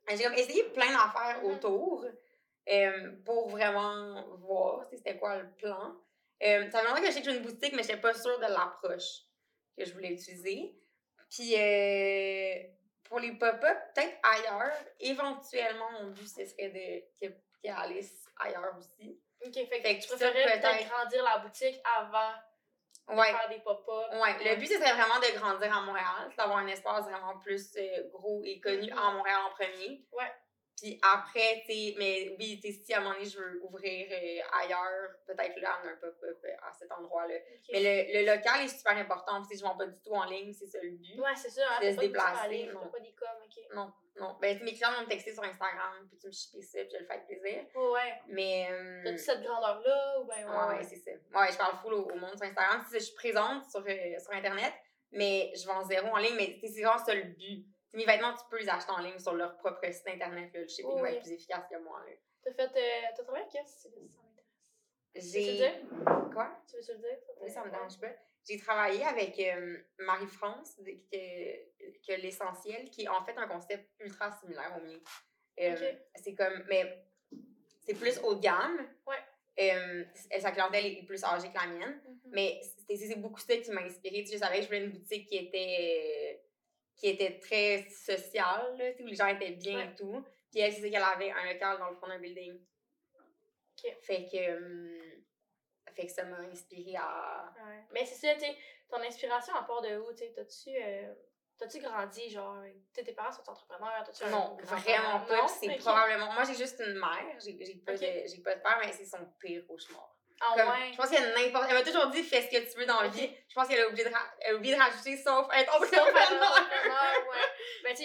J'ai 0.09 0.25
comme 0.25 0.35
essayé 0.35 0.65
plein 0.71 0.91
d'affaires 0.93 1.41
Mhm. 1.43 1.51
autour 1.53 2.05
euh, 2.69 3.13
pour 3.25 3.49
vraiment 3.49 4.25
voir 4.39 4.85
c'était 4.91 5.17
quoi 5.17 5.37
le 5.39 5.51
plan. 5.53 5.95
Euh, 6.43 6.71
ça 6.71 6.81
fait 6.81 6.89
longtemps 6.89 7.03
que 7.03 7.11
je 7.11 7.23
j'ai 7.23 7.37
une 7.37 7.43
boutique, 7.43 7.75
mais 7.75 7.83
j'étais 7.83 8.01
pas 8.01 8.15
sûre 8.15 8.39
de 8.39 8.47
l'approche 8.47 9.23
que 9.77 9.85
je 9.85 9.93
voulais 9.93 10.13
utiliser. 10.13 10.75
Puis 11.29 11.55
euh, 11.57 12.63
pour 13.05 13.19
les 13.21 13.33
pop-up, 13.33 13.79
peut-être 13.95 14.19
ailleurs. 14.23 14.73
Éventuellement, 15.01 15.91
mon 15.93 16.11
but, 16.11 16.27
ce 16.29 16.45
serait 16.47 16.71
de 16.71 17.27
que, 17.27 17.33
que 17.63 17.69
Alice 17.69 18.27
ailleurs 18.37 18.75
aussi. 18.79 19.21
Ok, 19.45 19.53
fait 19.55 19.67
que 19.67 19.83
Fait 19.83 19.99
que 19.99 20.03
tu 20.03 20.09
préférais 20.09 20.61
peut-être 20.61 20.89
grandir 20.89 21.25
la 21.25 21.39
boutique 21.39 21.81
avant 21.85 22.33
Ouais. 23.09 23.31
faire 23.33 23.49
des 23.49 23.59
pop-up. 23.61 24.13
Ouais, 24.13 24.37
le 24.45 24.57
but, 24.57 24.67
ce 24.67 24.75
serait 24.75 24.93
vraiment 24.93 25.19
de 25.19 25.37
grandir 25.39 25.77
à 25.77 25.81
Montréal, 25.83 26.33
d'avoir 26.39 26.59
un 26.59 26.67
espace 26.69 27.05
vraiment 27.05 27.39
plus 27.39 27.75
euh, 27.77 28.09
gros 28.13 28.41
et 28.45 28.61
connu 28.61 28.91
Mhm. 28.91 28.99
à 28.99 29.11
Montréal 29.13 29.41
en 29.47 29.51
premier. 29.51 30.05
Ouais. 30.13 30.33
Puis 30.81 30.99
après, 31.03 31.63
tu 31.67 31.73
sais, 31.73 31.95
mais 31.99 32.35
oui, 32.39 32.59
tu 32.63 32.73
sais, 32.73 32.81
si 32.83 32.95
à 32.95 32.99
un 32.99 33.01
moment 33.03 33.15
donné, 33.15 33.27
je 33.27 33.39
veux 33.39 33.61
ouvrir 33.65 34.07
euh, 34.11 34.41
ailleurs, 34.63 35.11
peut-être 35.27 35.61
là, 35.61 35.79
un 35.85 35.97
pop-up 35.97 36.47
à 36.63 36.73
cet 36.73 36.91
endroit-là. 36.93 37.35
Mais 37.73 37.81
le, 37.81 38.21
le 38.25 38.35
local 38.35 38.65
est 38.65 38.69
super 38.69 38.97
important, 38.97 39.43
sais, 39.45 39.57
je 39.57 39.63
vends 39.63 39.77
pas 39.77 39.87
du 39.87 40.01
tout 40.01 40.13
en 40.15 40.25
ligne, 40.25 40.53
c'est 40.55 40.67
ça 40.67 40.79
le 40.83 40.91
but. 40.91 41.21
Ouais, 41.21 41.37
c'est 41.37 41.51
ça. 41.51 41.63
Hein, 41.71 41.85
de 41.87 41.91
se 41.91 41.97
pas 41.97 42.03
déplacer, 42.03 42.49
ligne, 42.49 42.73
non. 42.73 42.81
Pas. 42.89 42.99
Non, 43.75 43.93
non. 44.17 44.37
Ben, 44.41 44.59
mes 44.63 44.73
clients 44.73 44.93
vont 44.93 45.03
me 45.03 45.07
texter 45.09 45.33
sur 45.35 45.45
Instagram, 45.45 46.07
puis 46.09 46.19
tu 46.19 46.27
me 46.27 46.33
shipper 46.33 46.63
ça, 46.63 46.79
puis 46.81 46.91
je 46.93 46.99
le 46.99 47.05
fais 47.07 47.13
avec 47.13 47.27
plaisir. 47.27 47.65
Ouais. 47.75 48.15
Mais. 48.29 48.69
euh, 48.71 49.03
T'as-tu 49.05 49.19
cette 49.19 49.43
grandeur-là 49.43 50.21
ou 50.21 50.25
ben 50.25 50.35
Ouais, 50.49 50.77
ouais, 50.79 50.85
c'est 50.85 50.97
ça. 50.97 51.11
Ouais, 51.11 51.53
je 51.53 51.57
parle 51.59 51.77
full 51.83 51.95
au, 51.95 52.05
au 52.11 52.17
monde 52.17 52.37
sur 52.37 52.47
Instagram. 52.47 52.83
Je 52.93 52.99
suis 52.99 53.15
présente 53.15 53.71
sur, 53.71 53.81
euh, 53.87 54.19
sur 54.19 54.33
Internet, 54.33 54.73
mais 55.13 55.53
je 55.55 55.67
vends 55.67 55.85
zéro 55.85 56.09
en 56.09 56.17
ligne. 56.19 56.35
Mais 56.37 56.55
tu 56.61 56.67
sais, 56.67 56.75
c'est 56.75 56.83
vraiment 56.83 57.05
ça 57.05 57.15
le 57.15 57.23
but. 57.23 57.67
Mes 57.93 58.05
vêtements, 58.05 58.35
tu 58.35 58.45
peux 58.51 58.59
les 58.59 58.69
acheter 58.69 58.93
en 58.93 59.01
ligne 59.01 59.19
sur 59.19 59.35
leur 59.35 59.57
propre 59.57 59.85
site 59.93 60.07
Internet. 60.09 60.53
Là. 60.55 60.61
Le 60.61 60.67
shipping 60.69 60.93
Oui. 60.95 61.01
va 61.03 61.11
être 61.13 61.23
plus 61.23 61.33
efficace 61.33 61.65
que 61.71 61.79
moi. 61.79 62.01
T'as 62.43 62.53
fait. 62.53 62.63
euh, 62.77 63.07
T'as 63.17 63.23
travaillé 63.25 63.43
avec 63.45 63.53
quel 63.53 63.67
styliste, 63.67 64.15
ça 64.15 64.23
m'intéresse. 64.23 64.47
Tu 65.15 65.21
veux 65.21 65.41
le 65.41 65.47
J'ai. 65.47 65.57
dire? 65.57 66.31
Quoi? 66.33 66.63
Tu 66.69 66.77
veux-tu 66.77 66.93
le 66.93 66.99
dire? 66.99 67.19
Oui, 67.41 67.51
ça 67.51 67.65
me 67.65 67.71
dérange 67.71 67.99
pas. 68.01 68.13
J'ai 68.49 68.59
travaillé 68.59 69.05
avec 69.05 69.39
euh, 69.41 69.79
Marie-France, 69.99 70.77
que, 70.77 72.07
que 72.07 72.21
l'essentiel, 72.21 72.89
qui 72.91 73.03
est 73.03 73.09
en 73.09 73.23
fait 73.25 73.37
un 73.37 73.47
concept 73.49 73.91
ultra 74.01 74.31
similaire 74.33 74.75
au 74.81 74.85
mien. 74.87 74.99
Euh, 75.61 75.73
Ok. 75.75 75.99
C'est 76.23 76.35
comme, 76.35 76.65
mais 76.69 77.05
c'est 77.85 77.95
plus 77.95 78.19
haut 78.23 78.35
de 78.35 78.41
gamme. 78.41 78.79
Ouais. 79.07 79.17
Euh, 79.59 80.05
sa 80.41 80.53
clientèle 80.53 80.87
est 80.87 81.03
plus 81.05 81.23
âgée 81.25 81.49
que 81.51 81.55
la 81.59 81.67
mienne. 81.67 82.01
Mhm. 82.07 82.21
Mais 82.33 82.61
c'est 82.89 82.97
c'est 82.97 83.17
beaucoup 83.17 83.41
ça 83.41 83.57
qui 83.59 83.71
m'a 83.73 83.83
inspirée. 83.83 84.23
Tu 84.23 84.29
sais, 84.29 84.35
je 84.35 84.39
savais 84.39 84.57
que 84.59 84.63
je 84.63 84.67
voulais 84.69 84.85
une 84.85 84.91
boutique 84.93 85.29
qui 85.29 85.37
était, 85.37 86.43
qui 87.01 87.09
était 87.09 87.39
très 87.41 87.89
sociale, 87.91 88.77
là, 88.79 88.93
tu 88.93 89.03
où 89.03 89.07
les 89.07 89.15
gens 89.15 89.27
étaient 89.27 89.53
bien 89.53 89.79
Ouais. 89.79 89.87
et 89.91 89.95
tout. 89.97 90.25
Puis 90.53 90.61
elle, 90.61 90.73
c'est 90.73 90.91
qu'elle 90.91 91.03
avait 91.03 91.31
un 91.31 91.53
local 91.53 91.79
dans 91.79 91.91
le 91.91 91.97
fond 91.97 92.07
d'un 92.09 92.19
building. 92.19 92.61
Ok. 93.79 93.97
Fait 94.03 94.27
que, 94.31 94.57
hum, 94.57 95.23
fait 95.95 96.07
que 96.07 96.13
ça 96.13 96.25
m'a 96.25 96.39
inspirée 96.41 96.97
à. 96.97 97.53
Ouais. 97.67 97.85
Mais 97.93 98.05
c'est 98.05 98.27
ça, 98.27 98.35
tu 98.35 98.41
sais, 98.41 98.57
ton 98.91 99.01
inspiration 99.01 99.55
à 99.55 99.63
part 99.63 99.81
de 99.83 99.97
où, 99.99 100.13
tu 100.13 100.19
sais, 100.19 100.33
t'as-tu. 100.35 100.71
euh, 100.77 101.13
T'as-tu 101.59 101.79
grandi, 101.81 102.31
genre, 102.31 102.57
tu 102.95 103.05
tes 103.05 103.13
parents 103.13 103.31
sont 103.31 103.43
entrepreneurs, 103.51 104.03
t'as-tu 104.07 104.25
un 104.25 104.31
Non, 104.31 104.57
vraiment 104.63 105.21
pas. 105.27 105.47
C'est 105.47 105.77
probablement. 105.77 106.33
Moi, 106.33 106.45
j'ai 106.45 106.55
juste 106.55 106.81
une 106.87 106.95
mère. 106.95 107.37
J'ai 107.45 107.55
j'ai 107.63 107.75
pas, 107.85 107.93
de, 107.93 107.99
j'ai 107.99 108.43
pas 108.43 108.55
de 108.55 108.63
père, 108.63 108.79
mais 108.83 108.91
c'est 108.93 109.05
son 109.05 109.19
pire 109.39 109.63
cauchemar. 109.69 110.17
Ah 110.41 110.55
Comme, 110.57 110.69
ouais. 110.71 110.91
Je 110.91 110.97
pense 110.97 111.13
a 111.13 111.21
n'importe. 111.39 111.67
Elle 111.69 111.75
m'a 111.75 111.83
toujours 111.83 112.07
dit 112.07 112.23
fais 112.23 112.41
ce 112.41 112.49
que 112.49 112.73
tu 112.73 112.79
veux 112.79 112.87
dans 112.87 113.03
la 113.03 113.09
vie. 113.09 113.29
Je 113.47 113.55
pense 113.55 113.69
qu'elle 113.69 113.83
a 113.83 113.89
oublié 113.89 114.05
de, 114.05 114.09
ra- 114.09 114.33
elle 114.41 114.55
a 114.55 114.57
oublié 114.57 114.75
de 114.75 114.81
rajouter 114.81 115.19
sauf 115.19 115.49
être 115.53 115.75
entrepreneur. 115.75 116.50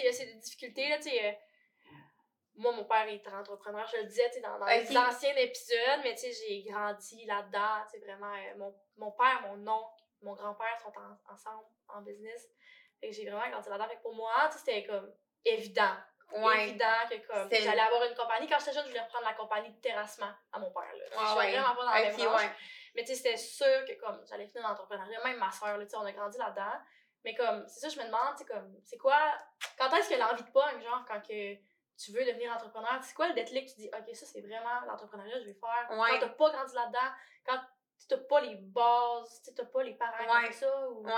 sais, 0.00 0.22
il 0.22 0.26
y 0.26 0.28
a 0.28 0.32
ces 0.32 0.34
difficultés, 0.34 0.88
là, 0.88 0.96
tu 0.98 1.04
sais. 1.04 1.26
euh, 1.26 1.32
moi, 2.58 2.72
mon 2.72 2.84
père 2.84 3.06
est 3.08 3.26
entrepreneur, 3.28 3.86
je 3.92 3.98
le 3.98 4.04
disais, 4.04 4.26
tu 4.28 4.34
sais, 4.36 4.40
dans, 4.40 4.58
dans 4.58 4.66
les 4.66 4.96
anciens 4.96 5.36
épisodes, 5.36 6.00
mais 6.02 6.14
tu 6.14 6.20
sais, 6.22 6.32
j'ai 6.32 6.62
grandi 6.62 7.24
là-dedans, 7.26 7.82
tu 7.90 7.98
sais, 7.98 8.04
vraiment. 8.04 8.32
euh, 8.32 8.56
mon, 8.56 8.74
mon 8.96 9.10
père, 9.12 9.42
mon 9.42 9.66
oncle, 9.70 10.02
mon 10.22 10.32
grand-père 10.34 10.78
sont 10.80 10.92
en- 10.98 11.32
ensemble 11.34 11.64
en 11.88 12.00
business. 12.00 12.48
Fait 13.00 13.08
que 13.10 13.14
j'ai 13.14 13.28
vraiment 13.28 13.50
grandi 13.50 13.68
là-dedans. 13.68 13.88
Fait 13.88 13.96
que 13.96 14.02
pour 14.02 14.14
moi, 14.14 14.32
tu 14.46 14.52
sais, 14.52 14.58
c'était 14.64 14.86
comme 14.86 15.12
évident. 15.44 15.94
Ouais. 16.32 16.70
Évident 16.70 16.86
que 17.10 17.26
comme 17.26 17.48
C'est- 17.50 17.60
j'allais 17.62 17.82
avoir 17.82 18.02
une 18.04 18.14
compagnie. 18.16 18.48
Quand 18.48 18.58
j'étais 18.58 18.72
jeune, 18.72 18.84
je 18.84 18.88
voulais 18.88 19.02
reprendre 19.02 19.26
la 19.26 19.34
compagnie 19.34 19.70
de 19.70 19.80
terrassement 19.80 20.32
à 20.52 20.58
mon 20.58 20.70
père. 20.72 20.92
Là. 20.94 21.04
Je 21.10 21.14
Ah 21.16 21.26
suis 21.28 21.38
ouais. 21.38 21.52
vraiment 21.52 21.74
pas 21.76 21.84
dans 21.84 21.90
la 21.92 22.02
même 22.02 22.16
ouais. 22.34 22.50
Mais 22.94 23.02
tu 23.04 23.08
sais, 23.08 23.14
c'était 23.16 23.36
sûr 23.36 23.84
que 23.86 23.92
comme 24.00 24.24
j'allais 24.26 24.46
finir 24.46 24.62
dans 24.62 24.70
l'entrepreneuriat, 24.70 25.22
même 25.22 25.36
ma 25.38 25.50
soeur, 25.52 25.78
tu 25.78 25.88
sais, 25.90 25.96
on 25.98 26.00
a 26.06 26.12
grandi 26.12 26.38
là-dedans. 26.38 26.72
Mais 27.26 27.34
comme, 27.34 27.64
c'est 27.66 27.80
ça, 27.80 27.88
je 27.88 27.98
me 27.98 28.06
demande, 28.06 28.38
sais, 28.38 28.44
comme, 28.44 28.72
c'est 28.84 28.96
quoi, 28.98 29.18
quand 29.76 29.92
est-ce 29.96 30.08
que 30.10 30.14
l'envie 30.14 30.44
de 30.44 30.50
pogne, 30.50 30.80
genre, 30.80 31.04
quand 31.08 31.20
que 31.20 31.54
tu 31.98 32.12
veux 32.12 32.24
devenir 32.24 32.52
entrepreneur, 32.52 33.00
c'est 33.02 33.14
quoi 33.14 33.26
le 33.28 33.34
déclic, 33.34 33.66
tu 33.68 33.80
dis, 33.80 33.88
ok, 33.92 34.14
ça, 34.14 34.26
c'est 34.26 34.40
vraiment 34.42 34.80
l'entrepreneuriat 34.86 35.34
que 35.34 35.40
je 35.42 35.46
vais 35.48 35.54
faire? 35.58 35.88
Ouais. 35.98 36.08
Quand 36.12 36.20
t'as 36.20 36.28
pas 36.28 36.50
grandi 36.50 36.74
là-dedans, 36.76 37.10
quand 37.44 37.58
t'as 38.08 38.16
pas 38.18 38.40
les 38.42 38.54
bases, 38.54 39.42
t'as 39.56 39.64
pas 39.64 39.82
les 39.82 39.94
parents 39.94 40.40
Ouais. 40.40 40.52
ça, 40.52 40.88
ou. 40.90 41.04
Ouais. 41.04 41.12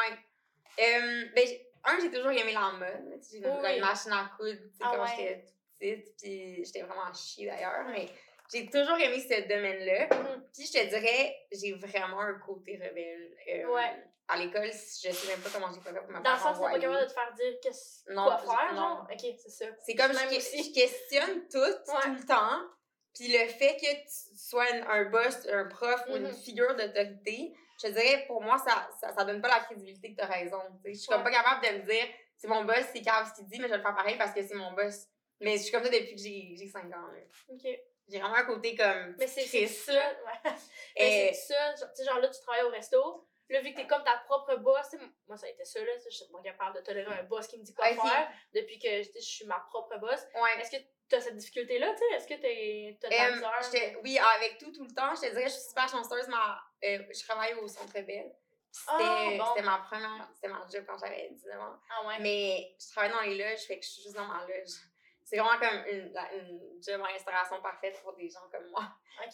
Euh, 0.80 1.26
ben, 1.34 1.46
un, 1.84 2.00
j'ai 2.00 2.10
toujours 2.10 2.30
aimé 2.30 2.52
la 2.54 2.70
mode. 2.72 3.20
Tu 3.20 3.28
sais, 3.28 3.38
J'ai 3.42 3.46
une, 3.46 3.60
Oui. 3.60 3.74
une 3.74 3.80
machine 3.80 4.12
à 4.12 4.30
coudre, 4.34 4.52
tu 4.62 4.68
sais, 4.70 4.78
Ah 4.80 4.92
quand 4.94 5.02
ouais. 5.02 5.08
j'étais 5.14 5.44
toute 5.44 5.78
petite, 5.78 6.16
puis 6.22 6.64
j'étais 6.64 6.82
vraiment 6.82 7.12
chier 7.12 7.46
d'ailleurs, 7.48 7.84
mais 7.88 8.08
j'ai 8.50 8.64
toujours 8.70 8.96
aimé 8.98 9.20
ce 9.20 9.46
domaine-là. 9.46 10.06
Mhm. 10.16 10.44
Puis 10.54 10.64
je 10.66 10.72
te 10.72 10.86
dirais, 10.86 11.36
j'ai 11.52 11.74
vraiment 11.74 12.20
un 12.20 12.38
côté 12.38 12.76
rebelle. 12.82 13.36
Euh, 13.48 13.66
Ouais. 13.74 14.04
À 14.30 14.36
l'école, 14.36 14.66
je 14.70 15.10
sais 15.10 15.26
même 15.28 15.40
pas 15.40 15.48
comment 15.52 15.72
j'ai 15.72 15.80
fait 15.80 15.92
pour 15.98 16.06
me 16.08 16.22
Dans 16.22 16.32
le 16.34 16.38
sens, 16.38 16.58
t'es 16.58 16.64
pas 16.64 16.78
capable 16.78 17.00
de 17.00 17.06
te 17.06 17.12
faire 17.12 17.32
dire 17.34 17.54
qu'est-ce 17.62 18.04
quoi 18.12 18.38
faire, 18.38 18.74
non. 18.74 18.80
genre? 18.80 19.08
Ok, 19.10 19.20
c'est 19.42 19.48
ça. 19.50 19.64
C'est 19.86 19.94
comme 19.94 20.12
je, 20.12 20.18
je 20.18 20.74
questionne 20.74 21.48
tout, 21.48 21.58
Ouais. 21.58 22.02
tout 22.04 22.10
le 22.12 22.26
temps. 22.26 22.60
Puis 23.14 23.28
le 23.32 23.48
fait 23.48 23.76
que 23.76 23.90
tu 24.02 24.36
sois 24.38 24.64
un, 24.70 24.86
un 24.90 25.04
boss, 25.06 25.46
un 25.50 25.64
prof 25.64 26.02
ou 26.10 26.16
une 26.16 26.28
Mhm. 26.28 26.34
figure 26.36 26.76
d'autorité, 26.76 27.54
je 27.82 27.86
te 27.88 27.92
dirais, 27.92 28.24
pour 28.26 28.42
moi, 28.42 28.58
ça, 28.58 28.88
ça, 29.00 29.14
ça 29.14 29.24
donne 29.24 29.40
pas 29.40 29.48
la 29.48 29.60
crédibilité 29.60 30.10
que 30.12 30.16
tu 30.18 30.22
as 30.22 30.26
raison. 30.26 30.60
tu 30.84 30.90
sais. 30.90 30.94
Je 30.94 30.98
suis 30.98 31.08
comme 31.08 31.22
pas 31.24 31.30
capable 31.30 31.64
de 31.66 31.72
me 31.82 31.90
dire, 31.90 32.04
c'est 32.36 32.48
mon 32.48 32.64
boss, 32.64 32.84
c'est 32.92 33.00
grave 33.00 33.28
ce 33.30 33.34
qu'il 33.40 33.46
dit, 33.46 33.58
mais 33.58 33.64
je 33.66 33.70
vais 33.72 33.76
le 33.78 33.82
faire 33.82 33.94
pareil 33.94 34.18
parce 34.18 34.32
que 34.32 34.46
c'est 34.46 34.54
mon 34.54 34.72
boss. 34.72 35.06
Mais 35.40 35.56
je 35.56 35.62
suis 35.62 35.72
comme 35.72 35.84
ça 35.84 35.88
depuis 35.90 36.14
que 36.16 36.20
j'ai 36.20 36.54
j'ai 36.56 36.68
5 36.68 36.84
ans. 36.86 37.06
là. 37.12 37.20
Ok. 37.48 37.62
J'ai 38.10 38.18
vraiment 38.20 38.34
un 38.36 38.44
côté 38.44 38.74
comme. 38.76 39.14
Mais 39.18 39.26
c'est 39.26 39.66
ça. 39.66 39.92
Ouais. 39.92 40.40
Mais 40.98 41.28
Et- 41.30 41.32
c'est 41.34 41.54
ça. 41.54 41.72
Tu 41.74 41.84
sais, 41.94 42.04
genre 42.04 42.18
là, 42.20 42.28
tu 42.28 42.40
travailles 42.40 42.64
au 42.64 42.70
resto. 42.70 43.24
Là, 43.50 43.60
vu 43.62 43.70
que 43.72 43.76
t'es 43.76 43.86
comme 43.86 44.04
ta 44.04 44.16
propre 44.26 44.56
boss, 44.56 44.94
moi, 45.26 45.36
ça 45.38 45.46
a 45.46 45.50
été 45.50 45.64
ça, 45.64 45.80
là. 45.82 45.92
Je 46.04 46.10
suis 46.14 46.26
pas 46.30 46.40
capable 46.42 46.76
de 46.76 46.82
tolérer 46.82 47.12
un 47.18 47.22
boss 47.22 47.46
qui 47.46 47.58
me 47.58 47.62
dit 47.64 47.74
quoi 47.74 47.86
faire 47.86 48.30
depuis 48.54 48.78
que 48.78 49.02
je 49.02 49.20
suis 49.20 49.46
ma 49.46 49.58
propre 49.60 49.96
boss. 49.98 50.20
Ouais. 50.34 50.60
Est-ce 50.60 50.70
que 50.76 50.82
t'as 51.08 51.20
cette 51.20 51.36
difficulté-là, 51.36 51.92
tu 51.92 51.98
sais? 51.98 52.14
Est-ce 52.16 52.26
que 52.28 52.34
t'es- 52.34 52.98
t'as 53.00 53.08
de 53.08 53.14
la 53.14 53.28
Euh, 53.28 53.34
misère? 53.36 53.60
j'étais- 53.72 53.96
oui, 54.02 54.18
avec 54.18 54.58
tout, 54.58 54.70
tout 54.72 54.84
le 54.84 54.94
temps, 54.94 55.14
je 55.14 55.22
te 55.22 55.26
dirais, 55.30 55.44
je 55.44 55.54
suis 55.54 55.68
super 55.68 55.88
chanceuse, 55.88 56.28
mais 56.28 56.98
euh, 56.98 57.02
je 57.10 57.24
travaille 57.26 57.54
au 57.54 57.66
Centre 57.66 57.92
Belle. 57.94 58.04
Puis 58.70 58.82
C'était 58.82 58.92
Ah, 59.00 59.28
bon. 59.38 59.44
c'était 59.54 59.66
ma 59.66 59.78
première, 59.78 60.28
c'était 60.34 60.48
ma 60.48 60.66
job 60.70 60.84
quand 60.86 60.98
j'avais 60.98 61.30
19 61.30 61.58
ans. 61.58 61.76
Ah 61.90 62.06
ouais. 62.06 62.18
Mais 62.20 62.76
je 62.78 62.90
travaille 62.92 63.10
dans 63.12 63.22
les 63.22 63.38
loges, 63.38 63.60
fait 63.60 63.78
que 63.78 63.84
je 63.86 63.90
suis 63.90 64.02
juste 64.02 64.14
dans 64.14 64.26
ma 64.26 64.42
loge. 64.46 64.74
C'est 65.28 65.36
vraiment 65.36 65.58
comme 65.58 65.84
une, 65.90 66.16
une 66.32 66.82
job 66.82 67.00
en 67.02 67.04
restauration 67.12 67.60
parfaite 67.60 68.00
pour 68.02 68.14
des 68.16 68.30
gens 68.30 68.48
comme 68.50 68.66
moi. 68.70 68.84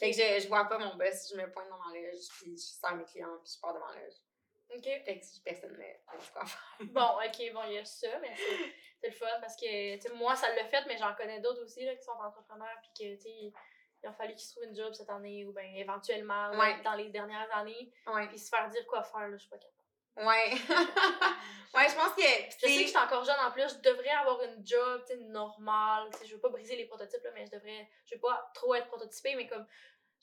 Fait 0.01 0.11
que 0.11 0.17
je, 0.17 0.41
je 0.43 0.49
vois 0.49 0.65
pas 0.65 0.77
mon 0.79 0.97
boss, 0.97 1.31
je 1.33 1.37
me 1.41 1.49
pointe 1.53 1.69
dans 1.69 1.79
ma 1.79 1.95
loge, 1.95 2.27
puis 2.41 2.57
je 2.57 2.63
sers 2.63 2.97
mes 2.97 3.05
clients, 3.05 3.39
puis 3.45 3.53
je 3.55 3.61
pars 3.61 3.73
de 3.75 3.79
ma 3.79 3.93
loge. 4.01 4.15
Ok. 4.75 4.83
Fait 4.83 5.21
que 5.21 5.43
personne 5.45 5.73
ne 5.73 6.33
quoi 6.33 6.45
faire. 6.45 6.77
Bon, 6.81 7.11
ok, 7.25 7.53
bon, 7.53 7.61
il 7.69 7.75
y 7.75 7.79
a 7.79 7.85
ça, 7.85 8.19
mais 8.21 8.35
c'est 8.37 9.09
le 9.09 9.13
fun 9.13 9.27
parce 9.41 9.55
que, 9.55 9.95
tu 9.97 10.01
sais, 10.09 10.15
moi, 10.15 10.35
ça 10.35 10.53
l'a 10.53 10.65
fait, 10.65 10.85
mais 10.89 10.97
j'en 10.99 11.15
connais 11.15 11.41
d'autres 11.41 11.63
aussi, 11.63 11.85
là, 11.85 11.95
qui 11.95 12.03
sont 12.03 12.11
entrepreneurs, 12.13 12.77
puis 12.83 12.91
que, 12.99 13.15
tu 13.15 13.23
sais, 13.23 13.31
il 14.03 14.07
a 14.09 14.13
fallu 14.15 14.35
qu'ils 14.35 14.41
se 14.49 14.51
trouvent 14.57 14.65
une 14.65 14.75
job 14.75 14.93
cette 14.95 15.11
année, 15.11 15.45
ou 15.45 15.53
bien 15.53 15.71
éventuellement, 15.77 16.51
Ouais. 16.59 16.81
dans 16.83 16.95
les 16.95 17.11
dernières 17.11 17.55
années, 17.57 17.93
puis 18.31 18.39
se 18.39 18.49
faire 18.49 18.69
dire 18.69 18.85
quoi 18.89 19.05
faire, 19.05 19.29
là, 19.29 19.37
je 19.37 19.43
suis 19.43 19.49
pas 19.51 19.59
capable. 19.59 19.84
Ouais. 20.17 20.51
ouais, 21.75 21.89
je 21.89 21.95
pense 21.95 22.13
que. 22.15 22.23
Je 22.23 22.67
sais 22.67 22.67
que 22.67 22.83
je 22.83 22.87
suis 22.89 22.97
encore 22.97 23.25
jeune 23.25 23.39
en 23.45 23.51
plus, 23.51 23.69
je 23.69 23.81
devrais 23.91 24.11
avoir 24.11 24.41
une 24.43 24.65
job, 24.67 25.03
tu 25.07 25.15
sais, 25.15 25.19
normale, 25.25 26.09
tu 26.13 26.19
sais, 26.19 26.27
je 26.27 26.35
veux 26.35 26.41
pas 26.41 26.49
briser 26.51 26.77
les 26.77 26.87
prototypes, 26.87 27.23
là, 27.25 27.31
mais 27.35 27.47
je 27.47 27.51
devrais, 27.51 27.89
je 28.07 28.15
veux 28.15 28.21
pas 28.21 28.51
trop 28.55 28.75
être 28.75 28.87
prototypée, 28.87 29.35
mais 29.35 29.47
comme, 29.47 29.67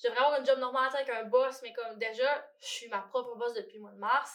je 0.02 0.08
devrais 0.08 0.24
avoir 0.24 0.40
une 0.40 0.46
job 0.46 0.60
normale, 0.60 0.90
tu 0.90 0.98
sais, 0.98 0.98
avec 1.04 1.10
un 1.10 1.24
boss, 1.26 1.60
mais 1.62 1.74
comme, 1.74 1.98
déjà, 2.00 2.48
je 2.60 2.68
suis 2.68 2.88
ma 2.88 3.00
propre 3.00 3.36
boss 3.36 3.54
depuis 3.54 3.76
le 3.76 3.82
mois 3.82 3.92
de 3.92 3.98
mars, 4.00 4.32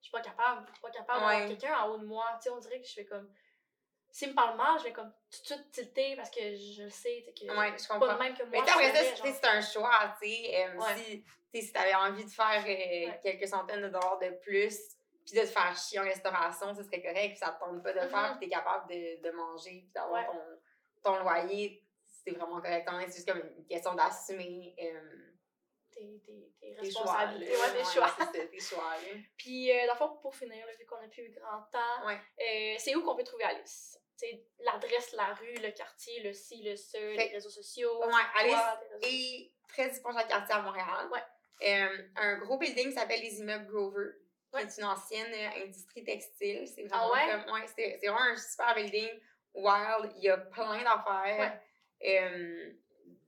je 0.00 0.04
suis 0.04 0.12
pas 0.12 0.20
capable, 0.20 0.66
je 0.68 0.72
suis 0.74 0.82
pas 0.82 0.90
capable 0.90 1.20
d'avoir 1.20 1.40
Ouais. 1.40 1.48
quelqu'un 1.48 1.76
en 1.78 1.88
haut 1.90 1.98
de 1.98 2.04
moi, 2.06 2.24
tu 2.36 2.44
sais, 2.44 2.50
on 2.50 2.58
dirait 2.58 2.80
que 2.80 2.86
je 2.86 2.92
fais 2.92 3.06
comme, 3.06 3.32
s'il 4.10 4.28
me 4.30 4.34
parle 4.34 4.56
mal, 4.56 4.78
je 4.78 4.84
vais 4.84 4.92
comme 4.92 5.12
tout 5.30 5.40
de 5.42 5.46
suite 5.46 5.70
tilter 5.70 6.16
parce 6.16 6.30
que 6.30 6.40
je 6.40 6.82
le 6.84 6.90
sais, 6.90 7.24
tu 7.26 7.46
sais, 7.46 7.46
que 7.46 7.58
Ouais, 7.58 7.74
je 7.78 7.86
pas 7.88 7.94
comprends. 7.98 8.12
le 8.12 8.18
même 8.18 8.34
que 8.36 8.42
moi. 8.44 8.50
Mais 8.52 8.60
après 8.70 8.92
ça, 8.94 9.02
c'est- 9.04 9.16
genre. 9.16 9.52
un 9.54 9.60
choix, 9.60 10.16
tu 10.20 10.28
sais. 10.28 10.66
euh, 10.66 10.76
Ouais. 10.78 10.96
Si, 10.96 11.24
si 11.66 11.72
t'avais 11.72 11.94
envie 11.94 12.24
de 12.24 12.30
faire 12.30 12.64
euh, 12.66 13.12
quelques 13.22 13.46
centaines 13.48 13.82
de 13.82 13.88
dollars 13.88 14.18
de 14.18 14.30
plus, 14.42 14.78
puis 15.30 15.38
de 15.40 15.44
te 15.44 15.50
faire 15.50 15.76
chier 15.76 15.98
en 16.00 16.04
restauration, 16.04 16.74
ce 16.74 16.82
serait 16.82 17.02
correct, 17.02 17.28
puis 17.30 17.36
ça 17.36 17.50
te 17.52 17.60
tente 17.64 17.82
pas 17.82 17.92
de 17.92 18.00
le 18.00 18.08
faire, 18.08 18.32
Mhm. 18.32 18.38
puis 18.38 18.48
t'es 18.48 18.54
capable 18.54 18.88
de, 18.90 19.22
de 19.22 19.30
manger, 19.32 19.82
puis 19.84 19.90
d'avoir 19.94 20.22
Ouais. 20.22 20.26
ton, 21.02 21.12
ton 21.12 21.18
loyer, 21.22 21.84
c'est 22.06 22.30
vraiment 22.30 22.60
correct. 22.60 22.88
C'est 23.08 23.14
juste 23.16 23.28
comme 23.30 23.42
une 23.58 23.66
question 23.66 23.94
d'assumer 23.94 24.74
euh, 24.82 25.32
tes, 25.92 26.22
tes, 26.24 26.52
tes 26.60 26.74
tes 26.80 26.90
choix. 26.90 27.04
là. 27.04 27.12
responsabilités, 27.26 27.52
ouais, 27.56 27.72
tes 27.72 27.84
choix. 27.84 28.16
tes 28.32 28.60
choix, 28.60 28.94
là. 28.96 29.18
Puis, 29.36 29.70
euh, 29.72 29.86
dans 29.86 29.92
le 29.94 29.98
fond, 29.98 30.16
pour 30.22 30.34
finir, 30.34 30.64
là, 30.66 30.72
vu 30.78 30.86
qu'on 30.86 30.96
a 30.96 31.08
plus 31.08 31.22
eu 31.24 31.30
grand 31.30 31.62
temps, 31.72 32.06
Ouais. 32.06 32.18
euh, 32.40 32.74
c'est 32.78 32.94
où 32.94 33.02
qu'on 33.04 33.16
peut 33.16 33.24
trouver 33.24 33.44
Alice? 33.44 33.98
C'est 34.16 34.44
l'adresse, 34.58 35.12
la 35.12 35.32
rue, 35.34 35.54
le 35.54 35.70
quartier, 35.70 36.20
le 36.22 36.32
ci, 36.32 36.62
le 36.62 36.74
ça, 36.74 36.98
les 36.98 37.28
réseaux 37.32 37.50
sociaux. 37.50 38.00
Ouais, 38.04 38.12
Alice 38.36 38.56
et 39.02 39.52
près 39.68 39.88
du 39.90 40.00
pont 40.00 40.10
Jacques-Cartier 40.12 40.54
à 40.56 40.62
Montréal. 40.62 41.08
Ouais. 41.12 41.22
Euh, 41.62 42.08
un 42.16 42.38
gros 42.38 42.58
building 42.58 42.88
qui 42.88 42.92
s'appelle 42.94 43.20
les 43.20 43.38
immeubles 43.40 43.66
Grover, 43.66 44.10
Ouais. 44.52 44.62
qui 44.66 44.68
est 44.68 44.78
une 44.78 44.84
ancienne 44.88 45.32
euh, 45.32 45.62
industrie 45.64 46.04
textile. 46.04 46.66
C'est 46.66 46.84
vraiment 46.84 47.12
Ah 47.14 47.42
comme. 47.44 47.54
Ouais, 47.54 47.66
c'est 47.66 47.98
c'est 48.00 48.06
vraiment 48.06 48.24
un 48.32 48.36
super 48.36 48.74
building 48.74 49.10
wild. 49.54 50.12
Il 50.16 50.22
y 50.24 50.28
a 50.30 50.38
plein 50.38 50.82
d'affaires. 50.82 51.60
Euh, 52.04 52.72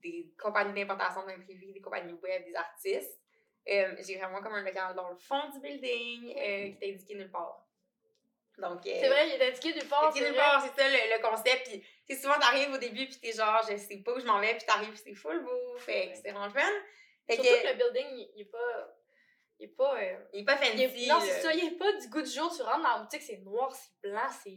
des 0.02 0.33
compagnies 0.40 0.72
d'importation 0.72 1.26
d'imprimés, 1.26 1.72
des 1.72 1.80
compagnies 1.83 2.14
web, 2.22 2.44
des 2.46 2.54
artistes. 2.54 3.20
Euh, 3.68 3.94
j'ai 4.00 4.16
vraiment 4.16 4.40
comme 4.40 4.54
un 4.54 4.62
local 4.62 4.94
dans 4.94 5.11
le 5.11 5.16
fond 5.16 5.50
du 5.52 5.61
building 5.61 6.30
euh, 6.30 6.72
qui 6.72 6.78
est 6.80 6.92
indiqué 6.94 7.14
nulle 7.16 7.30
part. 7.30 7.66
Donc, 8.56 8.87
euh, 8.87 8.90
C'est 9.00 9.09
vrai, 9.09 9.28
il 9.28 9.35
est 9.42 9.48
indiqué 9.48 9.74
nulle 9.74 9.88
part. 9.88 10.06
indiqué 10.06 10.20
c'est 10.20 10.30
nulle 10.30 10.38
vrai. 10.38 10.44
part, 10.50 10.62
c'est 10.62 10.80
ça 10.83 10.88
le, 10.88 11.16
le 11.16 11.22
concept. 11.22 11.68
Puis, 11.68 11.80
tu 11.80 12.14
sais, 12.14 12.22
souvent, 12.22 12.38
t'arrives 12.38 12.72
au 12.72 12.78
début, 12.78 13.06
puis 13.06 13.18
t'es 13.20 13.33
genre, 13.33 13.61
je 13.70 13.76
sais 13.76 13.98
pas 13.98 14.14
où 14.14 14.20
je 14.20 14.24
m'en 14.26 14.40
vais, 14.40 14.54
puis 14.54 14.64
t'arrives, 14.66 14.88
puis 14.90 15.00
c'est 15.04 15.14
full 15.14 15.42
beau. 15.44 15.76
Fait 15.78 16.11
que 16.11 16.16
c'est 16.16 16.30
vraiment 16.30 16.48
fun. 16.50 16.61
Fait 17.26 17.35
Surtout 17.35 17.50
que, 17.50 17.62
que 17.62 17.68
le 17.68 17.74
building, 17.74 18.06
il, 18.16 18.30
il 18.37 18.40
est 18.42 18.44
pas. 18.50 18.96
Il 19.61 19.64
est 19.64 19.68
pas. 19.77 19.94
euh, 20.01 20.16
il 20.33 20.40
est 20.40 20.44
pas 20.44 20.57
fancy. 20.57 20.73
il 20.75 21.05
est- 21.05 21.07
non, 21.09 21.20
c'est 21.20 21.35
là. 21.35 21.40
ça, 21.42 21.53
il 21.55 21.64
est 21.66 21.77
pas 21.79 21.92
du 21.92 22.09
goût 22.09 22.23
du 22.23 22.31
jour. 22.31 22.51
Tu 22.55 22.62
rentres 22.62 22.83
dans 22.83 22.96
la 22.96 22.99
boutique, 23.01 23.23
c'est 23.23 23.37
noir, 23.38 23.70
c'est 23.75 24.09
blanc, 24.09 24.29
c'est 24.42 24.57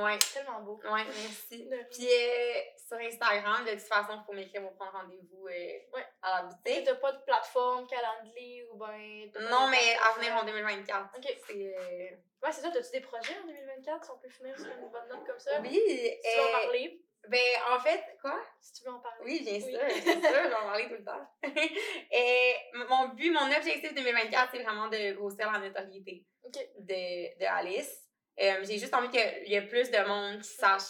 Ouais, 0.00 0.18
tellement 0.34 0.60
beau. 0.60 0.80
ouais, 0.84 1.04
merci. 1.04 1.68
Puis 1.90 2.08
euh, 2.08 2.60
sur 2.88 2.96
Instagram, 2.98 3.64
de 3.64 3.70
toute 3.72 3.80
façon, 3.82 4.20
pour 4.24 4.34
m'écrire 4.34 4.62
pour 4.62 4.74
prendre 4.74 4.92
rendez-vous 4.92 5.46
euh, 5.46 5.50
Ouais. 5.94 6.06
à 6.22 6.42
la 6.42 6.48
boutique. 6.48 6.84
t'as 6.84 6.94
pas 6.96 7.12
de 7.12 7.22
plateforme, 7.24 7.86
calendrier 7.86 8.66
ou 8.72 8.76
ben. 8.76 9.30
Non, 9.50 9.68
mais 9.68 9.96
à 10.02 10.12
venir 10.18 10.34
en 10.34 10.44
2024. 10.44 11.10
Ok. 11.16 11.36
C'est. 11.46 11.76
euh, 11.78 12.16
Ouais, 12.42 12.52
c'est 12.52 12.60
ça. 12.60 12.70
T'as-tu 12.70 12.90
des 12.92 13.00
projets 13.00 13.36
en 13.42 13.46
2024 13.46 14.04
si 14.04 14.10
on 14.10 14.18
peut 14.18 14.28
finir 14.28 14.56
sur 14.56 14.66
une 14.66 14.88
bonne 14.90 15.08
note 15.08 15.26
comme 15.26 15.38
ça? 15.38 15.58
Oui, 15.60 15.70
tu 15.70 16.36
veux 16.38 16.44
en 16.44 16.48
euh, 16.48 16.52
parler. 16.62 17.00
Ben 17.28 17.40
en 17.70 17.78
fait, 17.80 18.02
quoi? 18.20 18.40
Si 18.60 18.72
tu 18.74 18.84
veux 18.84 18.90
en 18.94 19.00
parler. 19.00 19.22
Oui, 19.24 19.40
bien 19.42 19.54
Oui. 19.54 19.60
sûr, 19.62 19.80
bien 19.80 20.20
sûr, 20.20 20.42
je 20.44 20.48
vais 20.48 20.54
en 20.54 20.66
parler 20.66 20.84
tout 20.88 20.94
le 20.94 21.04
temps. 21.04 21.26
Et 22.10 22.54
mon 22.88 23.08
but, 23.08 23.30
mon 23.30 23.46
objectif 23.56 23.94
2024, 23.94 24.50
c'est 24.52 24.62
vraiment 24.62 24.88
de 24.88 25.12
grossir 25.14 25.50
la 25.52 25.58
notoriété 25.58 26.24
Ok. 26.44 26.54
de, 26.78 27.38
de 27.38 27.44
Alice. 27.44 28.02
Euh, 28.40 28.62
J'ai 28.64 28.78
juste 28.78 28.94
envie 28.94 29.08
qu'il 29.10 29.48
y 29.48 29.54
ait 29.54 29.66
plus 29.66 29.90
de 29.90 29.98
monde 30.06 30.40
qui 30.42 30.48
sache 30.50 30.82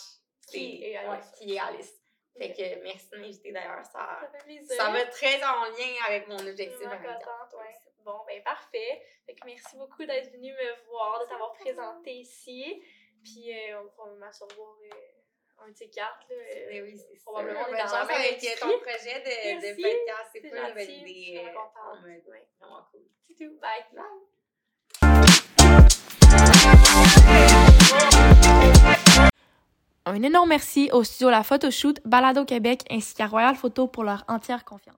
Qui 0.50 0.84
est 0.84 0.96
Alice. 0.96 1.10
ouais, 1.10 1.38
qui 1.38 1.54
est 1.54 1.58
Alice. 1.60 1.92
Fait 2.38 2.52
que 2.52 2.82
merci 2.82 3.08
de 3.10 3.16
m'inviter 3.16 3.50
d'ailleurs, 3.52 3.84
ça, 3.84 4.20
Ça 4.68 4.76
ça 4.76 4.90
va 4.90 5.06
très 5.06 5.42
en 5.42 5.64
lien 5.64 5.94
avec 6.06 6.28
mon 6.28 6.36
objectif 6.38 6.72
Je 6.72 6.76
suis 6.76 6.84
vraiment 6.86 7.02
2024. 7.02 7.24
contente, 7.24 7.60
ouais. 7.62 7.74
Bon, 8.04 8.20
ben 8.26 8.42
parfait. 8.42 9.02
Fait 9.24 9.34
que 9.34 9.44
merci 9.46 9.76
beaucoup 9.76 10.04
d'être 10.04 10.30
venu 10.32 10.52
me 10.52 10.84
voir, 10.90 11.20
de 11.20 11.28
t'avoir 11.28 11.52
présenté 11.54 12.12
ici. 12.12 12.82
Puis 13.24 13.52
euh, 13.52 13.80
on 13.80 13.84
va 13.84 13.90
probablement 13.90 14.32
se 14.32 14.44
revoir 14.44 14.76
euh, 14.82 14.96
un 15.64 15.70
de 15.70 15.76
ces 15.76 15.88
quatre. 15.88 16.26
Là, 16.28 16.34
euh, 16.36 16.66
Mais 16.70 16.80
oui, 16.82 16.92
c'est 16.96 17.14
sûr. 17.16 17.22
Probablement, 17.24 17.60
on 17.68 17.74
est 17.74 17.78
dans 17.78 17.94
avec 17.94 18.32
industrie. 18.34 18.60
ton 18.60 18.78
projet 18.78 19.20
de, 19.20 19.60
de 19.60 19.66
Merci, 19.66 19.82
podcast. 19.82 20.30
C'est 20.32 20.40
pas 20.40 20.48
une 20.48 20.52
bonne 20.74 20.78
gentil, 20.78 20.86
je 20.86 20.92
suis 20.92 21.10
idée. 21.30 21.42
vraiment 21.42 21.60
contente. 21.60 21.92
en 21.92 22.00
mode 22.02 22.22
Ouais. 22.28 22.46
vraiment 22.60 22.82
cool. 22.92 23.02
C'est 23.28 23.34
tout. 23.44 23.54
Bye. 23.60 23.84
Bye. 23.92 25.26
Un 30.08 30.22
énorme 30.22 30.48
merci 30.50 30.88
au 30.92 31.02
studio 31.02 31.30
La 31.30 31.42
Photoshoot, 31.42 32.00
Balado 32.04 32.44
Québec 32.44 32.82
ainsi 32.90 33.14
qu'à 33.14 33.26
Royal 33.26 33.56
Photo 33.56 33.88
pour 33.88 34.04
leur 34.04 34.24
entière 34.28 34.64
confiance. 34.64 34.96